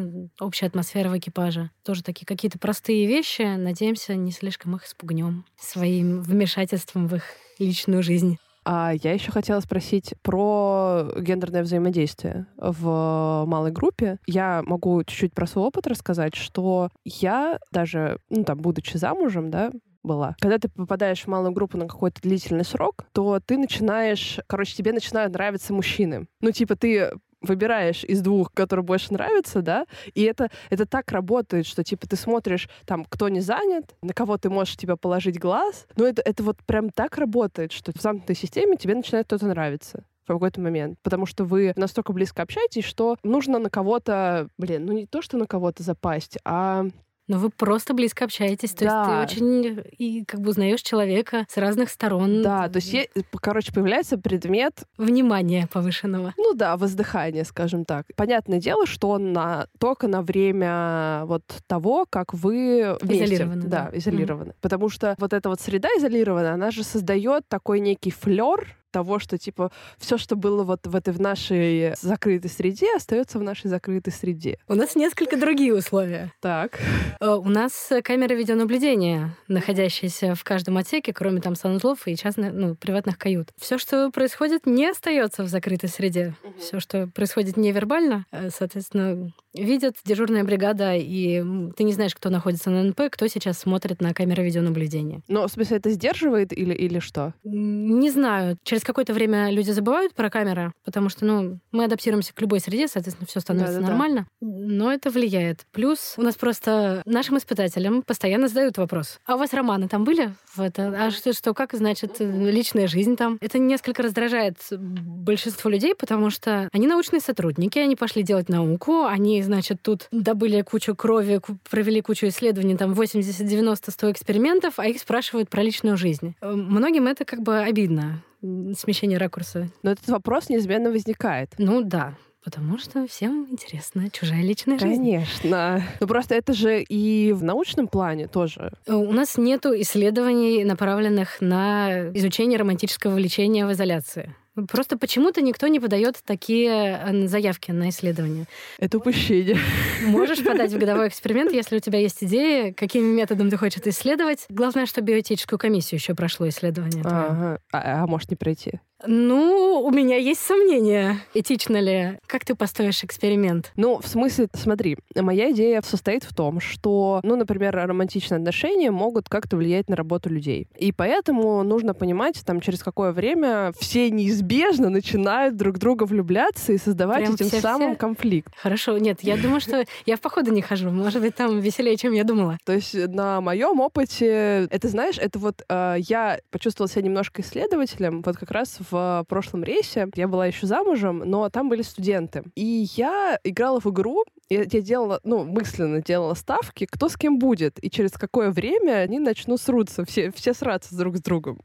общая 0.41 0.67
атмосфера 0.67 1.09
в 1.09 1.19
экипаже. 1.19 1.71
Тоже 1.85 2.03
такие 2.03 2.27
какие-то 2.27 2.59
простые 2.59 3.07
вещи. 3.07 3.57
Надеемся, 3.57 4.15
не 4.15 4.33
слишком 4.33 4.77
их 4.77 4.87
спугнем 4.87 5.45
своим 5.59 6.23
вмешательством 6.23 7.09
в 7.09 7.17
их 7.17 7.25
личную 7.59 8.03
жизнь. 8.03 8.39
А 8.65 8.93
я 9.03 9.13
еще 9.13 9.33
хотела 9.33 9.61
спросить 9.61 10.15
про 10.23 11.09
гендерное 11.19 11.63
взаимодействие 11.63 12.47
в 12.57 13.45
малой 13.47 13.73
группе. 13.73 14.19
Я 14.27 14.63
могу 14.65 15.03
чуть-чуть 15.05 15.35
про 15.35 15.47
свой 15.47 15.67
опыт 15.67 15.87
рассказать, 15.87 16.35
что 16.35 16.89
я 17.05 17.59
даже, 17.73 18.19
ну 18.31 18.45
там, 18.45 18.59
будучи 18.59 18.97
замужем, 18.97 19.51
да, 19.51 19.73
была. 20.03 20.37
Когда 20.41 20.59
ты 20.59 20.69
попадаешь 20.69 21.23
в 21.23 21.29
малую 21.29 21.53
группу 21.53 21.79
на 21.79 21.87
какой-то 21.87 22.21
длительный 22.23 22.65
срок, 22.65 23.05
то 23.13 23.41
ты 23.41 23.57
начинаешь, 23.57 24.39
короче, 24.47 24.75
тебе 24.75 24.93
начинают 24.93 25.33
нравиться 25.33 25.73
мужчины. 25.73 26.27
Ну, 26.41 26.51
типа, 26.51 26.77
ты 26.77 27.13
выбираешь 27.43 28.05
из 28.05 28.21
двух, 28.21 28.53
которые 28.53 28.85
больше 28.85 29.13
нравятся, 29.13 29.63
да, 29.63 29.87
и 30.15 30.23
это, 30.23 30.51
это 30.71 30.87
так 30.87 31.11
работает, 31.13 31.67
что, 31.67 31.85
типа, 31.85 32.09
ты 32.09 32.17
смотришь, 32.17 32.69
там, 32.87 33.05
кто 33.05 33.29
не 33.29 33.41
занят, 33.41 33.95
на 34.03 34.13
кого 34.13 34.39
ты 34.39 34.51
можешь, 34.51 34.77
тебя 34.77 34.97
положить 34.97 35.39
глаз, 35.39 35.87
но 35.97 36.07
это, 36.07 36.23
это 36.25 36.43
вот 36.43 36.59
прям 36.65 36.91
так 36.91 37.19
работает, 37.19 37.73
что 37.73 37.93
в 37.93 38.01
замкнутой 38.01 38.37
системе 38.37 38.77
тебе 38.77 38.95
начинает 38.95 39.27
кто-то 39.27 39.47
нравиться 39.47 40.05
в 40.25 40.27
какой-то 40.29 40.61
момент, 40.61 40.99
потому 41.03 41.27
что 41.27 41.45
вы 41.45 41.73
настолько 41.77 42.13
близко 42.13 42.43
общаетесь, 42.43 42.85
что 42.85 43.17
нужно 43.23 43.59
на 43.59 43.71
кого-то, 43.71 44.49
блин, 44.57 44.87
ну 44.87 44.93
не 44.93 45.07
то, 45.07 45.21
что 45.21 45.37
на 45.37 45.47
кого-то 45.47 45.83
запасть, 45.83 46.39
а 46.45 46.87
но 47.33 47.39
вы 47.39 47.49
просто 47.49 47.95
близко 47.95 48.27
общаетесь, 48.27 48.73
то 48.75 48.85
Да. 48.85 49.23
есть 49.23 49.37
ты 49.37 49.41
очень 49.41 49.85
и 49.97 50.23
как 50.27 50.41
бы 50.41 50.51
узнаешь 50.51 50.83
человека 50.83 51.47
с 51.49 51.57
разных 51.57 51.89
сторон. 51.89 52.43
да, 52.43 52.69
то 52.69 52.77
есть, 52.77 52.95
короче, 53.41 53.73
появляется 53.73 54.19
предмет 54.19 54.83
Внимания 54.99 55.67
повышенного. 55.73 56.35
Ну 56.37 56.53
да, 56.53 56.77
воздыхание, 56.77 57.45
скажем 57.45 57.87
так. 57.87 58.05
Понятное 58.17 58.61
дело, 58.61 58.85
что 58.85 59.09
он 59.09 59.33
на, 59.33 59.67
только 59.79 60.09
на 60.09 60.21
время 60.21 61.23
вот 61.25 61.43
того, 61.67 62.05
как 62.11 62.35
вы 62.35 62.99
вместе. 63.01 63.25
Изолированы, 63.25 63.63
Да, 63.63 63.89
да. 63.91 63.99
изолированы. 63.99 64.53
Потому 64.61 64.91
что 64.91 65.15
вот 65.19 65.33
эта 65.33 65.49
вот 65.49 65.59
среда 65.61 65.89
изолированная, 65.97 66.53
она 66.53 66.71
же 66.71 66.85
создает 66.85 67.49
такой 67.49 67.81
некий 67.81 68.11
флер 68.11 68.77
того, 68.93 69.19
что 69.19 69.39
типа 69.39 69.73
все, 69.99 70.19
что 70.19 70.37
было 70.37 70.63
вот 70.63 70.87
в 70.87 70.95
этой 70.95 71.13
в 71.13 71.21
нашей 71.21 71.95
закрытой 72.01 72.49
среде, 72.49 72.95
остается 72.95 73.39
в 73.39 73.43
нашей 73.43 73.69
закрытой 73.69 74.11
среде. 74.13 74.59
У 74.69 74.75
нас 74.75 74.95
несколько 74.95 75.37
другие 75.37 75.75
условия. 75.75 76.33
Так. 76.41 76.79
Э, 77.21 77.31
У 77.35 77.49
нас 77.49 77.91
камеры 78.05 78.37
видеонаблюдения, 78.37 79.37
находящиеся 79.49 80.35
в 80.35 80.45
каждом 80.45 80.77
отсеке, 80.77 81.13
кроме 81.13 81.41
там 81.41 81.55
санузлов 81.57 82.07
и 82.07 82.17
частных, 82.17 82.53
ну, 82.53 82.75
приватных 82.77 83.19
кают. 83.19 83.49
Все, 83.59 83.79
что 83.79 84.11
происходит, 84.11 84.67
не 84.67 84.87
остается 84.89 85.43
в 85.43 85.49
закрытой 85.49 85.89
среде. 85.89 86.35
Все, 86.59 86.79
что 86.81 87.07
происходит 87.09 87.57
невербально, 87.57 88.27
э, 88.31 88.51
соответственно, 88.51 89.33
видят 89.55 89.97
дежурная 90.05 90.45
бригада, 90.45 90.95
и 90.97 91.43
ты 91.77 91.85
не 91.85 91.93
знаешь, 91.93 92.15
кто 92.15 92.31
находится 92.31 92.71
на 92.71 92.83
НП, 92.85 93.03
кто 93.11 93.27
сейчас 93.27 93.59
смотрит 93.59 94.01
на 94.01 94.15
камеры 94.15 94.43
видеонаблюдения. 94.45 95.21
Но, 95.29 95.47
в 95.47 95.51
смысле, 95.53 95.77
это 95.79 95.91
сдерживает 95.91 96.57
или, 96.57 96.73
или 96.75 96.99
что? 97.01 97.35
Не 97.45 98.11
знаю. 98.11 98.57
Через 98.65 98.82
какое-то 98.85 99.13
время 99.13 99.51
люди 99.51 99.71
забывают 99.71 100.15
про 100.15 100.31
камеры, 100.31 100.73
потому 100.85 101.09
что, 101.09 101.25
ну, 101.25 101.59
мы 101.71 101.85
адаптируемся 101.85 102.35
к 102.35 102.41
любой 102.41 102.61
среде, 102.61 102.89
соответственно, 102.89 103.27
все 103.27 103.41
становится 103.41 103.75
Да-да-да. 103.75 103.91
нормально. 103.91 104.27
Но 104.41 104.93
это 104.93 105.11
влияет. 105.11 105.67
Плюс 105.73 106.15
у 106.17 106.23
нас 106.23 106.35
просто 106.37 107.03
нашим 107.05 107.39
испытателям 107.39 108.03
постоянно 108.03 108.49
задают 108.49 108.79
вопрос. 108.79 109.19
А 109.27 109.35
у 109.35 109.39
вас 109.39 109.53
романы 109.53 109.89
там 109.89 110.05
были? 110.05 110.35
В 110.55 110.61
это? 110.61 110.93
А 110.97 111.11
что, 111.11 111.33
что, 111.33 111.55
как, 111.55 111.73
значит, 111.73 112.21
э, 112.21 112.51
личная 112.51 112.87
жизнь 112.87 113.17
там? 113.17 113.39
Это 113.41 113.59
несколько 113.59 114.03
раздражает 114.03 114.57
большинство 114.71 115.71
людей, 115.71 115.95
потому 115.95 116.31
что 116.31 116.69
они 116.73 116.87
научные 116.87 117.21
сотрудники, 117.21 117.79
они 117.79 117.97
пошли 117.97 118.23
делать 118.23 118.49
науку, 118.49 119.05
они, 119.05 119.43
значит, 119.43 119.81
тут 119.83 120.09
добыли 120.11 120.63
кучу 120.63 120.95
крови, 120.95 121.41
провели 121.71 122.03
кучу 122.03 122.27
исследований, 122.29 122.77
там 122.77 122.93
80, 122.95 123.47
90, 123.47 123.91
100 123.91 124.13
экспериментов, 124.13 124.79
а 124.79 124.87
их 124.87 124.99
спрашивают 125.01 125.49
про 125.49 125.63
личную 125.63 125.97
жизнь. 125.97 126.35
Э, 126.41 126.53
Многим 126.53 127.07
это 127.07 127.25
как 127.25 127.41
бы 127.43 127.59
обидно, 127.59 128.23
смещение 128.43 129.19
ракурса. 129.19 129.69
Но 129.83 129.93
этот 129.93 130.09
вопрос 130.09 130.49
неизменно 130.49 130.91
возникает. 130.91 131.51
Ну 131.59 131.83
да, 131.83 132.15
потому 132.45 132.79
что 132.79 133.07
всем 133.07 133.47
интересна 133.51 134.11
чужая 134.11 134.43
личная 134.43 134.79
жизнь. 134.79 134.97
Конечно. 135.03 135.83
Ну 136.01 136.07
просто 136.07 136.35
это 136.35 136.53
же 136.53 136.83
и 136.83 137.33
в 137.33 137.43
научном 137.43 137.89
плане 137.89 138.29
тоже. 138.29 138.73
Э, 138.87 138.95
У 138.95 139.13
нас 139.13 139.37
нету 139.37 139.73
исследований, 139.81 140.65
направленных 140.65 141.41
на 141.41 142.11
изучение 142.15 142.59
романтического 142.59 143.15
влечения 143.15 143.67
в 143.67 143.73
изоляции. 143.73 144.35
Просто 144.71 144.99
почему-то 144.99 145.41
никто 145.41 145.67
не 145.69 145.81
подает 145.81 146.21
такие 146.27 147.27
заявки 147.27 147.71
на 147.71 147.89
исследования. 147.89 148.45
Это 148.79 148.99
упущение. 148.99 149.57
Можешь 150.05 150.45
подать 150.45 150.73
в 150.73 150.79
годовой 150.79 151.09
эксперимент, 151.13 151.53
если 151.53 151.77
у 151.77 151.81
тебя 151.81 151.99
есть 151.99 152.23
идеи, 152.23 152.73
каким 152.73 153.05
методом 153.05 153.49
ты 153.49 153.57
хочешь 153.57 153.79
это 153.79 153.89
исследовать. 153.89 154.45
Главное, 154.51 154.85
что 154.85 155.01
биоэтическую 155.01 155.59
комиссию 155.59 156.01
еще 156.01 156.15
прошло 156.15 156.47
исследование. 156.51 157.03
Ага. 157.03 157.61
А, 157.73 158.03
а 158.03 158.07
может 158.07 158.31
не 158.31 158.37
пройти? 158.37 158.73
Ну, 159.07 159.83
у 159.85 159.91
меня 159.91 160.17
есть 160.17 160.41
сомнения, 160.41 161.19
этично 161.35 161.79
ли. 161.79 162.19
Как 162.27 162.45
ты 162.45 162.55
построишь 162.55 163.03
эксперимент? 163.05 163.73
Ну, 163.77 164.01
в 164.01 164.07
смысле, 164.07 164.49
смотри, 164.55 164.97
моя 165.15 165.51
идея 165.51 165.83
состоит 165.83 166.25
в 166.25 166.35
том, 166.35 166.61
что, 166.61 167.21
ну, 167.23 167.37
например, 167.37 167.75
романтичные 167.75 168.39
отношения 168.39 168.91
могут 168.91 169.29
как-то 169.29 169.57
влиять 169.57 169.89
на 169.89 169.97
работу 169.97 170.29
людей. 170.29 170.69
И 170.79 170.93
поэтому 170.93 171.63
нужно 171.63 171.95
понимать, 171.95 172.43
там, 172.45 172.61
через 172.61 172.83
какое 172.83 173.13
время 173.13 173.73
все 173.79 174.11
неизбежно 174.11 174.89
начинают 174.91 175.57
друг 175.57 175.79
друга 175.79 176.05
влюбляться 176.05 176.73
и 176.73 176.79
создавать 176.79 177.19
Прям 177.21 177.35
этим 177.35 177.47
все-все? 177.47 177.61
самым 177.61 177.97
конфликт. 177.97 178.53
Хорошо, 178.57 178.97
нет, 178.99 179.19
я 179.23 179.37
думаю, 179.37 179.61
что 179.61 179.85
я 180.07 180.17
в 180.17 180.21
походы 180.21 180.51
не 180.51 180.63
хожу. 180.63 180.91
Может 180.91 181.21
быть, 181.21 181.35
там 181.35 181.61
веселее, 181.61 181.97
чем 181.97 182.13
я 182.13 182.25
думала. 182.25 182.59
То 182.65 182.73
есть 182.73 182.95
на 182.95 183.41
моем 183.41 183.81
опыте, 183.81 184.69
это, 184.71 184.89
знаешь, 184.89 185.19
это 185.19 185.39
вот 185.39 185.63
э, 185.69 185.97
я 185.99 186.39
почувствовала 186.51 186.91
себя 186.91 187.03
немножко 187.03 187.43
исследователем, 187.43 188.23
вот 188.23 188.37
как 188.37 188.51
раз 188.51 188.79
в 188.91 188.92
прошлом 189.29 189.65
рейсе. 189.65 190.09
Я 190.15 190.29
была 190.29 190.47
еще 190.47 190.67
замужем, 190.67 191.19
но 191.19 191.49
там 191.49 191.69
были 191.69 191.83
студенты. 191.83 192.45
И 192.55 192.87
я 192.97 193.39
играла 193.45 193.81
в 193.81 193.87
игру, 193.87 194.25
и 194.49 194.55
я 194.55 194.83
делала, 194.83 195.21
ну, 195.25 195.45
мысленно 195.45 196.03
делала 196.03 196.35
ставки, 196.35 196.87
кто 196.91 197.09
с 197.09 197.17
кем 197.17 197.39
будет, 197.39 197.83
и 197.83 197.91
через 197.91 198.13
какое 198.13 198.51
время 198.51 198.99
они 198.99 199.19
начнут 199.19 199.61
срутся, 199.61 200.05
все, 200.05 200.31
все 200.33 200.53
сраться 200.53 200.97
друг 200.97 201.17
с 201.17 201.23
другом. 201.23 201.61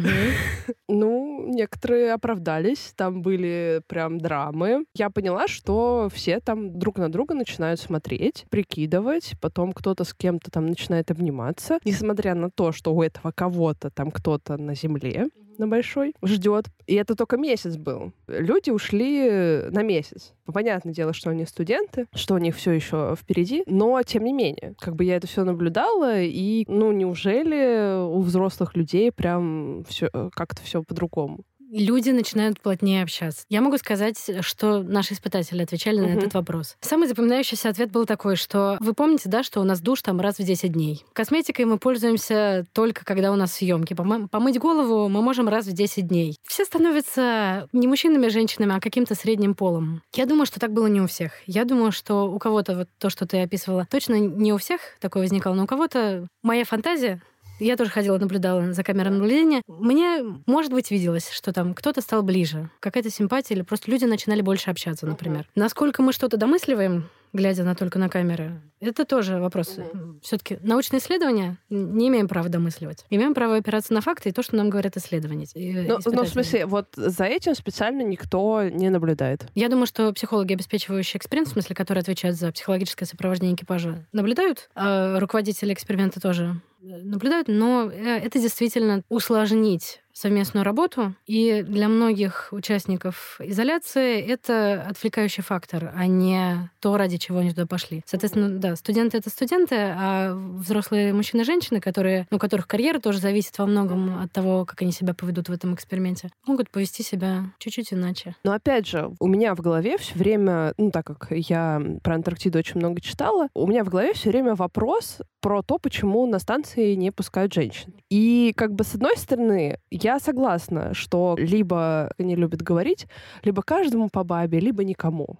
Ну, 0.88 1.46
некоторые 1.48 2.12
оправдались, 2.12 2.92
там 2.96 3.22
были 3.22 3.80
прям 3.86 4.18
драмы. 4.18 4.84
Я 4.94 5.08
поняла, 5.08 5.48
что 5.48 6.08
все 6.12 6.38
там 6.38 6.78
друг 6.78 6.98
на 6.98 7.10
друга 7.10 7.34
начинают 7.34 7.80
смотреть, 7.80 8.44
прикидывать, 8.50 9.32
потом 9.40 9.72
кто-то 9.72 10.04
с 10.04 10.12
кем-то 10.12 10.50
там 10.50 10.66
начинает 10.66 11.10
обниматься, 11.10 11.78
несмотря 11.84 12.34
на 12.34 12.50
то, 12.50 12.72
что 12.72 12.94
у 12.94 13.02
этого 13.02 13.32
кого-то 13.32 13.90
там 13.90 14.10
кто-то 14.10 14.58
на 14.58 14.74
земле 14.74 15.28
на 15.59 15.66
большой 15.66 16.14
ждет. 16.22 16.66
И 16.86 16.94
это 16.94 17.14
только 17.14 17.36
месяц 17.36 17.76
был. 17.76 18.12
Люди 18.26 18.70
ушли 18.70 19.68
на 19.70 19.82
месяц. 19.82 20.34
Понятное 20.46 20.92
дело, 20.92 21.12
что 21.12 21.30
они 21.30 21.46
студенты, 21.46 22.07
что 22.14 22.34
у 22.34 22.38
них 22.38 22.57
все 22.57 22.72
еще 22.72 23.14
впереди, 23.18 23.62
но 23.66 24.03
тем 24.03 24.24
не 24.24 24.32
менее, 24.32 24.74
как 24.78 24.96
бы 24.96 25.05
я 25.05 25.16
это 25.16 25.26
все 25.26 25.44
наблюдала, 25.44 26.20
и 26.20 26.64
ну 26.68 26.92
неужели 26.92 28.03
у 28.05 28.20
взрослых 28.20 28.76
людей 28.76 29.12
прям 29.12 29.84
все 29.88 30.11
как-то 30.34 30.62
все 30.62 30.82
по-другому? 30.82 31.44
Люди 31.80 32.10
начинают 32.10 32.60
плотнее 32.60 33.02
общаться. 33.02 33.44
Я 33.48 33.60
могу 33.60 33.78
сказать, 33.78 34.18
что 34.40 34.82
наши 34.82 35.14
испытатели 35.14 35.62
отвечали 35.62 36.00
на 36.00 36.06
этот 36.06 36.34
вопрос. 36.34 36.76
Самый 36.80 37.08
запоминающийся 37.08 37.68
ответ 37.70 37.90
был 37.90 38.06
такой, 38.06 38.36
что 38.36 38.76
вы 38.80 38.94
помните, 38.94 39.28
да, 39.28 39.42
что 39.42 39.60
у 39.60 39.64
нас 39.64 39.80
душ 39.80 40.02
там 40.02 40.20
раз 40.20 40.38
в 40.38 40.44
10 40.44 40.72
дней. 40.72 41.04
Косметикой 41.12 41.64
мы 41.64 41.78
пользуемся 41.78 42.66
только 42.72 43.04
когда 43.04 43.32
у 43.32 43.36
нас 43.36 43.54
съемки. 43.54 43.94
Помыть 43.94 44.58
голову 44.58 45.08
мы 45.08 45.22
можем 45.22 45.48
раз 45.48 45.66
в 45.66 45.72
10 45.72 46.06
дней. 46.06 46.36
Все 46.46 46.64
становятся 46.64 47.68
не 47.72 47.86
мужчинами, 47.86 48.26
а 48.26 48.30
женщинами, 48.30 48.76
а 48.76 48.80
каким-то 48.80 49.14
средним 49.14 49.54
полом. 49.54 50.02
Я 50.14 50.26
думаю, 50.26 50.46
что 50.46 50.60
так 50.60 50.72
было 50.72 50.86
не 50.86 51.00
у 51.00 51.06
всех. 51.06 51.32
Я 51.46 51.64
думаю, 51.64 51.92
что 51.92 52.30
у 52.30 52.38
кого-то 52.38 52.76
вот 52.76 52.88
то, 52.98 53.10
что 53.10 53.26
ты 53.26 53.40
описывала, 53.42 53.86
точно 53.90 54.18
не 54.18 54.52
у 54.52 54.58
всех 54.58 54.80
такое 55.00 55.22
возникало, 55.22 55.54
но 55.54 55.64
у 55.64 55.66
кого-то 55.66 56.26
моя 56.42 56.64
фантазия 56.64 57.22
я 57.62 57.76
тоже 57.76 57.90
ходила, 57.90 58.18
наблюдала 58.18 58.72
за 58.72 58.82
камерой 58.82 59.12
наблюдения. 59.12 59.62
Мне, 59.66 60.22
может 60.46 60.72
быть, 60.72 60.90
виделось, 60.90 61.30
что 61.30 61.52
там 61.52 61.74
кто-то 61.74 62.00
стал 62.00 62.22
ближе, 62.22 62.70
какая-то 62.80 63.10
симпатия, 63.10 63.54
или 63.54 63.62
просто 63.62 63.90
люди 63.90 64.04
начинали 64.04 64.40
больше 64.40 64.70
общаться, 64.70 65.06
например. 65.06 65.46
Насколько 65.54 66.02
мы 66.02 66.12
что-то 66.12 66.36
домысливаем, 66.36 67.08
глядя 67.32 67.64
на 67.64 67.74
только 67.74 67.98
на 67.98 68.08
камеры, 68.08 68.60
это 68.80 69.04
тоже 69.04 69.38
вопрос. 69.38 69.78
Все-таки 70.22 70.58
научные 70.62 71.00
исследования 71.00 71.56
не 71.70 72.08
имеем 72.08 72.28
права 72.28 72.48
домысливать. 72.48 73.04
Имеем 73.10 73.32
право 73.32 73.56
опираться 73.56 73.94
на 73.94 74.00
факты 74.00 74.28
и 74.30 74.32
то, 74.32 74.42
что 74.42 74.56
нам 74.56 74.70
говорят 74.70 74.96
исследования. 74.96 75.46
э, 75.54 75.86
Ну, 75.86 75.98
ну, 76.04 76.24
в 76.24 76.28
смысле, 76.28 76.66
вот 76.66 76.88
за 76.96 77.24
этим 77.24 77.54
специально 77.54 78.02
никто 78.02 78.62
не 78.68 78.90
наблюдает. 78.90 79.46
Я 79.54 79.68
думаю, 79.68 79.86
что 79.86 80.12
психологи, 80.12 80.52
обеспечивающие 80.54 81.18
эксперимент, 81.18 81.48
в 81.48 81.52
смысле, 81.52 81.74
которые 81.76 82.02
отвечают 82.02 82.36
за 82.36 82.50
психологическое 82.52 83.06
сопровождение 83.06 83.54
экипажа, 83.54 84.06
наблюдают, 84.12 84.68
а 84.74 85.18
руководители 85.20 85.72
эксперимента 85.72 86.20
тоже. 86.20 86.60
наблюдают, 86.80 87.46
но 87.48 87.88
э, 87.90 88.18
это 88.18 88.40
действительно 88.40 89.02
усложнить 89.08 90.01
совместную 90.12 90.64
работу. 90.64 91.14
И 91.26 91.62
для 91.62 91.88
многих 91.88 92.48
участников 92.52 93.40
изоляции 93.40 94.20
это 94.20 94.82
отвлекающий 94.88 95.42
фактор, 95.42 95.92
а 95.94 96.06
не 96.06 96.70
то, 96.80 96.96
ради 96.96 97.16
чего 97.16 97.38
они 97.38 97.50
туда 97.50 97.66
пошли. 97.66 98.02
Соответственно, 98.06 98.50
да, 98.50 98.76
студенты— 98.76 99.18
это 99.18 99.30
студенты, 99.30 99.76
а 99.78 100.34
взрослые 100.34 101.12
мужчины 101.12 101.42
и 101.42 101.44
женщины, 101.44 101.80
которые, 101.80 102.26
у 102.30 102.38
которых 102.38 102.66
карьера 102.66 102.98
тоже 103.00 103.18
зависит 103.18 103.56
во 103.58 103.66
многом 103.66 104.20
от 104.22 104.32
того, 104.32 104.64
как 104.64 104.82
они 104.82 104.92
себя 104.92 105.14
поведут 105.14 105.48
в 105.48 105.52
этом 105.52 105.74
эксперименте, 105.74 106.30
могут 106.46 106.70
повести 106.70 107.02
себя 107.02 107.44
чуть-чуть 107.58 107.92
иначе. 107.92 108.36
Но 108.44 108.52
опять 108.52 108.86
же, 108.86 109.10
у 109.18 109.26
меня 109.26 109.54
в 109.54 109.60
голове 109.60 109.98
все 109.98 110.14
время, 110.14 110.74
ну, 110.76 110.90
так 110.90 111.06
как 111.06 111.28
я 111.30 111.80
про 112.02 112.14
Антарктиду 112.14 112.58
очень 112.58 112.76
много 112.76 113.00
читала, 113.00 113.48
у 113.54 113.66
меня 113.66 113.84
в 113.84 113.88
голове 113.88 114.12
все 114.14 114.30
время 114.30 114.54
вопрос 114.54 115.18
про 115.40 115.62
то, 115.62 115.78
почему 115.78 116.26
на 116.26 116.38
станции 116.38 116.94
не 116.94 117.10
пускают 117.10 117.52
женщин. 117.52 117.94
И 118.08 118.52
как 118.56 118.72
бы 118.72 118.84
с 118.84 118.94
одной 118.94 119.16
стороны, 119.16 119.78
я 120.03 120.18
согласна, 120.18 120.94
что 120.94 121.36
либо 121.38 122.12
они 122.18 122.36
любят 122.36 122.62
говорить, 122.62 123.07
либо 123.42 123.62
каждому 123.62 124.09
по 124.09 124.24
бабе, 124.24 124.61
либо 124.61 124.84
никому. 124.84 125.38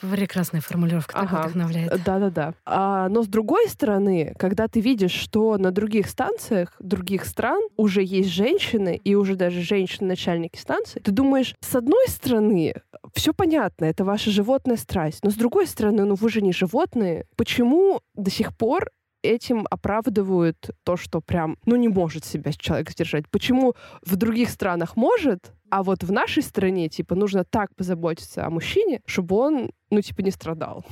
Прекрасная 0.00 0.60
формулировка, 0.60 1.18
ага. 1.18 1.28
так 1.28 1.44
вдохновляет. 1.44 2.04
Да-да-да. 2.04 2.54
А, 2.64 3.08
но 3.08 3.22
с 3.22 3.28
другой 3.28 3.68
стороны, 3.68 4.34
когда 4.38 4.68
ты 4.68 4.80
видишь, 4.80 5.12
что 5.12 5.56
на 5.58 5.70
других 5.70 6.08
станциях 6.08 6.74
других 6.78 7.24
стран 7.24 7.62
уже 7.76 8.02
есть 8.02 8.30
женщины, 8.30 9.00
и 9.02 9.14
уже 9.14 9.36
даже 9.36 9.60
женщины-начальники 9.62 10.58
станции, 10.58 11.00
ты 11.00 11.12
думаешь, 11.12 11.54
с 11.60 11.74
одной 11.74 12.08
стороны, 12.08 12.74
все 13.14 13.32
понятно, 13.32 13.84
это 13.84 14.04
ваша 14.04 14.30
животная 14.30 14.76
страсть, 14.76 15.20
но 15.22 15.30
с 15.30 15.34
другой 15.34 15.66
стороны, 15.66 16.04
ну 16.04 16.14
вы 16.14 16.30
же 16.30 16.42
не 16.42 16.52
животные. 16.52 17.26
Почему 17.36 18.00
до 18.14 18.30
сих 18.30 18.56
пор 18.56 18.90
этим 19.26 19.66
оправдывают 19.70 20.70
то, 20.84 20.96
что 20.96 21.20
прям, 21.20 21.56
ну, 21.66 21.76
не 21.76 21.88
может 21.88 22.24
себя 22.24 22.52
человек 22.52 22.90
сдержать. 22.90 23.28
Почему 23.30 23.74
в 24.02 24.16
других 24.16 24.50
странах 24.50 24.96
может, 24.96 25.52
а 25.70 25.82
вот 25.82 26.04
в 26.04 26.12
нашей 26.12 26.42
стране, 26.42 26.88
типа, 26.88 27.14
нужно 27.14 27.44
так 27.44 27.74
позаботиться 27.74 28.46
о 28.46 28.50
мужчине, 28.50 29.00
чтобы 29.06 29.36
он, 29.36 29.70
ну, 29.90 30.00
типа, 30.00 30.22
не 30.22 30.30
страдал. 30.30 30.84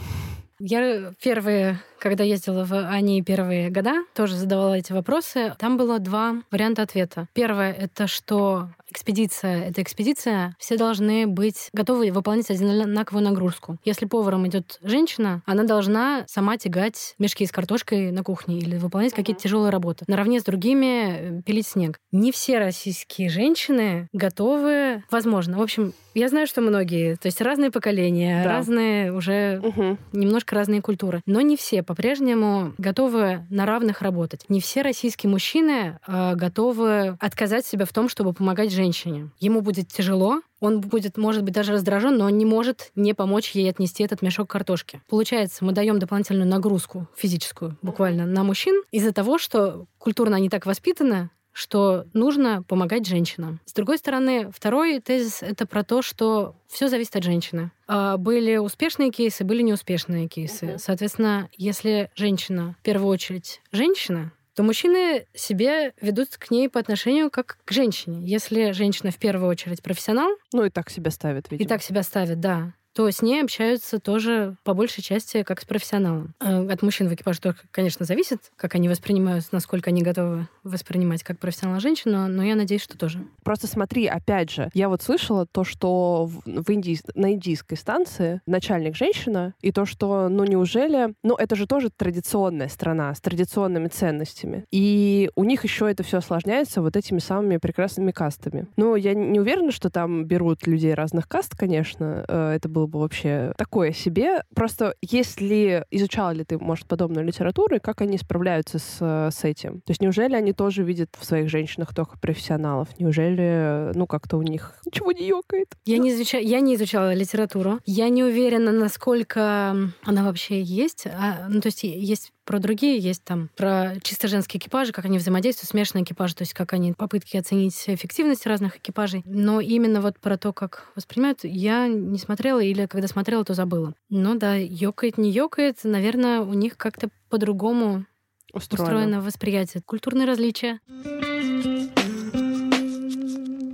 Я 0.60 1.12
первые, 1.22 1.80
когда 1.98 2.24
ездила 2.24 2.64
в 2.64 2.72
АНИ 2.72 3.22
первые 3.22 3.70
года, 3.70 4.04
тоже 4.14 4.36
задавала 4.36 4.74
эти 4.74 4.92
вопросы. 4.92 5.54
Там 5.58 5.76
было 5.76 5.98
два 5.98 6.42
варианта 6.50 6.82
ответа. 6.82 7.28
Первое— 7.32 7.72
это 7.78 8.06
что 8.06 8.68
экспедиция— 8.90 9.68
это 9.68 9.82
экспедиция, 9.82 10.54
все 10.58 10.76
должны 10.76 11.26
быть 11.26 11.68
готовы 11.72 12.12
выполнять 12.12 12.50
одинаковую 12.50 13.24
нагрузку. 13.24 13.78
Если 13.84 14.06
поваром 14.06 14.46
идет 14.46 14.78
женщина, 14.82 15.42
она 15.46 15.64
должна 15.64 16.24
сама 16.28 16.56
тягать 16.56 17.14
мешки 17.18 17.44
с 17.44 17.50
картошкой 17.50 18.12
на 18.12 18.22
кухне 18.22 18.58
или 18.58 18.76
выполнять 18.76 19.12
какие-то 19.12 19.42
тяжелые 19.42 19.70
работы. 19.70 20.04
Наравне 20.06 20.38
с 20.38 20.44
другими 20.44 21.38
э, 21.38 21.42
пилить 21.42 21.66
снег. 21.66 21.98
Не 22.12 22.30
все 22.30 22.58
российские 22.58 23.28
женщины 23.28 24.08
готовы, 24.12 25.02
возможно. 25.10 25.58
В 25.58 25.62
общем, 25.62 25.92
я 26.14 26.28
знаю, 26.28 26.46
что 26.46 26.60
многие, 26.60 27.16
то 27.16 27.26
есть 27.26 27.40
разные 27.40 27.70
поколения, 27.70 28.42
да. 28.44 28.50
разные 28.50 29.12
уже 29.12 29.60
угу. 29.62 29.98
немножко 30.12 30.54
разные 30.54 30.80
культуры, 30.80 31.22
но 31.26 31.40
не 31.40 31.56
все 31.56 31.82
по-прежнему 31.82 32.72
готовы 32.78 33.46
на 33.50 33.66
равных 33.66 34.02
работать. 34.02 34.44
Не 34.48 34.60
все 34.60 34.82
российские 34.82 35.30
мужчины 35.30 35.98
э, 36.06 36.34
готовы 36.34 37.16
отказать 37.20 37.66
себя 37.66 37.84
в 37.84 37.92
том, 37.92 38.08
чтобы 38.08 38.32
помогать 38.32 38.72
женщине. 38.72 39.30
Ему 39.40 39.60
будет 39.60 39.88
тяжело, 39.88 40.40
он 40.60 40.80
будет, 40.80 41.18
может 41.18 41.42
быть, 41.42 41.52
даже 41.52 41.72
раздражен, 41.72 42.16
но 42.16 42.26
он 42.26 42.38
не 42.38 42.46
может 42.46 42.90
не 42.94 43.12
помочь 43.12 43.50
ей 43.50 43.68
отнести 43.68 44.02
этот 44.02 44.22
мешок 44.22 44.48
картошки. 44.48 45.02
Получается, 45.08 45.64
мы 45.64 45.72
даем 45.72 45.98
дополнительную 45.98 46.48
нагрузку 46.48 47.06
физическую 47.16 47.76
буквально 47.82 48.24
на 48.24 48.44
мужчин 48.44 48.82
из-за 48.90 49.12
того, 49.12 49.38
что 49.38 49.86
культурно 49.98 50.36
они 50.36 50.48
так 50.48 50.64
воспитаны, 50.64 51.30
что 51.54 52.04
нужно 52.12 52.62
помогать 52.62 53.06
женщинам. 53.06 53.60
С 53.64 53.72
другой 53.72 53.96
стороны, 53.96 54.50
второй 54.52 55.00
тезис— 55.00 55.38
это 55.42 55.66
про 55.66 55.84
то, 55.84 56.02
что 56.02 56.56
все 56.68 56.88
зависит 56.88 57.16
от 57.16 57.22
женщины. 57.22 57.70
А, 57.86 58.18
были 58.18 58.56
успешные 58.56 59.10
кейсы, 59.10 59.44
были 59.44 59.62
неуспешные 59.62 60.28
кейсы. 60.28 60.66
Uh-huh. 60.66 60.78
Соответственно, 60.78 61.48
если 61.56 62.10
женщина, 62.16 62.74
в 62.80 62.82
первую 62.82 63.08
очередь, 63.08 63.62
женщина, 63.70 64.32
то 64.54 64.62
мужчины 64.62 65.26
себе 65.34 65.94
ведут 66.00 66.36
к 66.36 66.50
ней 66.50 66.68
по 66.68 66.80
отношению 66.80 67.30
как 67.30 67.58
к 67.64 67.72
женщине. 67.72 68.26
Если 68.26 68.72
женщина 68.72 69.10
в 69.10 69.16
первую 69.16 69.48
очередь 69.48 69.82
профессионал... 69.82 70.30
Ну 70.52 70.64
и 70.64 70.70
так 70.70 70.90
себя 70.90 71.10
ставит, 71.10 71.50
видимо. 71.50 71.64
И 71.64 71.68
так 71.68 71.82
себя 71.82 72.02
ставит, 72.02 72.40
да 72.40 72.74
то 72.94 73.10
с 73.10 73.22
ней 73.22 73.42
общаются 73.42 73.98
тоже 73.98 74.56
по 74.62 74.72
большей 74.72 75.02
части 75.02 75.42
как 75.42 75.60
с 75.60 75.64
профессионалом. 75.64 76.34
Э, 76.40 76.66
от 76.66 76.82
мужчин 76.82 77.08
в 77.08 77.14
экипаже 77.14 77.40
тоже, 77.40 77.56
конечно, 77.70 78.06
зависит, 78.06 78.52
как 78.56 78.74
они 78.76 78.88
воспринимают, 78.88 79.44
насколько 79.52 79.90
они 79.90 80.02
готовы 80.02 80.48
воспринимать 80.62 81.22
как 81.22 81.38
профессионала 81.38 81.80
женщину, 81.80 82.28
но 82.28 82.42
я 82.42 82.54
надеюсь, 82.54 82.82
что 82.82 82.96
тоже. 82.96 83.24
Просто 83.42 83.66
смотри, 83.66 84.06
опять 84.06 84.50
же, 84.50 84.70
я 84.74 84.88
вот 84.88 85.02
слышала 85.02 85.44
то, 85.46 85.64
что 85.64 86.30
в 86.44 86.70
Индии, 86.70 86.98
на 87.14 87.32
индийской 87.32 87.76
станции 87.76 88.40
начальник 88.46 88.96
женщина, 88.96 89.54
и 89.60 89.72
то, 89.72 89.84
что, 89.84 90.28
ну, 90.28 90.44
неужели... 90.44 91.14
Ну, 91.22 91.34
это 91.34 91.56
же 91.56 91.66
тоже 91.66 91.90
традиционная 91.90 92.68
страна 92.68 93.14
с 93.14 93.20
традиционными 93.20 93.88
ценностями. 93.88 94.64
И 94.70 95.30
у 95.34 95.44
них 95.44 95.64
еще 95.64 95.90
это 95.90 96.02
все 96.02 96.18
осложняется 96.18 96.80
вот 96.80 96.96
этими 96.96 97.18
самыми 97.18 97.56
прекрасными 97.56 98.12
кастами. 98.12 98.68
Ну, 98.76 98.94
я 98.94 99.14
не 99.14 99.40
уверена, 99.40 99.72
что 99.72 99.90
там 99.90 100.24
берут 100.24 100.66
людей 100.66 100.94
разных 100.94 101.28
каст, 101.28 101.56
конечно. 101.56 102.24
Э, 102.28 102.52
это 102.54 102.68
было 102.68 102.83
было 102.84 102.86
бы 102.86 103.00
вообще 103.00 103.52
такое 103.56 103.92
себе. 103.92 104.42
Просто 104.54 104.94
если 105.02 105.84
изучала 105.90 106.30
ли 106.30 106.44
ты, 106.44 106.58
может, 106.58 106.86
подобную 106.86 107.26
литературу, 107.26 107.76
и 107.76 107.80
как 107.80 108.00
они 108.00 108.18
справляются 108.18 108.78
с, 108.78 109.30
с 109.30 109.44
этим? 109.44 109.80
То 109.80 109.90
есть 109.90 110.00
неужели 110.00 110.34
они 110.34 110.52
тоже 110.52 110.82
видят 110.82 111.10
в 111.18 111.24
своих 111.24 111.48
женщинах 111.48 111.94
только 111.94 112.18
профессионалов? 112.18 112.88
Неужели, 112.98 113.92
ну, 113.94 114.06
как-то 114.06 114.36
у 114.36 114.42
них 114.42 114.74
ничего 114.86 115.12
не 115.12 115.26
ёкает? 115.26 115.68
Я 115.84 115.98
не, 115.98 116.10
изучала, 116.10 116.42
я 116.42 116.60
не 116.60 116.74
изучала 116.74 117.14
литературу. 117.14 117.80
Я 117.86 118.08
не 118.08 118.22
уверена, 118.24 118.72
насколько 118.72 119.76
она 120.02 120.24
вообще 120.24 120.62
есть. 120.62 121.06
А, 121.06 121.46
ну, 121.48 121.60
то 121.60 121.68
есть 121.68 121.82
есть 121.82 122.32
про 122.44 122.58
другие 122.58 122.98
есть 122.98 123.24
там, 123.24 123.50
про 123.56 123.94
чисто 124.02 124.28
женские 124.28 124.58
экипажи, 124.58 124.92
как 124.92 125.04
они 125.04 125.18
взаимодействуют, 125.18 125.70
смешанные 125.70 126.04
экипажи, 126.04 126.34
то 126.34 126.42
есть 126.42 126.54
как 126.54 126.72
они, 126.72 126.92
попытки 126.92 127.36
оценить 127.36 127.82
эффективность 127.86 128.46
разных 128.46 128.76
экипажей. 128.76 129.22
Но 129.24 129.60
именно 129.60 130.00
вот 130.00 130.18
про 130.18 130.36
то, 130.36 130.52
как 130.52 130.88
воспринимают, 130.94 131.40
я 131.42 131.88
не 131.88 132.18
смотрела 132.18 132.60
или 132.60 132.86
когда 132.86 133.08
смотрела, 133.08 133.44
то 133.44 133.54
забыла. 133.54 133.94
Но 134.10 134.34
да, 134.34 134.54
ёкает, 134.54 135.18
не 135.18 135.30
ёкает, 135.30 135.80
наверное, 135.84 136.40
у 136.40 136.52
них 136.52 136.76
как-то 136.76 137.08
по-другому 137.30 138.06
устроено. 138.52 138.84
устроено 138.84 139.20
восприятие. 139.20 139.82
Культурные 139.84 140.26
различия. 140.26 140.80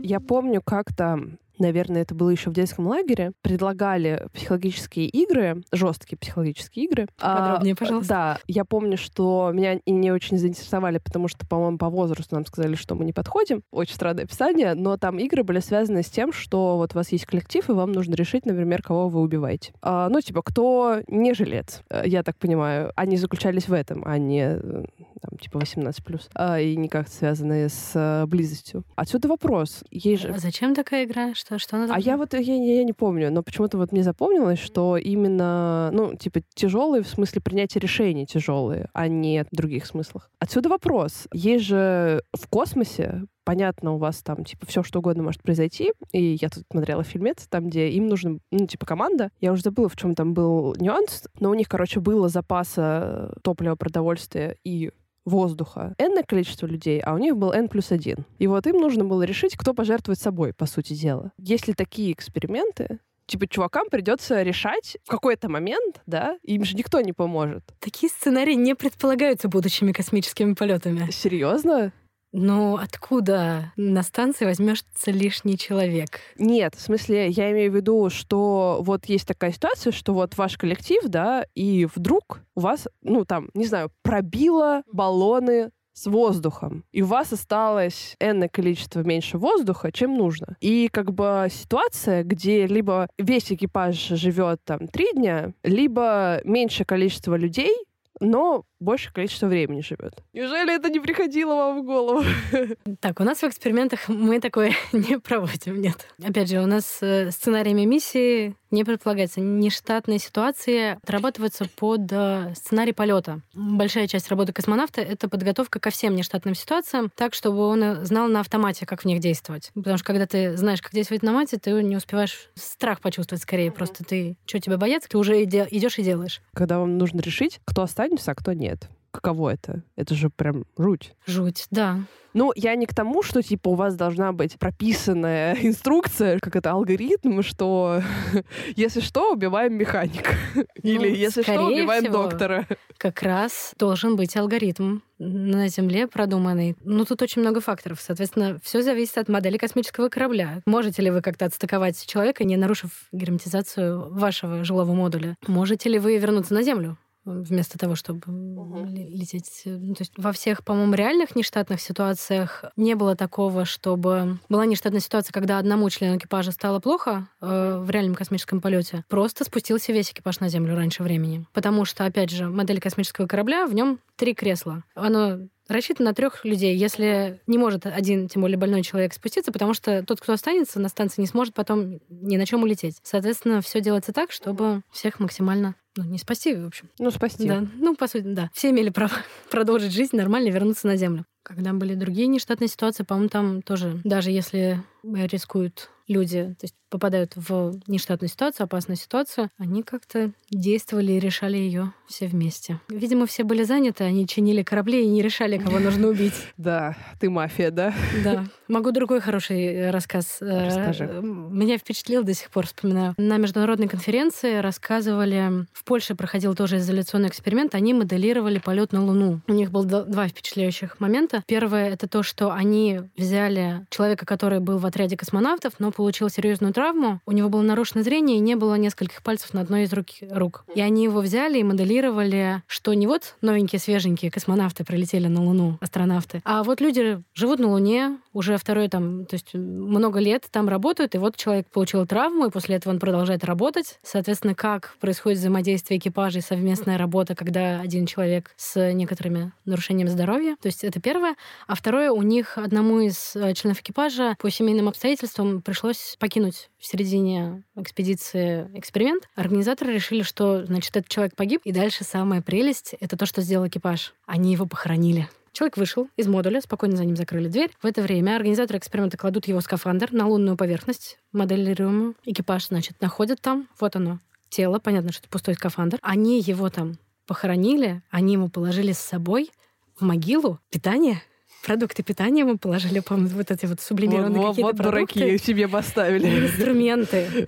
Я 0.03 0.21
помню 0.21 0.61
как-то 0.63 1.21
наверное, 1.61 2.03
это 2.03 2.15
было 2.15 2.31
еще 2.31 2.51
в 2.51 2.53
детском 2.53 2.87
лагере, 2.87 3.33
предлагали 3.43 4.27
психологические 4.33 5.07
игры, 5.07 5.63
жесткие 5.73 6.19
психологические 6.19 6.87
игры. 6.87 7.09
Подробнее, 7.19 7.75
а, 7.75 7.77
пожалуйста. 7.77 8.09
Да, 8.09 8.39
я 8.47 8.65
помню, 8.65 8.97
что 8.97 9.51
меня 9.53 9.75
и 9.75 9.91
не 9.91 10.11
очень 10.11 10.39
заинтересовали, 10.39 10.99
потому 10.99 11.29
что, 11.29 11.47
по-моему, 11.47 11.79
по 11.79 11.89
возрасту 11.89 12.35
нам 12.35 12.47
сказали, 12.47 12.75
что 12.75 12.95
мы 12.95 13.05
не 13.05 13.13
подходим. 13.13 13.63
Очень 13.71 13.95
странное 13.95 14.25
описание, 14.25 14.75
но 14.75 14.97
там 14.97 15.19
игры 15.19 15.43
были 15.45 15.61
связаны 15.61 16.03
с 16.03 16.11
тем, 16.11 16.33
что 16.33 16.77
вот 16.77 16.95
у 16.95 16.99
вас 16.99 17.13
есть 17.13 17.27
коллектив, 17.27 17.69
и 17.69 17.73
вам 17.73 17.93
нужно 17.93 18.15
решить, 18.15 18.47
например, 18.47 18.83
кого 18.83 19.09
вы 19.09 19.21
убиваете. 19.21 19.73
А, 19.83 20.09
ну, 20.09 20.21
типа, 20.21 20.43
кто 20.43 21.01
не 21.07 21.35
жилец, 21.35 21.83
э, 21.91 22.03
я 22.07 22.23
так 22.23 22.37
понимаю. 22.37 22.93
Они 22.97 23.17
заключались 23.17 23.69
в 23.69 23.73
этом, 23.73 24.03
а 24.05 24.19
не 24.19 24.59
э, 24.59 24.85
там, 25.21 25.39
типа 25.39 25.59
18+, 25.59 26.29
а, 26.35 26.61
и 26.61 26.77
никак 26.77 27.09
связанные 27.09 27.69
с 27.69 27.93
а, 27.95 28.27
близостью. 28.27 28.85
Отсюда 28.97 29.29
вопрос. 29.29 29.85
Есть 29.91 30.23
же... 30.23 30.29
А 30.31 30.39
зачем 30.39 30.75
такая 30.75 31.05
игра? 31.05 31.35
Что 31.35 31.50
что, 31.59 31.59
что 31.59 31.77
она 31.77 31.95
А 31.95 31.99
я 31.99 32.17
вот, 32.17 32.35
я, 32.35 32.41
я 32.41 32.85
не 32.85 32.93
помню, 32.93 33.31
но 33.31 33.43
почему-то 33.43 33.79
вот 33.79 33.93
мне 33.93 34.03
запомнилось, 34.03 34.59
что 34.59 34.97
именно, 34.97 35.91
ну, 35.93 36.15
типа, 36.15 36.41
тяжелые 36.55 37.03
в 37.03 37.09
смысле 37.09 37.41
принятия 37.41 37.81
решений 37.81 38.27
тяжелые, 38.27 38.89
а 38.93 39.09
не 39.09 39.45
в 39.51 39.55
других 39.55 39.87
смыслах. 39.87 40.31
Отсюда 40.39 40.69
вопрос. 40.69 41.27
Есть 41.33 41.65
же 41.65 42.23
в 42.33 42.47
космосе 42.49 43.25
понятно, 43.51 43.95
у 43.95 43.99
вас 43.99 44.23
там, 44.23 44.45
типа, 44.45 44.65
все 44.67 44.85
что 44.85 45.01
угодно 45.01 45.25
может 45.25 45.43
произойти. 45.43 45.93
И 46.13 46.39
я 46.41 46.49
тут 46.51 46.63
смотрела 46.71 47.03
фильмец, 47.03 47.49
там, 47.49 47.69
где 47.69 47.89
им 47.89 48.07
нужно, 48.07 48.39
ну, 48.53 48.67
типа, 48.67 48.87
команда. 48.87 49.31
Я 49.41 49.51
уже 49.51 49.63
забыла, 49.63 49.89
в 49.89 49.97
чем 49.97 50.15
там 50.15 50.35
был 50.35 50.77
нюанс, 50.79 51.25
но 51.41 51.51
у 51.51 51.55
них, 51.55 51.69
короче, 51.69 51.99
было 51.99 52.29
запаса 52.29 53.35
топлива, 53.43 53.75
продовольствия 53.75 54.57
и 54.63 54.93
воздуха 55.25 55.95
энное 55.99 56.23
количество 56.23 56.67
людей, 56.67 57.01
а 57.01 57.15
у 57.15 57.19
них 57.19 57.37
был 57.37 57.53
n 57.53 57.69
плюс 57.69 57.93
один. 57.93 58.27
И 58.39 58.47
вот 58.47 58.67
им 58.67 58.77
нужно 58.77 59.05
было 59.05 59.23
решить, 59.23 59.57
кто 59.57 59.75
пожертвует 59.75 60.19
собой, 60.19 60.53
по 60.53 60.67
сути 60.67 60.95
дела. 60.95 61.33
Если 61.39 61.73
такие 61.73 62.13
эксперименты, 62.13 62.99
типа, 63.27 63.47
чувакам 63.47 63.89
придется 63.89 64.43
решать 64.43 64.97
в 65.05 65.09
какой-то 65.09 65.49
момент, 65.49 66.03
да, 66.07 66.39
им 66.43 66.65
же 66.65 66.77
никто 66.77 67.01
не 67.01 67.13
поможет. 67.13 67.63
Такие 67.79 68.11
сценарии 68.11 68.55
не 68.55 68.75
предполагаются 68.75 69.49
будущими 69.49 69.93
космическими 69.93 70.55
полетами. 70.55 71.11
Серьезно? 71.11 71.93
Но 72.33 72.77
откуда 72.77 73.73
на 73.77 74.03
станции 74.03 74.45
возьмется 74.45 75.11
лишний 75.11 75.59
человек? 75.59 76.21
Нет, 76.39 76.75
в 76.77 76.81
смысле, 76.81 77.29
я 77.29 77.51
имею 77.51 77.73
в 77.73 77.75
виду, 77.75 78.09
что 78.11 78.79
вот 78.83 79.07
есть 79.07 79.27
такая 79.27 79.53
ситуация, 79.53 79.93
что 79.93 80.15
вот 80.15 80.37
ваш 80.37 80.57
коллектив, 80.57 81.03
да, 81.05 81.45
и 81.55 81.89
вдруг 81.93 82.41
у 82.55 82.61
вас, 82.61 82.87
ну 83.03 83.25
там, 83.25 83.51
не 83.55 83.67
знаю, 83.67 83.91
пробило 84.03 84.83
баллоны 84.93 85.71
с 85.93 86.07
воздухом, 86.07 86.85
и 86.93 87.03
у 87.03 87.07
вас 87.07 87.33
осталось 87.33 88.17
энное 88.21 88.49
количество 88.49 89.01
меньше 89.01 89.37
воздуха, 89.37 89.91
чем 89.93 90.17
нужно. 90.17 90.57
И 90.61 90.89
как 90.89 91.13
бы 91.13 91.49
ситуация, 91.51 92.23
где 92.23 92.67
либо 92.67 93.09
весь 93.19 93.53
экипаж 93.53 93.97
живет 93.97 94.61
там 94.65 94.87
три 94.87 95.13
дня, 95.13 95.53
либо 95.65 96.41
меньшее 96.45 96.87
количество 96.87 97.35
людей, 97.35 97.75
но 98.21 98.65
большее 98.81 99.13
количество 99.13 99.47
времени 99.47 99.83
живет. 99.83 100.15
Неужели 100.33 100.75
это 100.75 100.91
не 100.91 101.01
приходило 101.01 101.55
вам 101.55 101.83
в 101.83 101.85
голову? 101.85 102.25
Так, 103.01 103.21
у 103.21 103.25
нас 103.25 103.39
в 103.39 103.45
экспериментах 103.45 104.09
мы 104.09 104.41
такое 104.41 104.73
не 104.93 105.19
проводим, 105.19 105.81
нет. 105.81 106.07
Опять 106.23 106.51
же, 106.51 106.61
у 106.61 106.67
нас 106.67 106.99
э, 107.03 107.31
сценариями 107.31 107.85
миссии 107.85 108.55
не 108.71 108.85
предполагается 108.85 109.41
нештатные 109.41 110.19
ситуации 110.19 110.99
отрабатываются 111.03 111.67
под 111.77 112.11
э, 112.13 112.53
сценарий 112.55 112.93
полета. 112.93 113.41
Большая 113.53 114.07
часть 114.07 114.29
работы 114.29 114.53
космонавта— 114.53 115.01
это 115.03 115.29
подготовка 115.29 115.81
ко 115.81 115.91
всем 115.91 116.15
нештатным 116.15 116.55
ситуациям, 116.55 117.11
так, 117.15 117.35
чтобы 117.35 117.67
он 117.67 117.83
э, 117.83 118.05
знал 118.05 118.29
на 118.29 118.41
автомате, 118.41 118.87
как 118.87 119.03
в 119.03 119.05
них 119.07 119.21
действовать. 119.21 119.71
Потому 119.75 119.97
что 119.97 120.07
когда 120.07 120.27
ты 120.27 120.57
знаешь, 120.57 120.83
как 120.83 120.93
действовать 120.93 121.23
на 121.23 121.33
мате, 121.33 121.59
ты 121.59 121.71
не 121.83 121.97
успеваешь 121.97 122.51
страх 122.55 123.01
почувствовать 123.01 123.43
скорее. 123.43 123.73
Просто 123.73 124.05
ты, 124.05 124.37
что 124.47 124.61
тебя 124.61 124.77
бояться, 124.77 125.09
ты 125.09 125.19
уже 125.19 125.43
идешь 125.43 125.99
и 125.99 126.03
делаешь. 126.03 126.41
Когда 126.55 126.79
вам 126.79 126.99
нужно 126.99 127.21
решить, 127.21 127.61
кто 127.65 127.83
останется, 127.83 128.31
а 128.31 128.35
кто 128.35 128.53
нет. 128.53 128.70
Каково 129.11 129.51
это? 129.51 129.83
Это 129.97 130.15
же 130.15 130.31
прям 130.31 130.65
жуть. 130.79 131.15
Жуть, 131.27 131.67
да. 131.71 132.01
Ну, 132.33 132.53
я 132.55 132.77
не 132.77 132.87
к 132.87 132.95
тому, 132.95 133.25
что, 133.25 133.43
типа, 133.43 133.71
у 133.71 133.75
вас 133.75 133.97
должна 133.97 134.33
быть 134.33 134.57
прописанная 134.57 135.55
инструкция, 135.63 136.39
как 136.39 136.55
это, 136.55 136.71
алгоритм, 136.71 137.43
что 137.43 138.03
если 138.77 139.01
что, 139.01 139.33
убиваем 139.33 139.75
механика. 139.75 140.35
Или 140.83 141.09
ну, 141.09 141.15
если 141.15 141.43
что, 141.43 141.67
убиваем 141.67 142.05
всего, 142.05 142.23
доктора. 142.23 142.67
Как 142.99 143.23
раз 143.23 143.73
должен 143.77 144.15
быть 144.15 144.37
алгоритм 144.37 145.01
на 145.19 145.67
Земле 145.69 146.07
продуманный. 146.07 146.77
Ну, 146.85 147.05
тут 147.05 147.21
очень 147.21 147.43
много 147.43 147.61
факторов. 147.61 148.01
Соответственно, 148.01 148.61
все 148.63 148.83
зависит 148.83 149.19
от 149.19 149.29
модели 149.29 149.59
космического 149.59 150.09
корабля. 150.09 150.63
Можете 150.67 151.03
ли 151.03 151.11
вы 151.11 151.21
как-то 151.21 151.47
отстыковать 151.47 152.07
человека, 152.07 152.45
не 152.45 152.57
нарушив 152.57 152.91
герметизацию 153.11 154.09
вашего 154.15 154.63
жилого 154.63 154.95
модуля? 154.95 155.35
Можете 155.49 155.89
ли 155.89 155.99
вы 155.99 156.17
вернуться 156.17 156.55
на 156.55 156.63
Землю? 156.63 156.97
Вместо 157.31 157.79
того, 157.79 157.95
чтобы 157.95 158.21
угу. 158.27 158.85
лететь. 158.87 159.63
Ну, 159.65 159.95
то 159.95 160.03
есть 160.03 160.13
во 160.17 160.33
всех, 160.33 160.65
по-моему, 160.65 160.95
реальных 160.95 161.37
нештатных 161.37 161.81
ситуациях 161.81 162.65
не 162.77 162.95
было 162.95 163.17
такого, 163.17 163.65
чтобы 163.65 164.39
была 164.49 164.67
нештатная 164.67 165.01
ситуация, 165.01 165.33
когда 165.33 165.59
одному 165.59 165.89
члену 165.91 166.17
экипажа 166.17 166.53
стало 166.53 166.81
плохо 166.81 167.29
э, 167.41 167.79
в 167.83 167.91
реальном 167.91 168.15
космическом 168.15 168.61
полете. 168.61 169.05
Просто 169.09 169.45
спустился 169.45 169.93
весь 169.93 170.11
экипаж 170.11 170.41
на 170.41 170.49
Землю 170.49 170.75
раньше 170.75 171.03
времени. 171.03 171.47
Потому 171.53 171.85
что, 171.85 172.05
опять 172.05 172.31
же, 172.31 172.49
модель 172.49 172.81
космического 172.81 173.27
корабля, 173.27 173.67
в 173.67 173.75
нем 173.75 173.99
три 174.17 174.35
кресла. 174.35 174.85
Оно 174.95 175.41
рассчитан 175.71 176.05
на 176.05 176.15
трех 176.15 176.45
людей, 176.45 176.77
если 176.77 177.41
не 177.47 177.59
может 177.59 177.87
один, 177.87 178.29
тем 178.29 178.43
более 178.43 178.59
больной 178.59 178.83
человек, 178.83 179.15
спуститься, 179.15 179.53
потому 179.53 179.75
что 179.75 180.05
тот, 180.05 180.21
кто 180.21 180.33
останется 180.33 180.81
на 180.81 180.89
станции, 180.89 181.21
не 181.21 181.27
сможет 181.27 181.55
потом 181.55 182.01
ни 182.09 182.37
на 182.37 182.47
чем 182.47 182.63
улететь. 182.63 182.97
Соответственно, 183.03 183.61
все 183.61 183.81
делается 183.81 184.13
так, 184.13 184.33
чтобы 184.33 184.83
всех 184.91 185.21
максимально 185.21 185.75
ну, 185.97 186.05
не 186.05 186.19
спасти, 186.19 186.55
в 186.55 186.67
общем. 186.67 186.89
Ну, 186.99 187.11
спасти. 187.11 187.49
Да, 187.49 187.67
ну, 187.77 187.97
по 187.97 188.07
сути, 188.07 188.23
да. 188.25 188.51
Все 188.53 188.71
имели 188.71 188.91
право 188.91 189.13
продолжить 189.51 189.93
жизнь 189.93 190.17
нормально 190.17 190.51
вернуться 190.51 190.87
на 190.87 190.97
Землю. 190.97 191.25
Когда 191.43 191.73
были 191.73 191.95
другие 191.95 192.27
нештатные 192.27 192.69
ситуации, 192.69 193.03
по-моему, 193.03 193.29
там 193.29 193.63
тоже, 193.63 194.01
даже 194.05 194.31
если 194.31 194.83
рискуют 195.03 195.91
люди, 196.07 196.55
то 196.59 196.65
есть 196.65 196.75
попадают 196.91 197.33
в 197.37 197.81
нештатную 197.87 198.29
ситуацию, 198.29 198.65
опасную 198.65 198.97
ситуацию, 198.97 199.51
они 199.59 199.83
как-то 199.83 200.33
действовали 200.51 201.13
и 201.13 201.21
решали 201.21 201.57
ее 201.57 201.93
все 202.07 202.27
вместе. 202.27 202.81
Видимо, 202.89 203.27
все 203.27 203.45
были 203.45 203.63
заняты, 203.63 204.05
они 204.05 204.27
чинили 204.27 204.63
корабли 204.63 205.03
и 205.03 205.07
не 205.09 205.23
решали, 205.23 205.57
кого 205.59 205.79
нужно 205.79 206.09
убить. 206.09 206.35
Да, 206.57 206.95
ты 207.21 207.31
мафия, 207.31 207.71
да? 207.71 207.95
Да. 208.23 208.45
Могу 208.69 208.91
другой 208.91 209.21
хороший 209.21 209.65
э, 209.65 209.91
рассказ. 209.91 210.39
Э, 210.41 210.67
Расскажи. 210.67 211.07
Меня 211.23 211.79
впечатлил 211.79 212.23
до 212.23 212.35
сих 212.35 212.51
пор, 212.51 212.67
вспоминаю. 212.67 213.15
На 213.17 213.39
международной 213.39 213.89
конференции 213.89 214.59
рассказывали, 214.59 215.67
в 215.73 215.85
Польше 215.85 216.15
проходил 216.15 216.55
тоже 216.55 216.77
изоляционный 216.79 217.29
эксперимент, 217.29 217.75
они 217.75 217.95
моделировали 217.95 218.59
полет 218.59 218.93
на 218.93 219.05
Луну. 219.05 219.41
У 219.47 219.53
них 219.53 219.71
было 219.71 219.85
два 219.85 220.29
впечатляющих 220.29 221.01
момента. 221.01 221.43
Первое— 221.47 221.91
это 221.93 222.09
то, 222.09 222.23
что 222.23 222.53
они 222.53 223.01
взяли 223.17 223.87
человека, 223.91 224.27
который 224.27 224.61
был 224.61 224.79
в 224.79 224.87
отряде 224.87 225.17
космонавтов, 225.17 225.75
но 225.79 225.93
получил 225.93 226.29
серьезную 226.29 226.73
травму, 226.81 227.21
у 227.27 227.33
него 227.33 227.51
было 227.51 227.61
нарушено 227.61 228.03
зрение 228.03 228.39
и 228.39 228.41
не 228.41 228.55
было 228.55 228.77
нескольких 228.77 229.23
пальцев 229.23 229.53
на 229.53 229.61
одной 229.61 229.83
из 229.83 229.93
руки, 229.93 230.27
рук. 230.31 230.65
И 230.75 230.81
они 230.81 231.05
его 231.05 231.21
взяли 231.21 231.59
и 231.59 231.63
моделировали, 231.63 232.63
что 232.67 232.95
не 232.95 233.07
вот 233.07 233.37
новенькие, 233.43 233.79
свеженькие 233.79 234.31
космонавты 234.31 234.83
прилетели 234.83 235.27
на 235.27 235.45
Луну, 235.45 235.77
астронавты, 235.83 236.41
а 236.47 236.63
вот 236.63 236.81
люди 236.81 237.23
живут 237.35 237.59
на 237.59 237.69
Луне 237.69 238.19
уже 238.33 238.57
второй 238.57 238.89
там, 238.89 239.27
то 239.27 239.35
есть 239.35 239.53
много 239.53 240.21
лет 240.21 240.47
там 240.51 240.71
работают, 240.71 241.15
и 241.15 241.19
вот 241.19 241.37
человек 241.37 241.67
получил 241.69 242.07
травму, 242.07 242.47
и 242.47 242.51
после 242.51 242.77
этого 242.77 242.95
он 242.95 242.99
продолжает 242.99 243.45
работать. 243.45 243.99
Соответственно, 244.03 244.55
как 244.55 244.97
происходит 245.01 245.39
взаимодействие 245.39 245.99
экипажей, 245.99 246.41
совместная 246.41 246.97
работа, 246.97 247.35
когда 247.35 247.81
один 247.81 248.07
человек 248.07 248.53
с 248.57 248.93
некоторыми 248.93 249.53
нарушениями 249.67 250.09
здоровья. 250.09 250.57
То 250.63 250.69
есть 250.69 250.83
это 250.85 250.99
первое. 250.99 251.35
А 251.67 251.75
второе, 251.75 252.11
у 252.11 252.23
них 252.23 252.57
одному 252.57 253.01
из 253.01 253.37
э, 253.37 253.53
членов 253.53 253.81
экипажа 253.81 254.37
по 254.39 254.49
семейным 254.51 254.89
обстоятельствам 254.89 255.61
пришлось 255.61 256.17
покинуть 256.19 256.70
в 256.81 256.87
середине 256.87 257.63
экспедиции 257.77 258.69
эксперимент, 258.75 259.29
организаторы 259.37 259.93
решили, 259.93 260.23
что, 260.23 260.65
значит, 260.65 260.97
этот 260.97 261.11
человек 261.11 261.37
погиб, 261.37 261.61
и 261.65 261.73
дальше 261.73 262.05
самая 262.05 262.41
прелесть— 262.41 262.95
это 263.01 263.17
то, 263.17 263.27
что 263.27 263.43
сделал 263.43 263.69
экипаж. 263.69 264.15
Они 264.27 264.53
его 264.53 264.67
похоронили. 264.67 265.29
Человек 265.53 265.77
вышел 265.77 266.09
из 266.17 266.27
модуля, 266.27 266.61
спокойно 266.61 266.97
за 266.97 267.05
ним 267.05 267.17
закрыли 267.17 267.49
дверь. 267.49 267.71
В 267.83 267.87
это 267.87 268.03
время 268.03 268.37
организаторы 268.37 268.79
эксперимента 268.79 269.19
кладут 269.19 269.47
его 269.47 269.61
скафандр 269.61 270.13
на 270.13 270.27
лунную 270.27 270.57
поверхность, 270.57 271.19
моделируемую. 271.33 272.15
Экипаж, 272.25 272.69
значит, 272.69 273.01
находит 273.01 273.41
там, 273.41 273.69
вот 273.79 273.97
оно, 273.97 274.21
тело, 274.49 274.79
понятно, 274.79 275.13
что 275.13 275.23
это 275.23 275.29
пустой 275.29 275.55
скафандр. 275.55 275.99
Они 276.03 276.41
его 276.41 276.71
там 276.71 276.99
похоронили, 277.27 278.03
они 278.11 278.35
ему 278.35 278.49
положили 278.49 278.93
с 278.93 278.99
собой 278.99 279.51
в 279.97 280.05
могилу 280.05 280.61
питание, 280.71 281.21
продукты 281.63 282.03
питания 282.03 282.45
мы 282.45 282.59
положили, 282.59 283.01
по-моему, 283.01 283.37
вот 283.37 283.51
эти 283.51 283.67
вот 283.67 283.81
сублимированные 283.81 284.41
вот, 284.41 284.49
какие-то 284.51 284.73
вот 284.73 284.77
продукты. 284.77 285.21
дураки 285.21 285.39
себе 285.39 285.69
поставили. 285.69 286.27
Инструменты. 286.47 287.47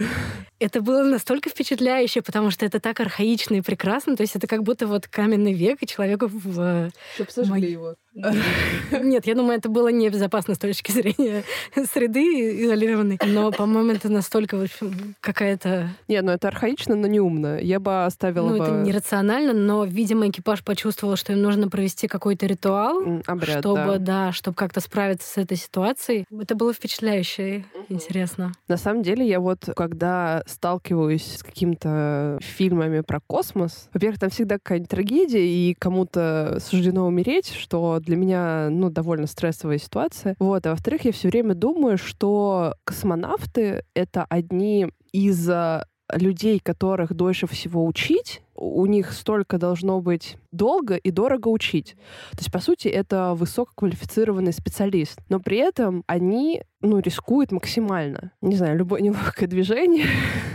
Это 0.59 0.81
было 0.81 1.03
настолько 1.03 1.51
впечатляюще, 1.51 2.23
потому 2.23 2.51
что 2.51 2.65
это 2.65 2.79
так 2.79 3.01
архаично 3.01 3.57
и 3.57 3.61
прекрасно. 3.61 4.17
То 4.17 4.23
есть 4.23 4.37
это 4.37 4.47
как 4.47 4.63
будто 4.63 4.87
вот 4.87 5.09
каменный 5.09 5.53
век, 5.53 5.83
и 5.83 5.87
человеку 5.87 6.29
в... 6.33 6.91
Чтобы 7.15 7.31
сожгли 7.31 7.73
его. 7.73 7.97
Нет, 8.15 9.27
я 9.27 9.35
думаю, 9.35 9.59
это 9.59 9.69
было 9.69 9.89
небезопасно 9.89 10.55
с 10.55 10.59
точки 10.59 10.93
зрения 10.93 11.45
среды 11.93 12.65
изолированной. 12.65 13.19
Но, 13.27 13.51
по-моему, 13.51 13.93
это 13.93 14.09
настолько 14.09 14.57
в 14.57 14.63
общем, 14.63 15.15
какая-то... 15.21 15.89
Не, 16.09 16.21
ну 16.23 16.33
это 16.33 16.49
архаично, 16.49 16.95
но 16.95 17.07
не 17.07 17.21
умно. 17.21 17.59
Я 17.59 17.81
бы 17.81 18.05
оставила 18.05 18.51
Ну, 18.51 18.59
бы... 18.59 18.65
это 18.65 18.73
нерационально, 18.73 19.53
но, 19.53 19.85
видимо, 19.85 20.29
экипаж 20.29 20.63
почувствовал, 20.63 21.17
что 21.17 21.33
им 21.33 21.43
нужно 21.43 21.69
провести 21.69 22.09
какой-то 22.09 22.47
ритуал, 22.47 23.23
Обряд, 23.27 23.61
чтобы, 23.61 23.99
да. 23.99 23.99
да, 23.99 24.33
чтобы 24.33 24.55
как-то 24.55 24.81
справиться 24.81 25.29
с 25.29 25.39
этой 25.39 25.57
ситуацией. 25.57 26.27
Это 26.31 26.55
было 26.55 26.73
впечатляюще 26.73 27.65
и 27.89 27.93
интересно. 27.93 28.53
На 28.69 28.77
самом 28.77 29.03
деле, 29.03 29.27
я 29.27 29.41
вот, 29.41 29.69
когда 29.75 30.43
сталкиваюсь 30.47 31.39
с 31.39 31.43
какими-то 31.43 32.39
фильмами 32.43 33.01
про 33.01 33.21
космос, 33.21 33.89
во-первых, 33.95 34.21
там 34.21 34.31
всегда 34.31 34.57
какая-нибудь 34.57 34.91
трагедия, 34.91 35.47
и 35.47 35.75
кому-то 35.79 36.59
суждено 36.61 37.07
умереть, 37.07 37.53
что 37.53 38.02
для 38.03 38.17
меня, 38.17 38.69
ну, 38.71 38.91
довольно 38.91 39.27
стрессовая 39.27 39.79
ситуация. 39.79 40.37
Вот. 40.39 40.67
А 40.67 40.71
во-вторых, 40.71 41.05
я 41.05 41.13
все 41.13 41.29
время 41.29 41.55
думаю, 41.55 41.99
что 41.99 42.75
космонавты— 42.85 43.85
это 43.95 44.27
одни 44.29 44.89
из 45.13 45.49
а, 45.49 45.87
людей, 46.13 46.61
которых 46.61 47.15
дольше 47.15 47.47
всего 47.47 47.87
учить, 47.87 48.43
у 48.55 48.87
них 48.87 49.13
столько 49.13 49.59
должно 49.59 50.01
быть 50.01 50.37
долго 50.53 50.97
и 50.97 51.11
дорого 51.11 51.49
учить. 51.49 51.97
То 52.33 52.39
есть, 52.39 52.53
по 52.53 52.61
сути, 52.61 52.89
это 52.89 53.35
высококвалифицированный 53.35 54.53
специалист. 54.53 55.19
Но 55.29 55.41
при 55.41 55.59
этом 55.59 56.05
они, 56.07 56.63
ну, 56.81 57.01
рискуют 57.01 57.51
максимально. 57.51 58.33
Не 58.41 58.57
знаю, 58.57 58.79
любое 58.79 59.01
неловкое 59.01 59.49
движение 59.49 60.07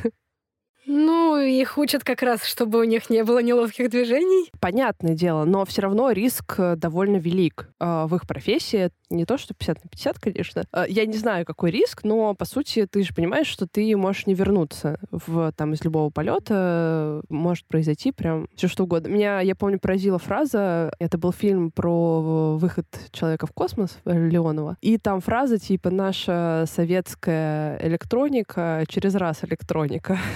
Ну, 0.90 1.38
их 1.38 1.78
учат 1.78 2.06
как 2.06 2.22
раз, 2.22 2.46
чтобы 2.46 2.80
у 2.80 2.84
них 2.86 3.10
не 3.10 3.26
было 3.26 3.40
неловких 3.40 3.90
движений. 3.90 4.50
Понятное 4.62 5.16
дело, 5.16 5.44
но 5.44 5.66
все 5.66 5.82
равно 5.82 6.12
риск 6.12 6.56
э, 6.58 6.78
довольно 6.78 7.18
велик 7.18 7.70
э, 7.80 8.06
в 8.08 8.16
их 8.16 8.26
профессии. 8.26 8.90
Не 9.10 9.26
то, 9.26 9.38
что 9.38 9.54
50 9.54 9.84
на 9.84 9.90
50, 9.90 10.20
конечно. 10.20 10.64
Э, 10.72 10.86
я 10.88 11.06
не 11.06 11.18
знаю, 11.18 11.46
какой 11.46 11.72
риск, 11.72 12.06
но, 12.06 12.34
по 12.36 12.46
сути, 12.46 12.88
ты 12.90 13.04
же 13.04 13.14
понимаешь, 13.14 13.48
что 13.48 13.68
ты 13.68 13.98
можешь 13.98 14.28
не 14.28 14.34
вернуться 14.34 14.98
в, 15.12 15.52
там, 15.58 15.74
из 15.74 15.84
любого 15.84 16.10
полета. 16.10 17.22
Может 17.28 17.66
произойти 17.68 18.14
прям 18.14 18.48
все 18.56 18.70
что 18.70 18.86
угодно. 18.86 19.10
Меня, 19.10 19.42
я 19.42 19.56
помню, 19.56 19.80
поразила 19.80 20.20
фраза, 20.20 20.94
это 21.00 21.18
был 21.18 21.34
фильм 21.34 21.70
про 21.72 22.58
выход 22.58 22.86
человека 23.12 23.46
в 23.46 23.52
космос, 23.52 23.98
Леонова, 24.06 24.78
и 24.80 24.98
там 24.98 25.20
фраза 25.20 25.60
типа 25.60 25.90
«наша 25.90 26.64
советская 26.72 27.78
электроника 27.86 28.86
через 28.88 29.16
раз 29.16 29.44
электроника». 29.44 30.18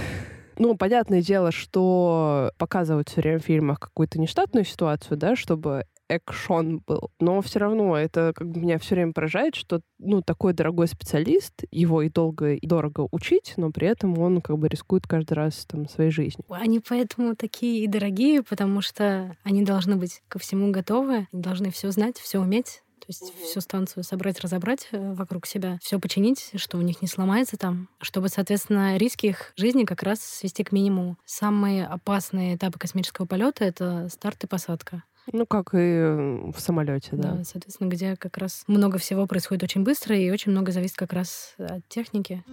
Ну, 0.57 0.75
понятное 0.75 1.21
дело, 1.21 1.51
что 1.51 2.51
показывают 2.57 3.09
все 3.09 3.21
время 3.21 3.39
в 3.39 3.43
фильмах 3.43 3.79
какую-то 3.79 4.19
нештатную 4.19 4.65
ситуацию, 4.65 5.17
да, 5.17 5.35
чтобы 5.35 5.85
экшон 6.11 6.79
был. 6.79 7.09
Но 7.19 7.41
все 7.41 7.59
равно 7.59 7.97
это 7.97 8.33
как 8.35 8.49
бы 8.49 8.59
меня 8.59 8.77
все 8.79 8.95
время 8.95 9.13
поражает, 9.13 9.55
что 9.55 9.81
ну, 9.97 10.21
такой 10.21 10.53
дорогой 10.53 10.87
специалист, 10.87 11.53
его 11.71 12.01
и 12.01 12.09
долго, 12.09 12.53
и 12.53 12.67
дорого 12.67 13.07
учить, 13.11 13.53
но 13.55 13.71
при 13.71 13.87
этом 13.87 14.17
он 14.19 14.41
как 14.41 14.57
бы 14.57 14.67
рискует 14.67 15.07
каждый 15.07 15.33
раз 15.33 15.65
там 15.65 15.87
своей 15.87 16.11
жизнью. 16.11 16.45
Они 16.49 16.79
поэтому 16.79 17.35
такие 17.35 17.83
и 17.83 17.87
дорогие, 17.87 18.43
потому 18.43 18.81
что 18.81 19.35
они 19.43 19.63
должны 19.63 19.95
быть 19.95 20.21
ко 20.27 20.37
всему 20.39 20.71
готовы, 20.71 21.27
должны 21.31 21.71
все 21.71 21.91
знать, 21.91 22.17
все 22.17 22.39
уметь. 22.39 22.83
То 23.01 23.07
есть 23.07 23.33
всю 23.43 23.61
станцию 23.61 24.03
собрать, 24.03 24.39
разобрать 24.39 24.87
э, 24.91 25.13
вокруг 25.13 25.45
себя, 25.45 25.79
все 25.81 25.99
починить, 25.99 26.51
что 26.55 26.77
у 26.77 26.81
них 26.81 27.01
не 27.01 27.07
сломается 27.07 27.57
там, 27.57 27.89
чтобы, 27.99 28.29
соответственно, 28.29 28.97
риски 28.97 29.27
их 29.27 29.53
жизни 29.55 29.85
как 29.85 30.03
раз 30.03 30.21
свести 30.21 30.63
к 30.63 30.71
минимуму. 30.71 31.17
Самые 31.25 31.85
опасные 31.85 32.55
этапы 32.55 32.79
космического 32.79 33.25
полета 33.25 33.65
это 33.65 34.07
старт 34.09 34.43
и 34.43 34.47
посадка. 34.47 35.03
Ну, 35.31 35.45
как 35.45 35.73
и 35.73 35.77
в 35.77 36.55
самолете, 36.57 37.09
да. 37.13 37.33
Да, 37.33 37.43
соответственно, 37.43 37.89
где 37.89 38.15
как 38.15 38.37
раз 38.37 38.63
много 38.67 38.97
всего 38.97 39.27
происходит 39.27 39.63
очень 39.63 39.83
быстро, 39.83 40.17
и 40.17 40.31
очень 40.31 40.51
много 40.51 40.71
зависит 40.71 40.95
как 40.95 41.13
раз 41.13 41.53
от 41.57 41.87
техники. 41.89 42.43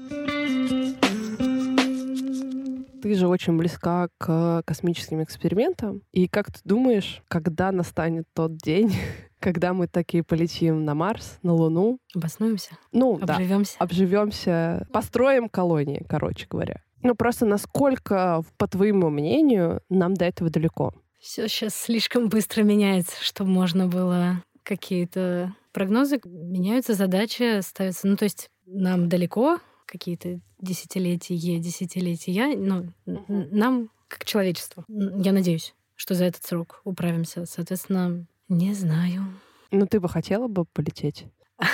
Ты 3.03 3.15
же 3.15 3.29
очень 3.29 3.57
близка 3.57 4.09
к 4.19 4.63
космическим 4.65 5.23
экспериментам. 5.23 6.03
И 6.13 6.27
как 6.29 6.53
ты 6.53 6.61
думаешь, 6.65 7.23
когда 7.29 7.71
настанет 7.73 8.27
тот 8.35 8.57
день, 8.57 8.93
когда 9.41 9.73
мы 9.73 9.87
такие 9.87 10.25
полетим 10.25 10.85
на 10.85 10.95
Марс, 10.95 11.39
на 11.43 11.55
Луну? 11.55 12.01
Обоснуемся? 12.15 12.79
Ну, 12.93 13.19
обживемся. 13.21 13.77
да. 13.79 13.85
Обживемся. 13.85 14.87
Построим 14.93 15.49
колонии, 15.49 16.05
короче 16.09 16.47
говоря. 16.49 16.83
Ну, 17.03 17.15
просто 17.15 17.47
насколько, 17.47 18.43
по 18.57 18.67
твоему 18.67 19.09
мнению, 19.11 19.83
нам 19.89 20.15
до 20.15 20.25
этого 20.25 20.51
далеко? 20.51 20.93
Все 21.21 21.49
сейчас 21.49 21.75
слишком 21.75 22.29
быстро 22.29 22.63
меняется, 22.63 23.15
чтобы 23.23 23.51
можно 23.51 23.87
было 23.87 24.43
какие-то 24.63 25.55
прогнозы 25.73 26.21
меняются, 26.25 26.95
задачи 26.95 27.61
ставятся. 27.61 28.07
Ну, 28.09 28.17
то 28.17 28.25
есть 28.25 28.51
нам 28.67 29.09
далеко, 29.09 29.59
какие-то 29.87 30.41
десятилетия, 30.61 31.59
десятилетия, 31.59 32.57
но 32.57 32.85
нам, 33.07 33.91
как 34.09 34.25
человечеству, 34.25 34.85
я 34.89 35.33
надеюсь, 35.33 35.75
что 35.97 36.15
за 36.15 36.25
этот 36.25 36.45
срок 36.45 36.81
управимся. 36.85 37.47
Соответственно, 37.47 38.27
не 38.49 38.75
знаю. 38.75 39.25
Ну, 39.71 39.87
ты 39.87 40.01
бы 40.01 40.09
хотела 40.09 40.49
бы 40.49 40.65
полететь? 40.65 41.27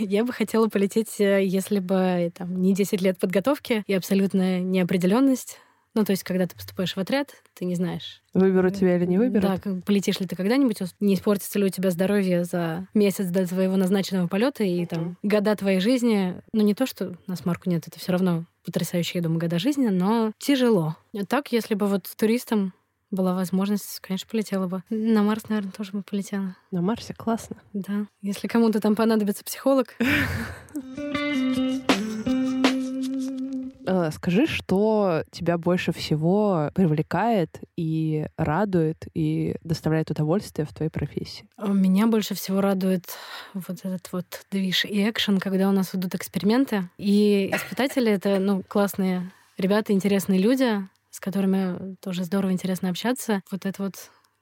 Я 0.00 0.24
бы 0.24 0.32
хотела 0.32 0.68
полететь, 0.68 1.20
э, 1.20 1.44
если 1.44 1.78
бы 1.78 2.32
там 2.34 2.60
не 2.60 2.74
10 2.74 3.00
лет 3.02 3.18
подготовки 3.18 3.84
и 3.86 3.94
абсолютная 3.94 4.60
неопределенность, 4.60 5.58
ну, 5.96 6.04
то 6.04 6.10
есть, 6.10 6.24
когда 6.24 6.46
ты 6.46 6.54
поступаешь 6.54 6.94
в 6.94 6.98
отряд, 6.98 7.34
ты 7.54 7.64
не 7.64 7.74
знаешь. 7.74 8.22
Выберут 8.34 8.76
тебя 8.76 8.96
или 8.96 9.06
не 9.06 9.16
выберут? 9.16 9.62
Да, 9.64 9.80
полетишь 9.86 10.20
ли 10.20 10.26
ты 10.26 10.36
когда-нибудь, 10.36 10.78
не 11.00 11.14
испортится 11.14 11.58
ли 11.58 11.64
у 11.64 11.68
тебя 11.70 11.90
здоровье 11.90 12.44
за 12.44 12.86
месяц 12.92 13.28
до 13.28 13.46
твоего 13.46 13.76
назначенного 13.76 14.28
полета 14.28 14.62
и 14.62 14.84
там 14.84 15.16
года 15.22 15.56
твоей 15.56 15.80
жизни. 15.80 16.34
Ну, 16.52 16.62
не 16.62 16.74
то, 16.74 16.84
что 16.84 17.16
на 17.26 17.34
смарку 17.34 17.70
нет, 17.70 17.88
это 17.88 17.98
все 17.98 18.12
равно 18.12 18.44
потрясающие, 18.62 19.20
я 19.20 19.22
думаю, 19.22 19.40
года 19.40 19.58
жизни, 19.58 19.88
но 19.88 20.32
тяжело. 20.38 20.96
А 21.18 21.24
так, 21.24 21.50
если 21.50 21.74
бы 21.74 21.86
вот 21.86 22.12
туристам 22.14 22.74
была 23.10 23.34
возможность, 23.34 24.00
конечно, 24.00 24.28
полетела 24.30 24.66
бы. 24.66 24.82
На 24.90 25.22
Марс, 25.22 25.48
наверное, 25.48 25.72
тоже 25.72 25.92
бы 25.92 26.02
полетела. 26.02 26.56
На 26.72 26.82
Марсе 26.82 27.14
классно. 27.14 27.56
Да. 27.72 28.06
Если 28.20 28.48
кому-то 28.48 28.80
там 28.80 28.94
понадобится 28.94 29.44
психолог. 29.44 29.96
Э, 33.86 34.10
скажи, 34.12 34.46
что 34.46 35.22
тебя 35.30 35.58
больше 35.58 35.92
всего 35.92 36.70
привлекает 36.74 37.60
и 37.76 38.26
радует, 38.36 39.06
и 39.14 39.56
доставляет 39.62 40.10
удовольствие 40.10 40.66
в 40.66 40.74
твоей 40.74 40.90
профессии? 40.90 41.48
А 41.56 41.68
меня 41.68 42.06
больше 42.06 42.34
всего 42.34 42.60
радует 42.60 43.04
вот 43.54 43.78
этот 43.84 44.12
вот 44.12 44.26
движ 44.50 44.84
и 44.84 45.08
экшен, 45.08 45.38
когда 45.38 45.68
у 45.68 45.72
нас 45.72 45.94
идут 45.94 46.14
эксперименты. 46.14 46.88
И 46.98 47.50
испытатели— 47.54 48.10
это 48.12 48.38
ну, 48.38 48.62
классные 48.66 49.30
ребята, 49.56 49.92
интересные 49.92 50.40
люди, 50.40 50.86
с 51.10 51.20
которыми 51.20 51.96
тоже 51.96 52.24
здорово 52.24 52.52
интересно 52.52 52.90
общаться. 52.90 53.42
Вот 53.50 53.66
это 53.66 53.84
вот 53.84 53.94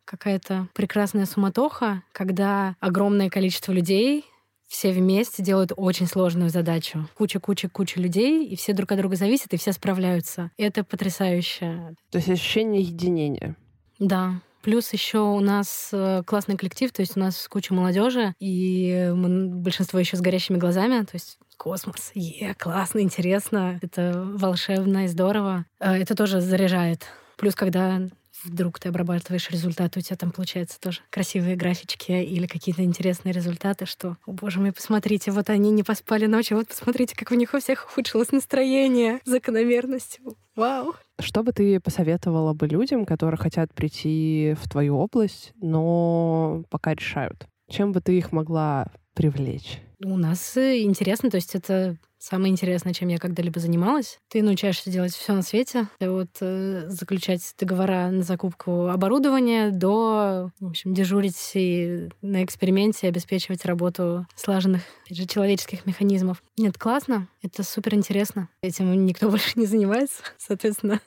какая-то 0.05 0.69
прекрасная 0.75 1.27
суматоха, 1.27 2.03
когда 2.13 2.77
огромное 2.81 3.31
количество 3.31 3.73
людей 3.73 4.25
все 4.69 4.93
вместе 4.93 5.43
делают 5.43 5.73
очень 5.77 6.07
сложную 6.07 6.51
задачу. 6.51 7.09
Куча-куча-куча 7.15 8.01
людей, 8.01 8.47
и 8.47 8.57
все 8.57 8.73
друг 8.73 8.93
от 8.93 8.99
друга 8.99 9.17
зависят, 9.17 9.53
и 9.53 9.57
все 9.57 9.73
справляются. 9.73 10.51
Это 10.57 10.85
потрясающе. 10.85 11.95
То 12.11 12.19
есть 12.19 12.29
ощущение 12.29 12.83
единения. 12.83 13.57
Да. 13.99 14.41
Плюс 14.63 14.93
еще 14.95 15.19
у 15.19 15.41
нас 15.41 15.91
э, 15.93 16.23
классный 16.25 16.57
коллектив, 16.57 16.91
то 16.91 17.03
есть 17.03 17.19
у 17.19 17.21
нас 17.21 17.49
куча 17.49 17.75
молодежи, 17.75 18.35
и 18.41 19.13
большинство 19.15 19.99
еще 19.99 20.17
с 20.17 20.23
горящими 20.23 20.57
глазами, 20.57 21.05
то 21.05 21.13
есть 21.13 21.39
космос, 21.59 22.13
е, 22.15 22.55
классно, 22.55 23.01
интересно, 23.01 23.79
это 23.83 24.25
волшебно 24.25 25.05
и 25.05 25.09
здорово. 25.09 25.67
Э, 25.81 25.93
это 25.93 26.15
тоже 26.15 26.41
заряжает. 26.41 27.05
Плюс, 27.37 27.55
когда 27.55 28.01
вдруг 28.45 28.79
ты 28.79 28.89
обрабатываешь 28.89 29.51
результаты, 29.51 30.01
у 30.01 30.03
тебя 30.03 30.17
там 30.17 30.31
получается 30.31 30.81
тоже 30.81 31.01
красивые 31.11 31.57
графички 31.57 32.13
или 32.13 32.47
какие-то 32.47 32.83
интересные 32.83 33.33
результаты, 33.33 33.87
что, 33.87 34.17
о 34.27 34.33
боже 34.33 34.61
мой, 34.61 34.73
посмотрите, 34.73 35.31
вот 35.31 35.51
они 35.51 35.71
не 35.71 35.83
поспали 35.83 36.27
ночью, 36.27 36.59
вот 36.59 36.69
посмотрите, 36.69 37.17
как 37.17 37.31
у 37.31 37.35
них 37.35 37.55
у 37.55 37.59
всех 37.59 37.87
ухудшилось 37.87 38.33
настроение, 38.33 39.21
закономерность. 39.25 40.21
Вау. 40.57 40.95
Что 41.21 41.43
бы 41.43 41.53
ты 41.53 41.81
посоветовала 41.81 42.53
бы 42.53 42.67
людям, 42.69 43.07
которые 43.07 43.39
хотят 43.39 43.75
прийти 43.75 44.55
в 44.61 44.69
твою 44.69 44.97
область, 44.97 45.53
но 45.61 46.65
пока 46.71 46.95
решают? 46.95 47.47
Чем 47.69 47.93
бы 47.93 48.01
ты 48.01 48.17
их 48.17 48.31
могла 48.31 48.87
привлечь? 49.15 49.81
У 50.05 50.17
нас 50.17 50.57
э, 50.57 50.83
интересно, 50.83 51.31
то 51.31 51.37
есть 51.37 51.55
это 51.55 51.97
самое 52.25 52.51
интересное, 52.51 52.95
чем 52.95 53.09
я 53.09 53.19
когда-либо 53.19 53.61
занималась. 53.61 54.19
Ты 54.29 54.43
научаешься 54.43 54.91
делать 54.91 55.15
все 55.15 55.33
на 55.35 55.43
свете, 55.43 55.89
вот 56.01 56.31
э, 56.41 56.87
заключать 56.89 57.55
договора 57.59 58.09
на 58.11 58.23
закупку 58.23 58.89
оборудования 58.89 59.71
до, 59.71 60.51
в 60.59 60.67
общем, 60.67 60.95
дежурить 60.95 61.53
и 61.55 62.09
на 62.23 62.43
эксперименте 62.45 63.09
обеспечивать 63.09 63.65
работу 63.65 64.27
слаженных 64.35 64.83
же, 65.11 65.27
человеческих 65.27 65.87
механизмов. 65.87 66.43
Нет, 66.57 66.79
классно, 66.79 67.29
это 67.43 67.63
супер 67.63 67.95
интересно. 67.95 68.49
Этим 68.63 69.05
никто 69.05 69.29
больше 69.31 69.59
не 69.59 69.67
занимается, 69.67 70.23
соответственно. 70.39 71.01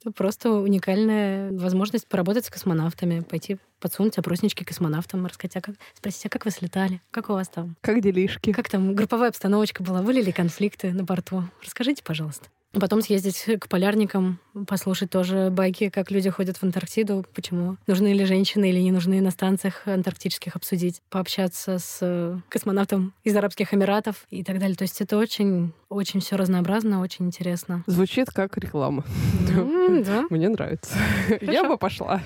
Это 0.00 0.12
просто 0.12 0.52
уникальная 0.52 1.50
возможность 1.52 2.06
поработать 2.06 2.46
с 2.46 2.50
космонавтами, 2.50 3.20
пойти 3.20 3.58
подсунуть 3.80 4.16
опроснички 4.18 4.62
космонавтам, 4.62 5.26
рассказать, 5.26 5.56
а 5.56 5.60
как, 5.60 5.74
спросить, 5.94 6.26
а 6.26 6.28
как 6.28 6.44
вы 6.44 6.50
слетали? 6.52 7.00
Как 7.10 7.30
у 7.30 7.32
вас 7.32 7.48
там? 7.48 7.76
Как 7.80 8.00
делишки? 8.00 8.52
Как 8.52 8.68
там 8.68 8.94
групповая 8.94 9.30
обстановочка 9.30 9.82
была? 9.82 10.02
Были 10.02 10.22
ли 10.22 10.32
конфликты 10.32 10.92
на 10.92 11.02
борту? 11.02 11.44
Расскажите, 11.62 12.02
пожалуйста. 12.04 12.48
Потом 12.72 13.00
съездить 13.00 13.46
к 13.60 13.68
полярникам, 13.68 14.40
послушать 14.66 15.10
тоже 15.10 15.48
байки, 15.50 15.88
как 15.88 16.10
люди 16.10 16.28
ходят 16.28 16.58
в 16.58 16.62
Антарктиду, 16.62 17.24
почему 17.34 17.78
нужны 17.86 18.12
ли 18.12 18.26
женщины 18.26 18.68
или 18.68 18.78
не 18.80 18.92
нужны 18.92 19.20
на 19.22 19.30
станциях 19.30 19.86
антарктических 19.86 20.54
обсудить, 20.54 21.00
пообщаться 21.08 21.78
с 21.78 21.98
э, 22.02 22.38
космонавтом 22.50 23.14
из 23.24 23.34
Арабских 23.34 23.72
Эмиратов 23.72 24.26
и 24.30 24.44
так 24.44 24.58
далее. 24.58 24.76
То 24.76 24.82
есть 24.82 25.00
это 25.00 25.16
очень, 25.16 25.72
очень 25.88 26.20
все 26.20 26.36
разнообразно, 26.36 27.00
очень 27.00 27.26
интересно. 27.26 27.84
Звучит 27.86 28.28
как 28.30 28.56
реклама. 28.58 29.04
Да. 29.48 30.26
Мне 30.28 30.50
нравится. 30.50 30.94
Я 31.40 31.64
бы 31.64 31.78
пошла. 31.78 32.20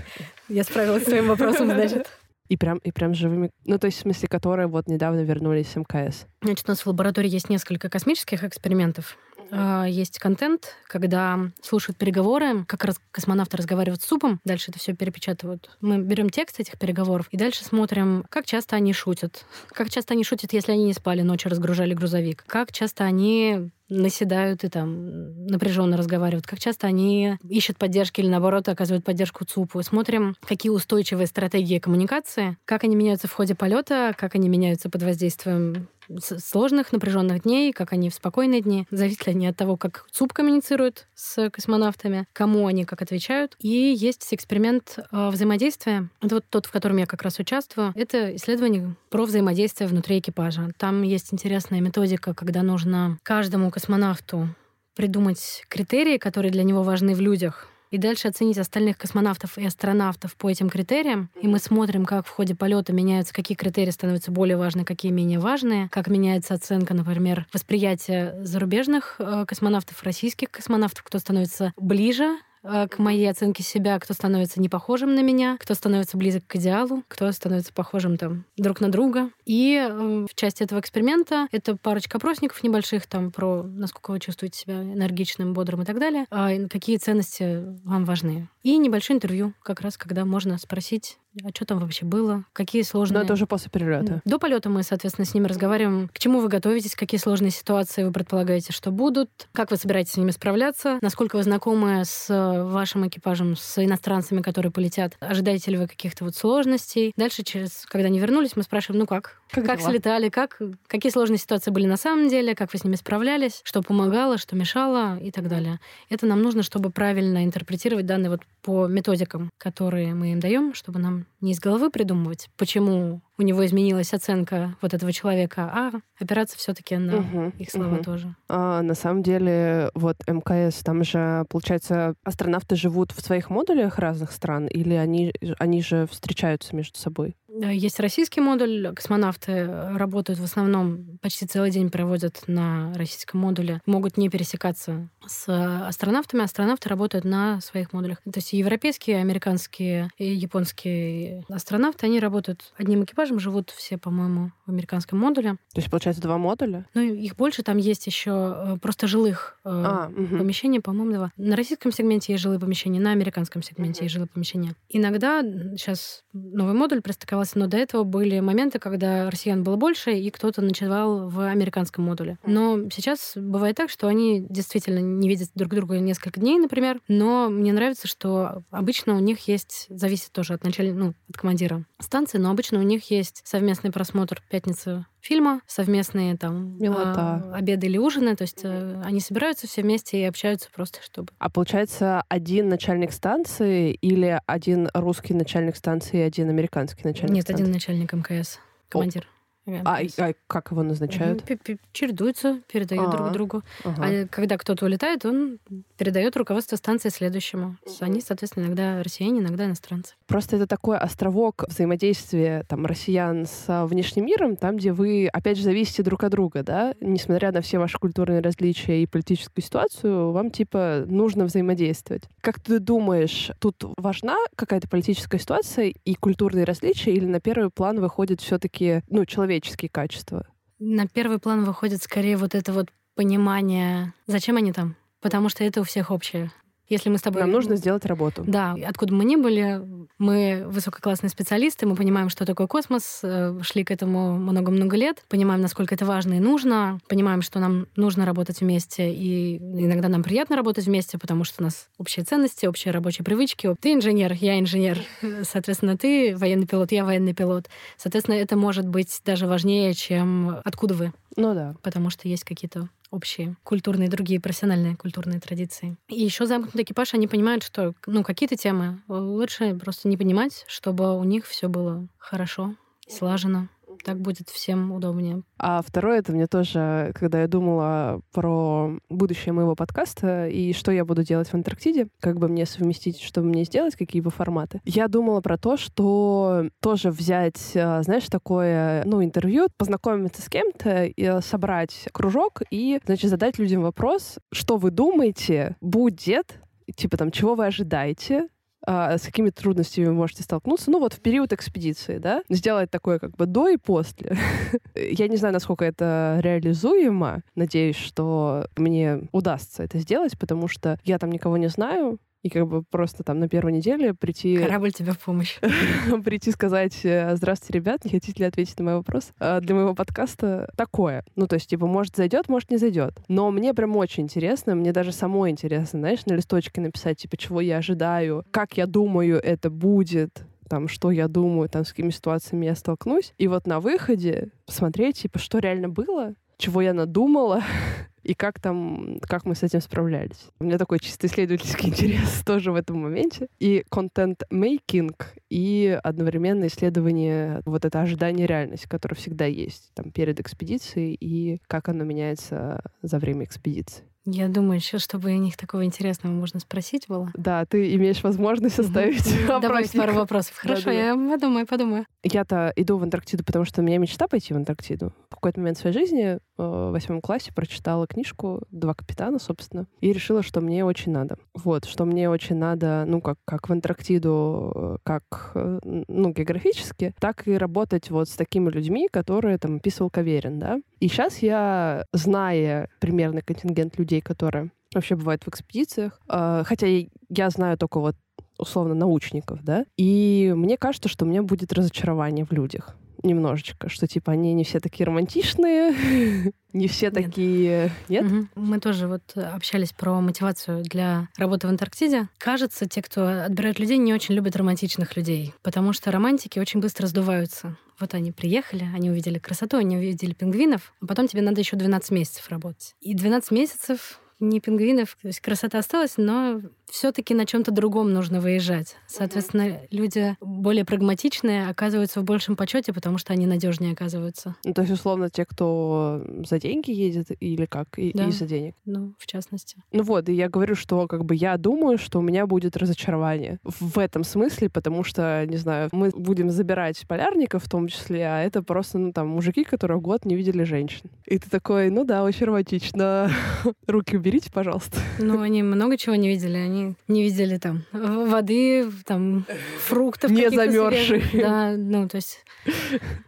Я 0.49 0.64
справилась 0.64 1.05
с 1.05 1.07
своим 1.07 1.28
вопросом, 1.28 1.66
значит. 1.66 2.09
И 2.49 2.57
прям, 2.57 2.78
и 2.78 2.93
прям 2.93 3.14
живыми, 3.14 3.51
ну, 3.64 3.78
то 3.78 3.86
есть, 3.86 3.99
в 3.99 4.01
смысле, 4.03 4.28
которые 4.28 4.66
вот 4.66 4.86
недавно 4.86 5.20
вернулись 5.20 5.68
с 5.68 5.76
МКС. 5.76 6.26
Значит, 6.43 6.68
у 6.68 6.72
нас 6.72 6.80
в 6.80 6.86
лаборатории 6.86 7.30
есть 7.30 7.49
несколько 7.49 7.88
космических 7.88 8.45
экспериментов. 8.45 9.16
А, 9.53 9.85
есть 9.85 10.19
контент, 10.19 10.77
когда 10.89 11.39
слушают 11.63 11.99
переговоры, 11.99 12.65
как 12.65 12.85
раз 12.85 12.99
космонавты 13.11 13.59
разговаривают 13.59 14.03
с 14.03 14.07
супом, 14.07 14.41
дальше 14.45 14.71
это 14.71 14.79
все 14.79 14.95
перепечатывают. 14.95 15.77
Мы 15.81 15.99
берем 15.99 16.31
текст 16.31 16.59
этих 16.59 16.79
переговоров 16.79 17.29
и 17.31 17.37
дальше 17.37 17.65
смотрим, 17.65 18.25
как 18.31 18.47
часто 18.47 18.77
они 18.77 18.95
шутят. 18.95 19.45
Как 19.69 19.91
часто 19.91 20.15
они 20.15 20.25
шутят, 20.25 20.55
если 20.55 20.73
они 20.73 20.85
не 20.85 20.95
спали 20.95 21.21
ночью, 21.21 21.51
разгружали 21.51 21.93
грузовик. 21.93 22.45
Как 22.47 22.73
часто 22.73 23.05
они 23.05 23.71
наседают 23.93 24.65
и 24.65 24.69
там 24.69 25.47
напряженно 25.47 25.97
разговаривают, 25.97 26.47
как 26.47 26.59
часто 26.59 26.87
они 26.87 27.37
ищут 27.47 27.77
поддержки 27.77 28.21
или 28.21 28.29
наоборот 28.29 28.69
оказывают 28.69 29.05
поддержку 29.05 29.45
ЦУПу. 29.45 29.83
Смотрим, 29.83 30.35
какие 30.41 30.73
устойчивые 30.73 31.27
стратегии 31.27 31.79
коммуникации, 31.79 32.57
как 32.65 32.85
они 32.85 32.97
меняются 32.97 33.29
в 33.29 33.33
ходе 33.33 33.55
полета, 33.55 34.15
как 34.17 34.35
они 34.35 34.49
меняются 34.49 34.89
под 34.89 35.03
воздействием 35.03 35.89
сложных, 36.21 36.93
напряженных 36.93 37.43
дней, 37.43 37.73
как 37.73 37.93
они 37.93 38.11
в 38.11 38.15
спокойные 38.15 38.61
дни. 38.61 38.87
Зависит 38.91 39.27
ли 39.27 39.33
они 39.33 39.47
от 39.47 39.57
того, 39.57 39.77
как 39.77 40.07
ЦУП 40.11 40.33
коммуницирует 40.33 41.07
с 41.15 41.51
космонавтами, 41.51 42.27
кому 42.33 42.67
они 42.67 42.85
как 42.85 43.03
отвечают. 43.03 43.57
И 43.59 43.69
есть 43.69 44.27
эксперимент 44.33 44.99
э, 45.11 45.29
взаимодействия. 45.31 46.09
Это 46.21 46.37
вот 46.37 46.45
тот, 46.49 46.67
в 46.67 46.71
котором 46.71 46.97
я 46.99 47.07
как 47.07 47.23
раз 47.23 47.39
участвую. 47.39 47.93
Это 47.95 48.35
исследование 48.37 48.95
про 49.11 49.25
взаимодействие 49.25 49.89
внутри 49.89 50.19
экипажа. 50.19 50.71
Там 50.77 51.03
есть 51.03 51.33
интересная 51.33 51.81
методика, 51.81 52.35
когда 52.35 52.63
нужно 52.63 53.19
каждому 53.23 53.71
космонавту 53.71 54.49
придумать 54.95 55.65
критерии, 55.69 56.19
которые 56.19 56.53
для 56.53 56.65
него 56.65 56.83
важны 56.83 57.15
в 57.15 57.21
людях, 57.21 57.69
и 57.93 57.99
дальше 57.99 58.26
оценить 58.26 58.59
остальных 58.59 58.99
космонавтов 58.99 59.59
и 59.59 59.66
астронавтов 59.66 60.34
по 60.34 60.51
этим 60.51 60.68
критериям. 60.68 61.30
И 61.40 61.47
мы 61.47 61.59
смотрим, 61.59 62.05
как 62.05 62.26
в 62.26 62.30
ходе 62.30 62.57
полета 62.57 62.93
меняются, 62.93 63.34
какие 63.34 63.55
критерии 63.55 63.90
становятся 63.90 64.32
более 64.32 64.57
важны, 64.57 64.84
какие 64.84 65.12
менее 65.12 65.38
важные, 65.38 65.88
как 65.90 66.09
меняется 66.09 66.55
оценка, 66.55 66.95
например, 66.95 67.47
восприятия 67.53 68.34
зарубежных 68.43 69.16
э, 69.18 69.45
космонавтов, 69.47 70.03
российских 70.03 70.51
космонавтов, 70.51 71.05
кто 71.05 71.18
становится 71.18 71.74
ближе 71.76 72.38
к 72.63 72.99
моей 72.99 73.31
оценке 73.31 73.63
себя, 73.63 73.99
кто 73.99 74.15
становится 74.15 74.61
не 74.61 74.69
похожим 74.69 75.15
на 75.15 75.23
меня, 75.23 75.57
кто 75.59 75.75
становится 75.75 76.17
близок 76.17 76.47
к 76.47 76.57
идеалу, 76.57 77.03
кто 77.09 77.31
становится 77.33 77.73
похожим 77.73 78.17
там 78.17 78.45
друг 78.57 78.81
на 78.81 78.91
друга. 78.91 79.31
И 79.45 79.75
э, 79.75 80.27
в 80.31 80.35
части 80.35 80.63
этого 80.63 80.81
эксперимента 80.81 81.49
это 81.51 81.77
парочка 81.77 82.19
опросников 82.19 82.63
небольших 82.63 83.07
там 83.07 83.33
про 83.33 83.63
насколько 83.63 84.13
вы 84.13 84.21
чувствуете 84.21 84.59
себя 84.61 84.83
энергичным, 84.83 85.55
бодрым 85.55 85.83
и 85.83 85.85
так 85.85 85.99
далее, 85.99 86.27
а 86.31 86.51
какие 86.69 86.97
ценности 86.99 87.65
вам 87.85 88.05
важны. 88.05 88.49
И 88.63 88.77
небольшое 88.79 89.17
интервью, 89.17 89.55
как 89.63 89.81
раз 89.81 89.97
когда 89.97 90.25
можно 90.25 90.59
спросить 90.59 91.19
а 91.45 91.49
что 91.55 91.64
там 91.64 91.78
вообще 91.78 92.05
было, 92.05 92.45
какие 92.53 92.83
сложные... 92.83 93.20
Но 93.20 93.24
это 93.24 93.33
уже 93.35 93.47
после 93.47 93.70
перелета. 93.70 94.20
До 94.24 94.39
полета 94.39 94.68
мы, 94.68 94.83
соответственно, 94.83 95.24
с 95.24 95.35
ними 95.35 95.47
разговариваем, 95.47 96.09
к 96.09 96.18
чему 96.18 96.41
вы 96.41 96.49
готовитесь, 96.49 96.95
какие 96.95 97.18
сложные 97.18 97.51
ситуации 97.51 98.05
вы 98.05 98.12
предполагаете, 98.12 98.72
что 98.72 98.91
будут, 98.91 99.30
как 99.53 99.70
вы 99.70 99.76
собираетесь 99.76 100.12
с 100.12 100.16
ними 100.16 100.30
справляться, 100.30 100.99
насколько 101.01 101.37
вы 101.37 101.43
знакомы 101.43 102.03
с 102.05 102.28
вашим 102.28 103.07
экипажем, 103.07 103.57
с 103.57 103.83
иностранцами, 103.83 104.43
которые 104.43 104.72
полетят, 104.72 105.16
ожидаете 105.20 105.70
ли 105.70 105.78
вы 105.78 105.87
каких-то 105.89 106.24
вот 106.24 106.37
сложностей. 106.37 107.12
Дальше, 107.16 107.43
через, 107.43 107.87
когда 107.87 108.07
они 108.09 108.18
вернулись, 108.18 108.57
мы 108.57 108.62
спрашиваем, 108.62 109.01
ну 109.01 109.07
как? 109.07 109.41
Как, 109.53 109.67
как 109.67 109.81
слетали, 109.81 110.31
как, 110.31 110.61
какие 110.87 111.13
сложные 111.13 111.39
ситуации 111.39 111.71
были 111.71 111.87
на 111.87 111.99
самом 111.99 112.29
деле, 112.29 112.55
как 112.55 112.73
вы 112.73 112.79
с 112.79 112.85
ними 112.85 112.97
справлялись, 112.97 113.61
что 113.65 113.83
помогало, 113.83 114.39
что 114.39 114.57
мешало 114.57 115.19
и 115.19 115.31
так 115.31 115.49
далее. 115.49 115.79
Это 116.09 116.27
нам 116.27 116.41
нужно, 116.41 116.63
чтобы 116.63 116.91
правильно 116.91 117.45
интерпретировать 117.45 118.07
данные 118.07 118.31
вот 118.31 118.41
по 118.63 118.87
методикам, 118.87 119.51
которые 119.59 120.15
мы 120.15 120.33
им 120.33 120.41
даем, 120.41 120.73
чтобы 120.73 120.99
нам 120.99 121.27
не 121.41 121.53
из 121.53 121.61
головы 121.61 121.91
придумывать, 121.91 122.49
почему 122.57 123.21
у 123.43 123.45
него 123.45 123.66
изменилась 123.66 124.14
оценка 124.14 124.76
вот 124.80 124.95
этого 124.95 125.12
человека, 125.12 125.70
а 125.74 125.90
опираться 126.18 126.57
все-таки 126.57 126.97
на 126.97 127.18
угу, 127.18 127.53
их 127.59 127.70
слова 127.70 127.97
угу. 127.97 128.05
тоже. 128.05 128.34
А, 128.49 128.82
на 128.82 128.95
самом 128.95 129.22
деле, 129.22 129.90
вот 129.95 130.16
МКС, 130.26 130.82
там 130.82 131.03
же, 131.03 131.45
получается, 131.49 132.14
астронавты 132.24 132.76
живут 132.76 133.11
в 133.11 133.20
своих 133.20 133.51
модулях 133.51 133.99
разных 133.99 134.30
стран, 134.32 134.66
или 134.66 134.95
они, 134.95 135.32
они 135.59 135.82
же 135.82 136.07
встречаются 136.07 136.74
между 136.76 136.99
собой? 136.99 137.36
Есть 137.61 138.01
российский 138.01 138.40
модуль. 138.40 138.93
Космонавты 138.95 139.66
работают 139.95 140.40
в 140.40 140.45
основном, 140.45 141.18
почти 141.20 141.47
целый 141.47 141.70
день 141.70 141.90
проводят 141.90 142.45
на 142.47 142.95
российском 142.95 143.40
модуле. 143.40 143.82
Могут 143.84 144.16
не 144.16 144.30
пересекаться 144.30 145.11
с 145.26 145.86
астронавтами. 145.86 146.45
Астронавты 146.45 146.88
работают 146.88 147.26
на 147.26 147.61
своих 147.61 147.93
модулях. 147.93 148.18
То 148.24 148.36
есть 148.36 148.55
европейские, 148.55 149.20
американские 149.20 150.11
и 150.16 150.32
японские 150.32 151.45
астронавты, 151.51 152.07
они 152.07 152.20
работают 152.20 152.72
одним 152.78 153.05
экипажем, 153.05 153.32
живут 153.39 153.70
все, 153.70 153.99
по-моему, 153.99 154.53
американском 154.73 155.18
модуле. 155.18 155.53
То 155.75 155.81
есть, 155.81 155.91
получается, 155.91 156.23
два 156.23 156.39
модуля? 156.39 156.87
Ну, 156.95 157.03
их 157.03 157.37
больше. 157.37 157.62
Там 157.62 157.77
есть 157.77 158.07
еще 158.07 158.31
э, 158.57 158.77
просто 158.81 159.07
жилых 159.07 159.59
э, 159.64 159.68
а, 159.70 160.09
угу. 160.09 160.39
помещений, 160.39 160.81
по-моему, 160.81 161.12
два. 161.12 161.33
На 161.37 161.57
российском 161.57 161.93
сегменте 161.93 162.33
есть 162.33 162.43
жилые 162.43 162.61
помещения, 162.61 163.01
на 163.01 163.12
американском 163.12 163.62
сегменте 163.62 164.01
угу. 164.01 164.05
есть 164.05 164.14
жилые 164.14 164.29
помещения. 164.29 164.75
Иногда 164.89 165.43
сейчас 165.43 166.23
новый 166.33 166.75
модуль 166.75 167.03
пристыковался, 167.03 167.59
но 167.59 167.66
до 167.66 167.77
этого 167.77 168.05
были 168.05 168.41
моменты, 168.41 168.79
когда 168.79 169.31
россиян 169.31 169.62
было 169.62 169.77
больше, 169.77 170.12
и 170.12 170.31
кто-то 170.31 170.62
ночевал 170.62 171.29
в 171.29 171.41
американском 171.41 172.05
модуле. 172.05 172.39
Но 172.47 172.91
сейчас 172.91 173.33
бывает 173.37 173.77
так, 173.77 173.91
что 173.91 174.09
они 174.09 174.47
действительно 174.49 174.99
не 174.99 175.29
видят 175.29 175.51
друг 175.55 175.75
друга 175.75 175.99
несколько 175.99 176.41
дней, 176.41 176.59
например, 176.59 177.01
но 177.09 177.49
мне 177.49 177.73
нравится, 177.73 178.09
что 178.09 178.62
обычно 178.70 179.16
у 179.16 179.20
них 179.20 179.49
есть, 179.49 179.87
зависит 179.89 180.33
тоже 180.33 180.55
от 180.55 180.64
начальника, 180.64 180.99
ну, 180.99 181.14
от 181.29 181.37
командира 181.37 181.85
станции, 181.99 182.39
но 182.39 182.51
обычно 182.51 182.79
у 182.79 182.83
них 182.83 183.11
есть 183.11 183.43
совместный 183.45 183.91
просмотр 183.93 184.43
пятницы 184.63 185.05
фильма, 185.21 185.61
совместные 185.67 186.37
там 186.37 186.79
Милота. 186.79 187.43
А, 187.45 187.55
обеды 187.55 187.87
или 187.87 187.99
ужины, 187.99 188.37
то 188.37 188.43
есть 188.43 188.61
э, 188.65 189.03
они 189.05 189.21
собираются 189.21 189.67
все 189.67 189.83
вместе 189.83 190.21
и 190.21 190.25
общаются 190.25 190.69
просто, 190.75 191.01
чтобы... 191.03 191.33
А 191.39 191.51
получается, 191.51 192.25
один 192.29 192.69
начальник 192.69 193.13
станции 193.13 193.93
или 193.93 194.41
один 194.47 194.89
русский 194.95 195.35
начальник 195.35 195.77
станции 195.77 196.21
и 196.21 196.23
один 196.23 196.49
американский 196.49 197.03
начальник 197.05 197.35
Нет, 197.35 197.45
станции? 197.45 197.63
один 197.63 197.73
начальник 197.73 198.13
МКС, 198.13 198.59
командир. 198.89 199.29
О. 199.29 199.41
А, 199.85 200.01
а 200.19 200.33
как 200.49 200.73
его 200.73 200.83
назначают? 200.83 201.45
Чередуются, 201.93 202.61
передают 202.71 203.09
А-а-а. 203.09 203.17
друг 203.17 203.33
другу. 203.33 203.63
Ага. 203.85 204.05
А 204.05 204.27
когда 204.27 204.59
кто-то 204.59 204.87
улетает, 204.87 205.25
он 205.25 205.59
передает 205.97 206.37
руководство 206.37 206.75
станции 206.75 207.11
следующему. 207.11 207.77
Они, 208.01 208.21
соответственно, 208.21 208.65
иногда 208.65 209.03
россияне, 209.03 209.39
иногда 209.39 209.67
иностранцы. 209.67 210.15
Просто 210.27 210.57
это 210.57 210.67
такой 210.67 210.99
островок 210.99 211.65
взаимодействия 211.69 212.65
там, 212.69 212.87
россиян 212.87 213.47
с 213.47 213.87
внешним 213.87 214.27
миром, 214.27 214.57
там, 214.57 214.79
где 214.79 214.93
вы, 214.93 215.29
опять 215.33 215.59
же, 215.59 215.63
зависите 215.63 216.03
друг 216.03 216.25
от 216.25 216.33
друга, 216.33 216.65
да? 216.65 216.95
Несмотря 217.01 217.53
на 217.53 217.61
все 217.61 217.79
ваши 217.79 217.99
культурные 217.99 218.41
различия 218.41 219.03
и 219.03 219.07
политическую 219.07 219.65
ситуацию, 219.65 220.33
вам, 220.33 220.51
типа, 220.51 221.05
нужно 221.07 221.45
взаимодействовать. 221.45 222.25
Как 222.41 222.59
ты 222.59 222.81
думаешь, 222.81 223.53
тут 223.61 223.77
важна 223.97 224.39
какая-то 224.57 224.89
политическая 224.89 225.39
ситуация 225.39 225.95
и 226.05 226.15
культурные 226.15 226.65
различия, 226.65 227.13
или 227.13 227.27
на 227.27 227.41
первый 227.41 227.71
план 227.71 228.01
выходит 228.01 228.41
все 228.41 228.59
таки 228.59 229.03
ну, 229.09 229.25
человек 229.25 229.52
человеческие 229.53 229.89
качества? 229.91 230.47
На 230.79 231.07
первый 231.07 231.39
план 231.39 231.65
выходит 231.65 232.03
скорее 232.03 232.37
вот 232.37 232.55
это 232.55 232.73
вот 232.73 232.89
понимание, 233.15 234.15
зачем 234.27 234.57
они 234.57 234.73
там. 234.73 234.97
Потому 235.21 235.49
что 235.49 235.63
это 235.63 235.81
у 235.81 235.85
всех 235.85 236.11
общее. 236.11 236.51
Если 236.93 237.09
мы 237.09 237.16
с 237.16 237.22
тобой... 237.22 237.40
Нам 237.40 237.51
нужно 237.51 237.76
сделать 237.76 238.05
работу. 238.05 238.45
Да, 238.47 238.76
откуда 238.86 239.14
мы 239.14 239.24
ни 239.24 239.36
были, 239.36 239.80
мы 240.18 240.64
высококлассные 240.66 241.30
специалисты, 241.30 241.86
мы 241.86 241.97
понимаем, 241.97 242.28
что 242.28 242.45
такое 242.45 242.66
космос, 242.66 243.20
э, 243.22 243.59
шли 243.62 243.82
к 243.82 243.90
этому 243.90 244.36
много-много 244.36 244.95
лет, 244.95 245.24
понимаем, 245.30 245.62
насколько 245.62 245.95
это 245.95 246.05
важно 246.05 246.34
и 246.34 246.38
нужно, 246.38 247.01
понимаем, 247.09 247.40
что 247.40 247.61
нам 247.61 247.86
нужно 247.97 248.26
работать 248.26 248.61
вместе, 248.61 249.11
и 249.11 249.57
иногда 249.57 250.09
нам 250.09 250.22
приятно 250.22 250.55
работать 250.55 250.84
вместе, 250.84 251.16
потому 251.16 251.45
что 251.45 251.62
у 251.62 251.64
нас 251.64 251.88
общие 251.97 252.26
ценности, 252.26 252.66
общие 252.66 252.93
рабочие 252.93 253.24
привычки. 253.24 253.74
Ты 253.80 253.95
инженер, 253.95 254.34
я 254.34 254.61
инженер. 254.61 254.99
Соответственно, 255.45 255.97
ты 255.97 256.36
военный 256.36 256.66
пилот, 256.66 256.93
я 256.93 257.07
военный 257.07 257.32
пилот. 257.32 257.70
Соответственно, 257.97 258.34
это 258.34 258.55
может 258.55 258.86
быть 258.86 259.22
даже 259.24 259.47
важнее, 259.47 259.95
чем 259.95 260.61
откуда 260.62 260.93
вы. 260.93 261.12
Ну 261.36 261.55
да. 261.55 261.74
Потому 261.80 262.11
что 262.11 262.28
есть 262.28 262.45
какие-то 262.45 262.90
общие 263.13 263.57
культурные, 263.63 264.09
другие 264.09 264.41
профессиональные 264.41 264.97
культурные 264.97 265.39
традиции. 265.39 265.97
И 266.09 266.21
еще 266.21 266.47
замкнутый 266.47 266.83
экипаж, 266.83 267.15
они 267.15 267.29
понимают, 267.29 267.63
что 267.63 267.95
ну, 268.07 268.25
какие-то 268.25 268.57
темы 268.57 269.01
лучше 269.07 269.75
просто 269.77 270.09
не 270.09 270.17
понимать, 270.17 270.65
чтобы 270.67 271.17
у 271.17 271.23
них 271.23 271.47
все 271.47 271.69
было 271.69 272.09
хорошо, 272.19 272.75
слажено. 273.07 273.69
Так 274.05 274.20
будет 274.20 274.49
всем 274.49 274.93
удобнее. 274.93 275.43
А 275.59 275.82
второе, 275.82 276.18
это 276.18 276.32
мне 276.32 276.47
тоже, 276.47 277.12
когда 277.14 277.40
я 277.40 277.49
думала 277.49 278.20
про 278.32 278.99
будущее 279.09 279.53
моего 279.53 279.74
подкаста 279.74 280.49
и 280.49 280.72
что 280.72 280.93
я 280.93 281.05
буду 281.05 281.22
делать 281.22 281.49
в 281.49 281.55
Антарктиде, 281.55 282.09
как 282.20 282.38
бы 282.38 282.49
мне 282.49 282.66
совместить, 282.66 283.20
что 283.20 283.43
мне 283.43 283.64
сделать, 283.64 283.97
какие 283.97 284.22
бы 284.22 284.30
форматы. 284.30 284.80
Я 284.84 285.09
думала 285.09 285.40
про 285.40 285.59
то, 285.59 285.76
что 285.76 286.68
тоже 286.80 287.11
взять, 287.11 287.72
а, 287.74 288.03
знаешь, 288.03 288.26
такое, 288.26 289.03
ну, 289.05 289.22
интервью, 289.22 289.68
познакомиться 289.76 290.43
с 290.43 290.49
кем-то, 290.49 291.05
и 291.05 291.40
собрать 291.40 292.09
кружок 292.12 292.62
и, 292.70 293.01
значит, 293.05 293.30
задать 293.30 293.59
людям 293.59 293.82
вопрос, 293.82 294.38
что 294.53 294.76
вы 294.76 294.90
думаете 294.90 295.76
будет 295.80 296.61
типа 296.97 297.16
там, 297.16 297.30
чего 297.30 297.55
вы 297.55 297.66
ожидаете, 297.66 298.49
а, 298.85 299.16
с 299.16 299.22
какими 299.22 299.51
трудностями 299.51 300.07
вы 300.07 300.14
можете 300.14 300.43
столкнуться, 300.43 300.91
ну 300.91 300.99
вот 300.99 301.14
в 301.14 301.20
период 301.20 301.53
экспедиции, 301.53 302.18
да, 302.18 302.43
сделать 302.49 302.91
такое 302.91 303.18
как 303.18 303.37
бы 303.37 303.47
до 303.47 303.68
и 303.68 303.76
после. 303.76 304.37
Я 304.95 305.28
не 305.28 305.37
знаю, 305.37 305.55
насколько 305.55 305.85
это 305.85 306.39
реализуемо. 306.43 307.43
Надеюсь, 307.55 307.97
что 307.97 308.66
мне 308.76 309.28
удастся 309.33 309.83
это 309.83 309.99
сделать, 309.99 310.39
потому 310.39 310.68
что 310.68 310.99
я 311.05 311.18
там 311.18 311.30
никого 311.30 311.57
не 311.57 311.68
знаю, 311.68 312.18
и 312.43 312.49
как 312.49 312.66
бы 312.66 312.82
просто 312.82 313.22
там 313.22 313.38
на 313.38 313.49
первой 313.49 313.72
неделе 313.72 314.14
прийти... 314.14 314.57
Корабль 314.59 314.93
тебе 314.93 315.12
в 315.12 315.18
помощь. 315.18 315.59
прийти 316.24 316.51
сказать, 316.51 317.01
э, 317.05 317.36
здравствуйте, 317.36 317.74
ребят, 317.74 318.05
не 318.05 318.11
хотите 318.11 318.40
ли 318.40 318.49
ответить 318.49 318.78
на 318.78 318.84
мой 318.84 318.95
вопрос? 318.95 319.30
А 319.38 319.61
для 319.61 319.74
моего 319.74 319.95
подкаста 319.95 320.70
такое. 320.76 321.24
Ну, 321.36 321.47
то 321.47 321.55
есть, 321.55 321.70
типа, 321.70 321.86
может, 321.86 322.16
зайдет, 322.16 322.49
может, 322.49 322.70
не 322.70 322.78
зайдет. 322.78 323.20
Но 323.28 323.51
мне 323.51 323.72
прям 323.74 323.97
очень 323.97 324.24
интересно, 324.24 324.74
мне 324.74 324.93
даже 324.93 325.12
самой 325.12 325.51
интересно, 325.51 326.01
знаешь, 326.01 326.26
на 326.26 326.34
листочке 326.34 326.80
написать, 326.80 327.18
типа, 327.18 327.36
чего 327.36 327.61
я 327.61 327.78
ожидаю, 327.78 328.45
как 328.51 328.76
я 328.76 328.86
думаю, 328.86 329.40
это 329.40 329.70
будет, 329.70 330.45
там, 330.68 330.88
что 330.88 331.11
я 331.11 331.28
думаю, 331.28 331.68
там, 331.68 331.84
с 331.84 331.90
какими 331.90 332.11
ситуациями 332.11 332.66
я 332.66 332.74
столкнусь. 332.74 333.34
И 333.38 333.47
вот 333.47 333.66
на 333.66 333.78
выходе 333.78 334.51
посмотреть, 334.66 335.18
типа, 335.22 335.38
что 335.38 335.59
реально 335.59 335.88
было, 335.88 336.34
чего 336.57 336.80
я 336.80 336.93
надумала, 336.93 337.62
и 338.23 338.35
как 338.35 338.61
там, 338.61 339.18
как 339.23 339.45
мы 339.45 339.55
с 339.55 339.62
этим 339.62 339.81
справлялись. 339.81 340.49
У 340.61 340.64
меня 340.64 340.79
такой 340.79 340.99
чисто 340.99 341.27
исследовательский 341.27 341.89
интерес 341.91 342.43
тоже 342.45 342.73
в 342.73 342.75
этом 342.77 343.01
моменте. 343.01 343.49
И 343.59 343.85
контент-мейкинг, 343.91 345.35
и 345.51 345.99
одновременно 346.03 346.66
исследование 346.66 347.62
вот 347.64 347.85
это 347.85 348.01
ожидание 348.01 348.47
реальности, 348.47 348.87
которое 348.89 349.16
всегда 349.16 349.47
есть 349.47 349.91
там 349.95 350.11
перед 350.11 350.41
экспедицией, 350.41 351.14
и 351.14 351.61
как 351.66 351.89
оно 351.89 352.05
меняется 352.05 352.81
за 353.03 353.18
время 353.18 353.45
экспедиции. 353.45 354.05
Я 354.25 354.47
думаю, 354.47 354.77
еще, 354.77 354.99
чтобы 354.99 355.31
у 355.31 355.37
них 355.37 355.57
такого 355.57 355.85
интересного 355.85 356.33
можно 356.33 356.61
спросить 356.61 357.07
было. 357.09 357.33
Да, 357.35 357.64
ты 357.66 357.93
имеешь 357.97 358.23
возможность 358.23 358.79
оставить 358.79 359.25
Добавить 359.49 359.64
опросник. 359.64 360.01
пару 360.01 360.12
вопросов. 360.14 360.55
Хорошо, 360.57 360.85
Да-да-да. 360.85 361.07
я 361.09 361.35
подумаю, 361.35 361.66
подумаю. 361.66 362.07
Я-то 362.23 362.73
иду 362.77 362.99
в 362.99 363.03
Антарктиду, 363.03 363.43
потому 363.45 363.64
что 363.64 363.81
у 363.81 363.85
меня 363.85 363.99
мечта 363.99 364.29
пойти 364.29 364.55
в 364.55 364.57
Антарктиду. 364.57 365.12
В 365.29 365.35
какой-то 365.35 365.59
момент 365.59 365.79
своей 365.79 365.95
жизни, 365.95 366.39
в 366.63 366.91
восьмом 366.93 367.21
классе, 367.21 367.53
прочитала 367.55 368.07
книжку 368.07 368.63
«Два 368.71 368.95
капитана», 368.95 369.39
собственно, 369.39 369.87
и 370.01 370.13
решила, 370.13 370.43
что 370.43 370.61
мне 370.61 370.85
очень 370.85 371.13
надо. 371.13 371.37
Вот, 371.55 371.85
что 371.85 372.05
мне 372.05 372.29
очень 372.31 372.57
надо, 372.57 373.05
ну, 373.07 373.21
как, 373.21 373.39
как 373.45 373.69
в 373.69 373.73
Антарктиду, 373.73 374.99
как, 375.03 375.53
э, 375.55 375.81
ну, 376.09 376.33
географически, 376.33 377.15
так 377.19 377.47
и 377.49 377.57
работать 377.57 378.11
вот 378.11 378.29
с 378.29 378.37
такими 378.37 378.71
людьми, 378.71 379.09
которые 379.11 379.59
там 379.59 379.77
описывал 379.77 380.11
Каверин, 380.11 380.59
да. 380.59 380.81
И 381.01 381.09
сейчас 381.09 381.39
я, 381.39 382.05
зная 382.13 382.89
примерный 383.01 383.43
контингент 383.43 383.99
людей, 383.99 384.21
которые 384.21 384.71
вообще 384.95 385.17
бывают 385.17 385.43
в 385.45 385.49
экспедициях, 385.49 386.21
э, 386.29 386.63
хотя 386.65 386.87
я 386.87 387.51
знаю 387.51 387.79
только 387.79 388.01
вот 388.01 388.17
условно 388.59 388.95
научников, 388.95 389.63
да, 389.63 389.85
и 389.97 390.53
мне 390.55 390.77
кажется, 390.77 391.09
что 391.09 391.25
у 391.25 391.29
меня 391.29 391.43
будет 391.43 391.73
разочарование 391.73 392.45
в 392.45 392.53
людях 392.53 392.97
немножечко, 393.23 393.89
что 393.89 394.07
типа 394.07 394.33
они 394.33 394.55
не 394.55 394.64
все 394.64 394.81
такие 394.81 395.07
романтичные, 395.07 396.53
не 396.73 396.89
все 396.89 397.07
Нет. 397.07 397.14
такие... 397.14 397.93
Нет? 398.09 398.25
Мгм. 398.25 398.51
Мы 398.55 398.81
тоже 398.81 399.09
вот 399.09 399.23
э, 399.35 399.43
общались 399.43 399.93
про 399.93 400.20
мотивацию 400.20 400.83
для 400.83 401.29
работы 401.37 401.66
в 401.66 401.70
Антарктиде. 401.70 402.29
Кажется, 402.39 402.89
те, 402.89 403.03
кто 403.03 403.45
отбирают 403.45 403.79
людей, 403.79 403.99
не 403.99 404.14
очень 404.14 404.35
любят 404.35 404.57
романтичных 404.57 405.16
людей, 405.16 405.55
потому 405.62 405.93
что 405.93 406.11
романтики 406.11 406.59
очень 406.59 406.81
быстро 406.81 407.07
сдуваются. 407.07 407.77
Вот 408.01 408.14
они 408.14 408.33
приехали, 408.33 408.89
они 408.95 409.11
увидели 409.11 409.39
красоту, 409.39 409.77
они 409.77 409.97
увидели 409.97 410.33
пингвинов, 410.33 410.95
а 411.01 411.07
потом 411.07 411.29
тебе 411.29 411.43
надо 411.43 411.61
еще 411.61 411.77
12 411.77 412.11
месяцев 412.11 412.49
работать. 412.49 412.95
И 413.01 413.14
12 413.14 413.51
месяцев 413.53 414.18
не 414.41 414.61
пингвинов, 414.61 415.16
то 415.23 415.29
есть 415.29 415.41
красота 415.41 415.79
осталась, 415.79 416.14
но 416.16 416.61
все-таки 416.93 417.32
на 417.34 417.47
чем-то 417.47 417.72
другом 417.72 418.12
нужно 418.12 418.40
выезжать. 418.40 418.97
Соответственно, 419.07 419.80
люди 419.90 420.36
более 420.40 420.84
прагматичные 420.84 421.66
оказываются 421.68 422.20
в 422.20 422.24
большем 422.24 422.55
почете, 422.55 422.93
потому 422.93 423.16
что 423.16 423.32
они 423.32 423.47
надежнее 423.47 423.95
оказываются. 423.95 424.57
Ну, 424.62 424.74
то 424.74 424.82
есть, 424.82 424.93
условно, 424.93 425.30
те, 425.30 425.47
кто 425.47 426.22
за 426.47 426.59
деньги 426.59 426.90
едет 426.90 427.28
или 427.40 427.64
как? 427.64 427.99
И, 427.99 428.12
Да. 428.12 428.28
Из-за 428.28 428.45
денег. 428.45 428.74
Ну, 428.84 429.14
в 429.18 429.26
частности. 429.26 429.78
Ну 429.90 430.03
вот, 430.03 430.28
и 430.28 430.34
я 430.34 430.51
говорю, 430.51 430.74
что 430.74 431.07
как 431.07 431.24
бы 431.24 431.34
я 431.34 431.57
думаю, 431.57 431.97
что 431.97 432.18
у 432.18 432.22
меня 432.22 432.47
будет 432.47 432.76
разочарование 432.76 433.59
в 433.64 433.99
этом 433.99 434.22
смысле, 434.22 434.68
потому 434.68 435.03
что, 435.03 435.47
не 435.47 435.57
знаю, 435.57 435.88
мы 435.93 436.11
будем 436.11 436.51
забирать 436.51 437.03
полярников 437.09 437.64
в 437.64 437.70
том 437.70 437.88
числе, 437.88 438.26
а 438.26 438.43
это 438.43 438.62
просто, 438.62 438.99
ну, 438.99 439.12
там, 439.12 439.28
мужики, 439.28 439.64
которые 439.64 439.99
год 439.99 440.26
не 440.26 440.36
видели 440.36 440.64
женщин. 440.64 441.11
И 441.24 441.38
ты 441.38 441.49
такой, 441.49 441.88
ну 441.88 442.05
да, 442.05 442.22
очень 442.22 442.47
романтично. 442.47 443.30
Руки 443.86 444.14
уберите, 444.14 444.53
пожалуйста. 444.53 444.99
Ну, 445.18 445.40
они 445.40 445.62
много 445.62 445.97
чего 445.97 446.16
не 446.16 446.28
видели. 446.28 446.59
Они 446.59 446.82
не 447.09 447.22
видели 447.22 447.59
там 447.59 447.83
воды, 447.93 448.91
там 449.05 449.47
фруктов. 449.80 450.30
Не 450.30 450.51
замерзшие. 450.51 451.22
Да, 451.35 451.74
ну, 451.76 452.09
то 452.09 452.16
есть 452.16 452.45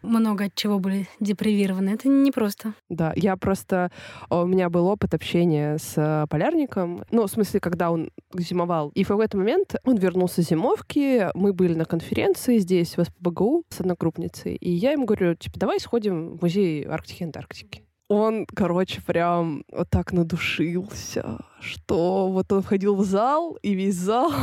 много 0.02 0.44
от 0.44 0.54
чего 0.54 0.78
были 0.78 1.08
депривированы. 1.20 1.90
Это 1.90 2.08
непросто. 2.08 2.74
Да, 2.88 3.12
я 3.16 3.36
просто... 3.36 3.90
а, 4.28 4.42
У 4.42 4.46
меня 4.46 4.68
был 4.70 4.86
опыт 4.86 5.14
общения 5.14 5.78
с 5.78 5.94
э, 5.96 6.26
полярником. 6.28 7.04
Ну, 7.10 7.26
в 7.26 7.30
смысле, 7.30 7.60
когда 7.60 7.90
он 7.90 8.10
зимовал. 8.34 8.90
И 8.94 9.04
в 9.04 9.08
какой-то 9.08 9.36
момент 9.36 9.74
он 9.84 9.96
вернулся 9.96 10.42
с 10.42 10.48
зимовки. 10.48 11.28
Мы 11.34 11.52
были 11.52 11.74
на 11.74 11.84
конференции 11.84 12.58
здесь, 12.58 12.96
в 12.96 13.04
СПБГУ, 13.04 13.64
с 13.68 13.80
одногруппницей. 13.80 14.56
И 14.56 14.70
я 14.70 14.92
ему 14.92 15.06
говорю, 15.06 15.34
типа, 15.34 15.58
давай 15.58 15.80
сходим 15.80 16.36
в 16.36 16.42
музей 16.42 16.84
Арктики 16.84 17.22
и 17.22 17.26
Антарктики. 17.26 17.82
Он, 18.14 18.46
короче, 18.46 19.00
прям 19.00 19.64
вот 19.72 19.90
так 19.90 20.12
надушился, 20.12 21.38
что 21.60 22.30
вот 22.30 22.52
он 22.52 22.62
входил 22.62 22.94
в 22.94 23.04
зал, 23.04 23.58
и 23.62 23.74
весь 23.74 23.96
зал... 23.96 24.32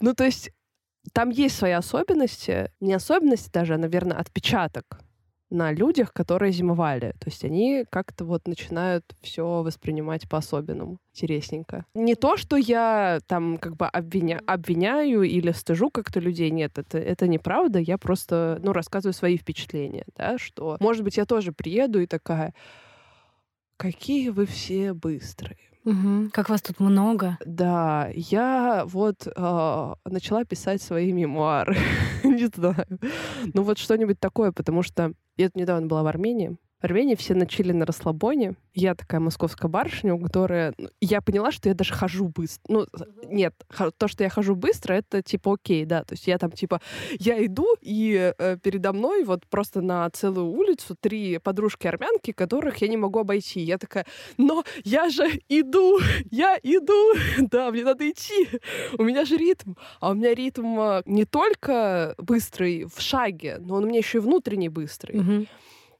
Ну, 0.00 0.14
то 0.14 0.24
есть 0.24 0.52
там 1.12 1.30
есть 1.30 1.56
свои 1.56 1.72
особенности. 1.72 2.70
Не 2.78 2.92
особенности 2.92 3.50
даже, 3.50 3.74
а, 3.74 3.78
наверное, 3.78 4.16
отпечаток 4.16 5.00
на 5.50 5.72
людях, 5.72 6.12
которые 6.12 6.52
зимовали. 6.52 7.12
То 7.18 7.26
есть 7.26 7.44
они 7.44 7.84
как-то 7.90 8.24
вот 8.24 8.46
начинают 8.46 9.04
все 9.20 9.62
воспринимать 9.62 10.28
по-особенному. 10.28 10.98
Интересненько. 11.14 11.84
Не 11.94 12.14
то, 12.14 12.36
что 12.36 12.56
я 12.56 13.20
там 13.26 13.58
как 13.58 13.76
бы 13.76 13.86
обвиня... 13.86 14.40
обвиняю 14.46 15.22
или 15.22 15.50
стыжу 15.52 15.90
как-то 15.90 16.20
людей. 16.20 16.50
Нет, 16.50 16.78
это, 16.78 16.98
это 16.98 17.26
неправда. 17.26 17.78
Я 17.78 17.98
просто, 17.98 18.60
ну, 18.62 18.72
рассказываю 18.72 19.14
свои 19.14 19.36
впечатления, 19.36 20.04
да, 20.16 20.38
что, 20.38 20.76
может 20.80 21.02
быть, 21.02 21.16
я 21.16 21.24
тоже 21.24 21.52
приеду 21.52 22.00
и 22.00 22.06
такая, 22.06 22.54
какие 23.76 24.28
вы 24.28 24.46
все 24.46 24.92
быстрые. 24.92 25.67
Мгм. 25.84 26.30
Как 26.32 26.48
вас 26.50 26.62
тут 26.62 26.80
много. 26.80 27.38
Да, 27.44 28.10
я 28.14 28.84
вот 28.86 29.26
э, 29.26 29.94
начала 30.04 30.44
писать 30.44 30.82
свои 30.82 31.12
мемуары. 31.12 31.76
Не 32.24 32.46
знаю. 32.46 32.86
Ну 33.54 33.62
вот 33.62 33.78
что-нибудь 33.78 34.20
такое, 34.20 34.52
потому 34.52 34.82
что 34.82 35.12
я 35.36 35.50
недавно 35.54 35.86
была 35.86 36.02
в 36.02 36.06
Армении. 36.06 36.56
В 36.80 36.84
Армении 36.84 37.16
все 37.16 37.34
начали 37.34 37.72
на 37.72 37.84
расслабоне. 37.84 38.54
Я 38.72 38.94
такая 38.94 39.20
московская 39.20 39.66
барышня, 39.66 40.14
у 40.14 40.20
которой... 40.20 40.74
ну, 40.78 40.88
Я 41.00 41.20
поняла, 41.20 41.50
что 41.50 41.68
я 41.68 41.74
даже 41.74 41.92
хожу 41.92 42.28
быстро. 42.28 42.62
Ну, 42.68 42.86
нет, 43.24 43.52
то, 43.96 44.06
что 44.06 44.22
я 44.22 44.30
хожу 44.30 44.54
быстро, 44.54 44.94
это 44.94 45.20
типа 45.20 45.54
окей, 45.54 45.84
да. 45.84 46.04
То 46.04 46.14
есть 46.14 46.28
я 46.28 46.38
там 46.38 46.52
типа... 46.52 46.80
Я 47.18 47.44
иду, 47.44 47.66
и 47.80 48.32
э, 48.38 48.56
передо 48.62 48.92
мной 48.92 49.24
вот 49.24 49.44
просто 49.48 49.80
на 49.80 50.08
целую 50.10 50.46
улицу 50.46 50.94
три 51.00 51.38
подружки-армянки, 51.38 52.30
которых 52.30 52.76
я 52.76 52.86
не 52.86 52.96
могу 52.96 53.18
обойти. 53.18 53.60
Я 53.60 53.78
такая, 53.78 54.06
но 54.36 54.62
я 54.84 55.08
же 55.08 55.28
иду, 55.48 55.98
я 56.30 56.56
иду, 56.62 57.14
да, 57.50 57.72
мне 57.72 57.82
надо 57.82 58.08
идти, 58.08 58.48
у 58.96 59.02
меня 59.02 59.24
же 59.24 59.36
ритм. 59.36 59.74
А 59.98 60.10
у 60.10 60.14
меня 60.14 60.32
ритм 60.32 60.78
а, 60.78 61.02
не 61.06 61.24
только 61.24 62.14
быстрый 62.18 62.84
в 62.84 63.00
шаге, 63.00 63.58
но 63.58 63.74
он 63.74 63.84
у 63.84 63.86
меня 63.88 63.98
еще 63.98 64.18
и 64.18 64.20
внутренний 64.20 64.68
быстрый. 64.68 65.18
Мгм. 65.18 65.46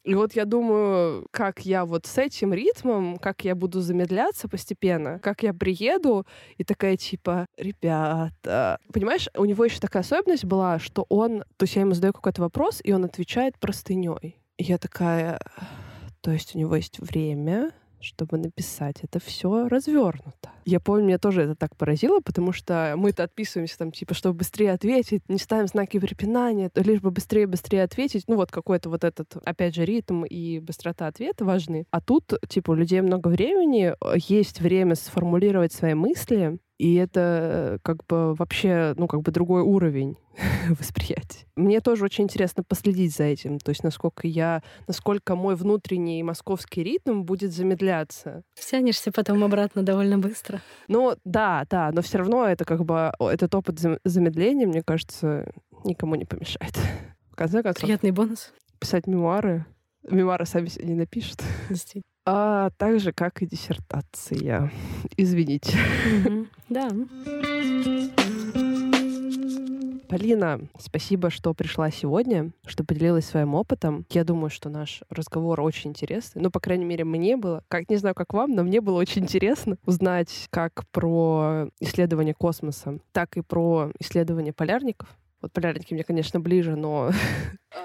И 0.08 0.14
вот 0.14 0.32
я 0.32 0.46
думаю, 0.46 1.26
как 1.30 1.66
я 1.66 1.84
вот 1.84 2.06
с 2.06 2.16
этим 2.16 2.54
ритмом, 2.54 3.18
как 3.18 3.44
я 3.44 3.54
буду 3.54 3.82
замедляться 3.82 4.48
постепенно, 4.48 5.18
как 5.18 5.42
я 5.42 5.52
приеду 5.52 6.26
и 6.56 6.64
такая 6.64 6.96
типа, 6.96 7.44
ребята, 7.58 8.78
понимаешь, 8.90 9.28
у 9.36 9.44
него 9.44 9.66
еще 9.66 9.80
такая 9.80 10.02
особенность 10.02 10.46
была, 10.46 10.78
что 10.78 11.04
он, 11.10 11.40
то 11.58 11.64
есть 11.64 11.76
я 11.76 11.82
ему 11.82 11.92
задаю 11.92 12.14
какой-то 12.14 12.40
вопрос, 12.40 12.80
и 12.82 12.90
он 12.90 13.04
отвечает 13.04 13.58
простыней. 13.58 14.40
И 14.56 14.64
я 14.64 14.78
такая, 14.78 15.40
то 16.22 16.30
есть 16.30 16.56
у 16.56 16.58
него 16.58 16.74
есть 16.74 16.98
время, 17.00 17.72
чтобы 18.00 18.38
написать 18.38 18.96
это 19.02 19.20
все 19.20 19.68
развернуто. 19.68 20.50
Я 20.64 20.80
помню, 20.80 21.06
меня 21.06 21.18
тоже 21.18 21.42
это 21.42 21.54
так 21.54 21.76
поразило, 21.76 22.20
потому 22.20 22.52
что 22.52 22.94
мы-то 22.96 23.24
отписываемся 23.24 23.78
там, 23.78 23.92
типа, 23.92 24.14
чтобы 24.14 24.38
быстрее 24.38 24.72
ответить, 24.72 25.22
не 25.28 25.38
ставим 25.38 25.66
знаки 25.66 25.98
препинания, 25.98 26.70
лишь 26.74 27.00
бы 27.00 27.10
быстрее-быстрее 27.10 27.84
ответить. 27.84 28.24
Ну 28.28 28.36
вот 28.36 28.50
какой-то 28.50 28.90
вот 28.90 29.04
этот, 29.04 29.36
опять 29.44 29.74
же, 29.74 29.84
ритм 29.84 30.24
и 30.24 30.58
быстрота 30.58 31.06
ответа 31.06 31.44
важны. 31.44 31.86
А 31.90 32.00
тут, 32.00 32.34
типа, 32.48 32.72
у 32.72 32.74
людей 32.74 33.00
много 33.00 33.28
времени, 33.28 33.94
э, 33.98 34.14
есть 34.28 34.60
время 34.60 34.94
сформулировать 34.94 35.72
свои 35.72 35.94
мысли, 35.94 36.58
и 36.78 36.94
это 36.94 37.20
э, 37.20 37.78
как 37.82 38.06
бы 38.06 38.34
вообще, 38.34 38.94
ну, 38.96 39.06
как 39.08 39.22
бы 39.22 39.32
другой 39.32 39.62
уровень 39.62 40.16
восприятия. 40.78 41.46
Мне 41.56 41.80
тоже 41.80 42.04
очень 42.04 42.24
интересно 42.24 42.62
последить 42.62 43.14
за 43.14 43.24
этим, 43.24 43.58
то 43.58 43.70
есть 43.70 43.82
насколько 43.82 44.26
я, 44.26 44.62
насколько 44.86 45.34
мой 45.34 45.56
внутренний 45.56 46.22
московский 46.22 46.82
ритм 46.84 47.22
будет 47.22 47.52
замедляться. 47.52 48.42
Тянешься 48.54 49.10
потом 49.12 49.42
обратно 49.42 49.82
довольно 49.82 50.18
быстро. 50.18 50.60
Ну, 50.86 51.16
да, 51.24 51.66
да, 51.68 51.90
но 51.92 52.00
все 52.02 52.18
равно 52.18 52.46
это 52.46 52.64
как 52.64 52.84
бы 52.84 53.12
этот 53.18 53.54
опыт 53.54 53.76
зам- 53.80 53.98
замедления, 54.04 54.66
мне 54.66 54.82
кажется, 54.82 55.52
никому 55.84 56.14
не 56.14 56.24
помешает. 56.24 56.76
В 57.30 57.36
конце 57.36 57.62
концов, 57.62 57.82
Приятный 57.84 58.10
бонус. 58.12 58.52
писать 58.78 59.06
мемуары. 59.06 59.64
Мемуары 60.08 60.46
сами 60.46 60.66
себе 60.68 60.86
не 60.86 60.94
напишут. 60.94 61.42
Действительно. 61.68 62.04
А 62.30 62.68
так 62.76 63.00
же, 63.00 63.12
как 63.12 63.40
и 63.40 63.46
диссертация. 63.46 64.70
Извините. 65.16 65.72
Да. 66.68 66.90
Полина, 70.10 70.60
спасибо, 70.78 71.30
что 71.30 71.54
пришла 71.54 71.90
сегодня, 71.90 72.50
что 72.66 72.84
поделилась 72.84 73.24
своим 73.24 73.54
опытом. 73.54 74.04
Я 74.10 74.24
думаю, 74.24 74.50
что 74.50 74.68
наш 74.68 75.02
разговор 75.08 75.62
очень 75.62 75.90
интересный. 75.90 76.42
Ну, 76.42 76.50
по 76.50 76.60
крайней 76.60 76.84
мере, 76.84 77.04
мне 77.04 77.38
было. 77.38 77.64
Как 77.68 77.88
не 77.88 77.96
знаю, 77.96 78.14
как 78.14 78.34
вам, 78.34 78.54
но 78.54 78.62
мне 78.62 78.82
было 78.82 78.98
очень 78.98 79.22
интересно 79.24 79.78
узнать 79.86 80.48
как 80.50 80.86
про 80.92 81.70
исследование 81.80 82.34
космоса, 82.34 82.98
так 83.12 83.38
и 83.38 83.40
про 83.40 83.90
исследование 83.98 84.52
полярников. 84.52 85.08
Вот 85.40 85.52
полярники 85.52 85.94
мне, 85.94 86.04
конечно, 86.04 86.40
ближе, 86.40 86.76
но 86.76 87.10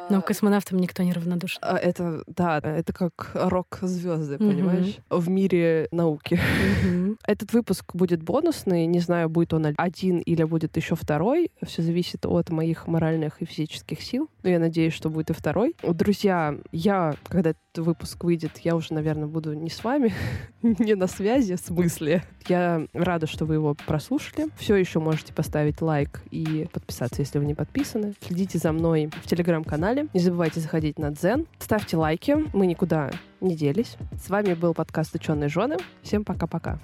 Но 0.10 0.22
к 0.22 0.28
космонавтам 0.28 0.80
никто 0.80 1.04
не 1.04 1.12
равнодушен. 1.14 1.60
А, 1.62 1.78
Это, 1.78 2.24
да, 2.28 2.60
это 2.64 2.94
как 2.94 3.32
рок-звезды, 3.34 4.38
Мгм. 4.40 4.50
понимаешь? 4.50 4.98
В 5.10 5.30
мире 5.30 5.88
науки. 5.92 6.40
Мгм. 6.84 7.18
Этот 7.28 7.54
выпуск 7.54 7.94
будет 7.96 8.24
бонусный. 8.24 8.86
Не 8.86 9.00
знаю, 9.00 9.30
будет 9.30 9.54
он 9.54 9.74
один 9.78 10.20
или 10.20 10.44
будет 10.44 10.78
еще 10.78 10.96
второй. 10.96 11.52
Все 11.66 11.82
зависит 11.82 12.26
от 12.26 12.50
моих 12.50 12.88
моральных 12.88 13.42
и 13.42 13.46
физических 13.46 14.02
сил. 14.02 14.30
Но 14.44 14.50
я 14.50 14.60
надеюсь, 14.60 14.94
что 14.94 15.10
будет 15.10 15.30
и 15.30 15.34
второй. 15.34 15.76
Друзья, 15.84 16.56
я, 16.72 17.16
когда 17.28 17.52
этот 17.52 17.86
выпуск 17.86 18.24
выйдет, 18.24 18.60
я 18.60 18.76
уже, 18.76 18.94
наверное, 18.94 19.28
буду 19.28 19.54
не 19.54 19.70
с 19.70 19.84
вами, 19.84 20.14
не 20.62 20.96
на 20.96 21.08
связи, 21.08 21.56
в 21.56 21.60
смысле. 21.60 22.24
Я 22.48 22.88
рада, 22.94 23.26
что 23.28 23.46
вы 23.46 23.56
его 23.56 23.76
прослушали. 23.88 24.48
Все 24.58 24.76
еще 24.76 25.00
можете 25.00 25.34
поставить 25.34 25.82
лайк 25.82 26.22
и 26.32 26.68
подписаться, 26.72 27.22
если 27.22 27.40
вы 27.40 27.46
не 27.46 27.54
подписаны. 27.56 28.14
Следите 28.22 28.58
за 28.60 28.72
мной 28.72 29.10
в 29.24 29.28
телеграм-канале 29.28 29.73
канале. 29.74 30.08
Не 30.14 30.20
забывайте 30.20 30.60
заходить 30.60 31.00
на 31.00 31.10
Дзен. 31.10 31.48
Ставьте 31.58 31.98
лайки. 31.98 32.38
Мы 32.54 32.68
никуда 32.68 33.10
не 33.42 33.56
делись. 33.56 33.98
С 34.24 34.30
вами 34.30 34.54
был 34.54 34.76
подкаст 34.76 35.16
«Ученые 35.16 35.50
жены». 35.50 35.78
Всем 36.04 36.24
пока-пока. 36.24 36.80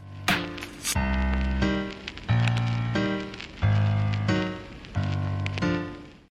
thank 0.81 1.23
you 1.23 1.28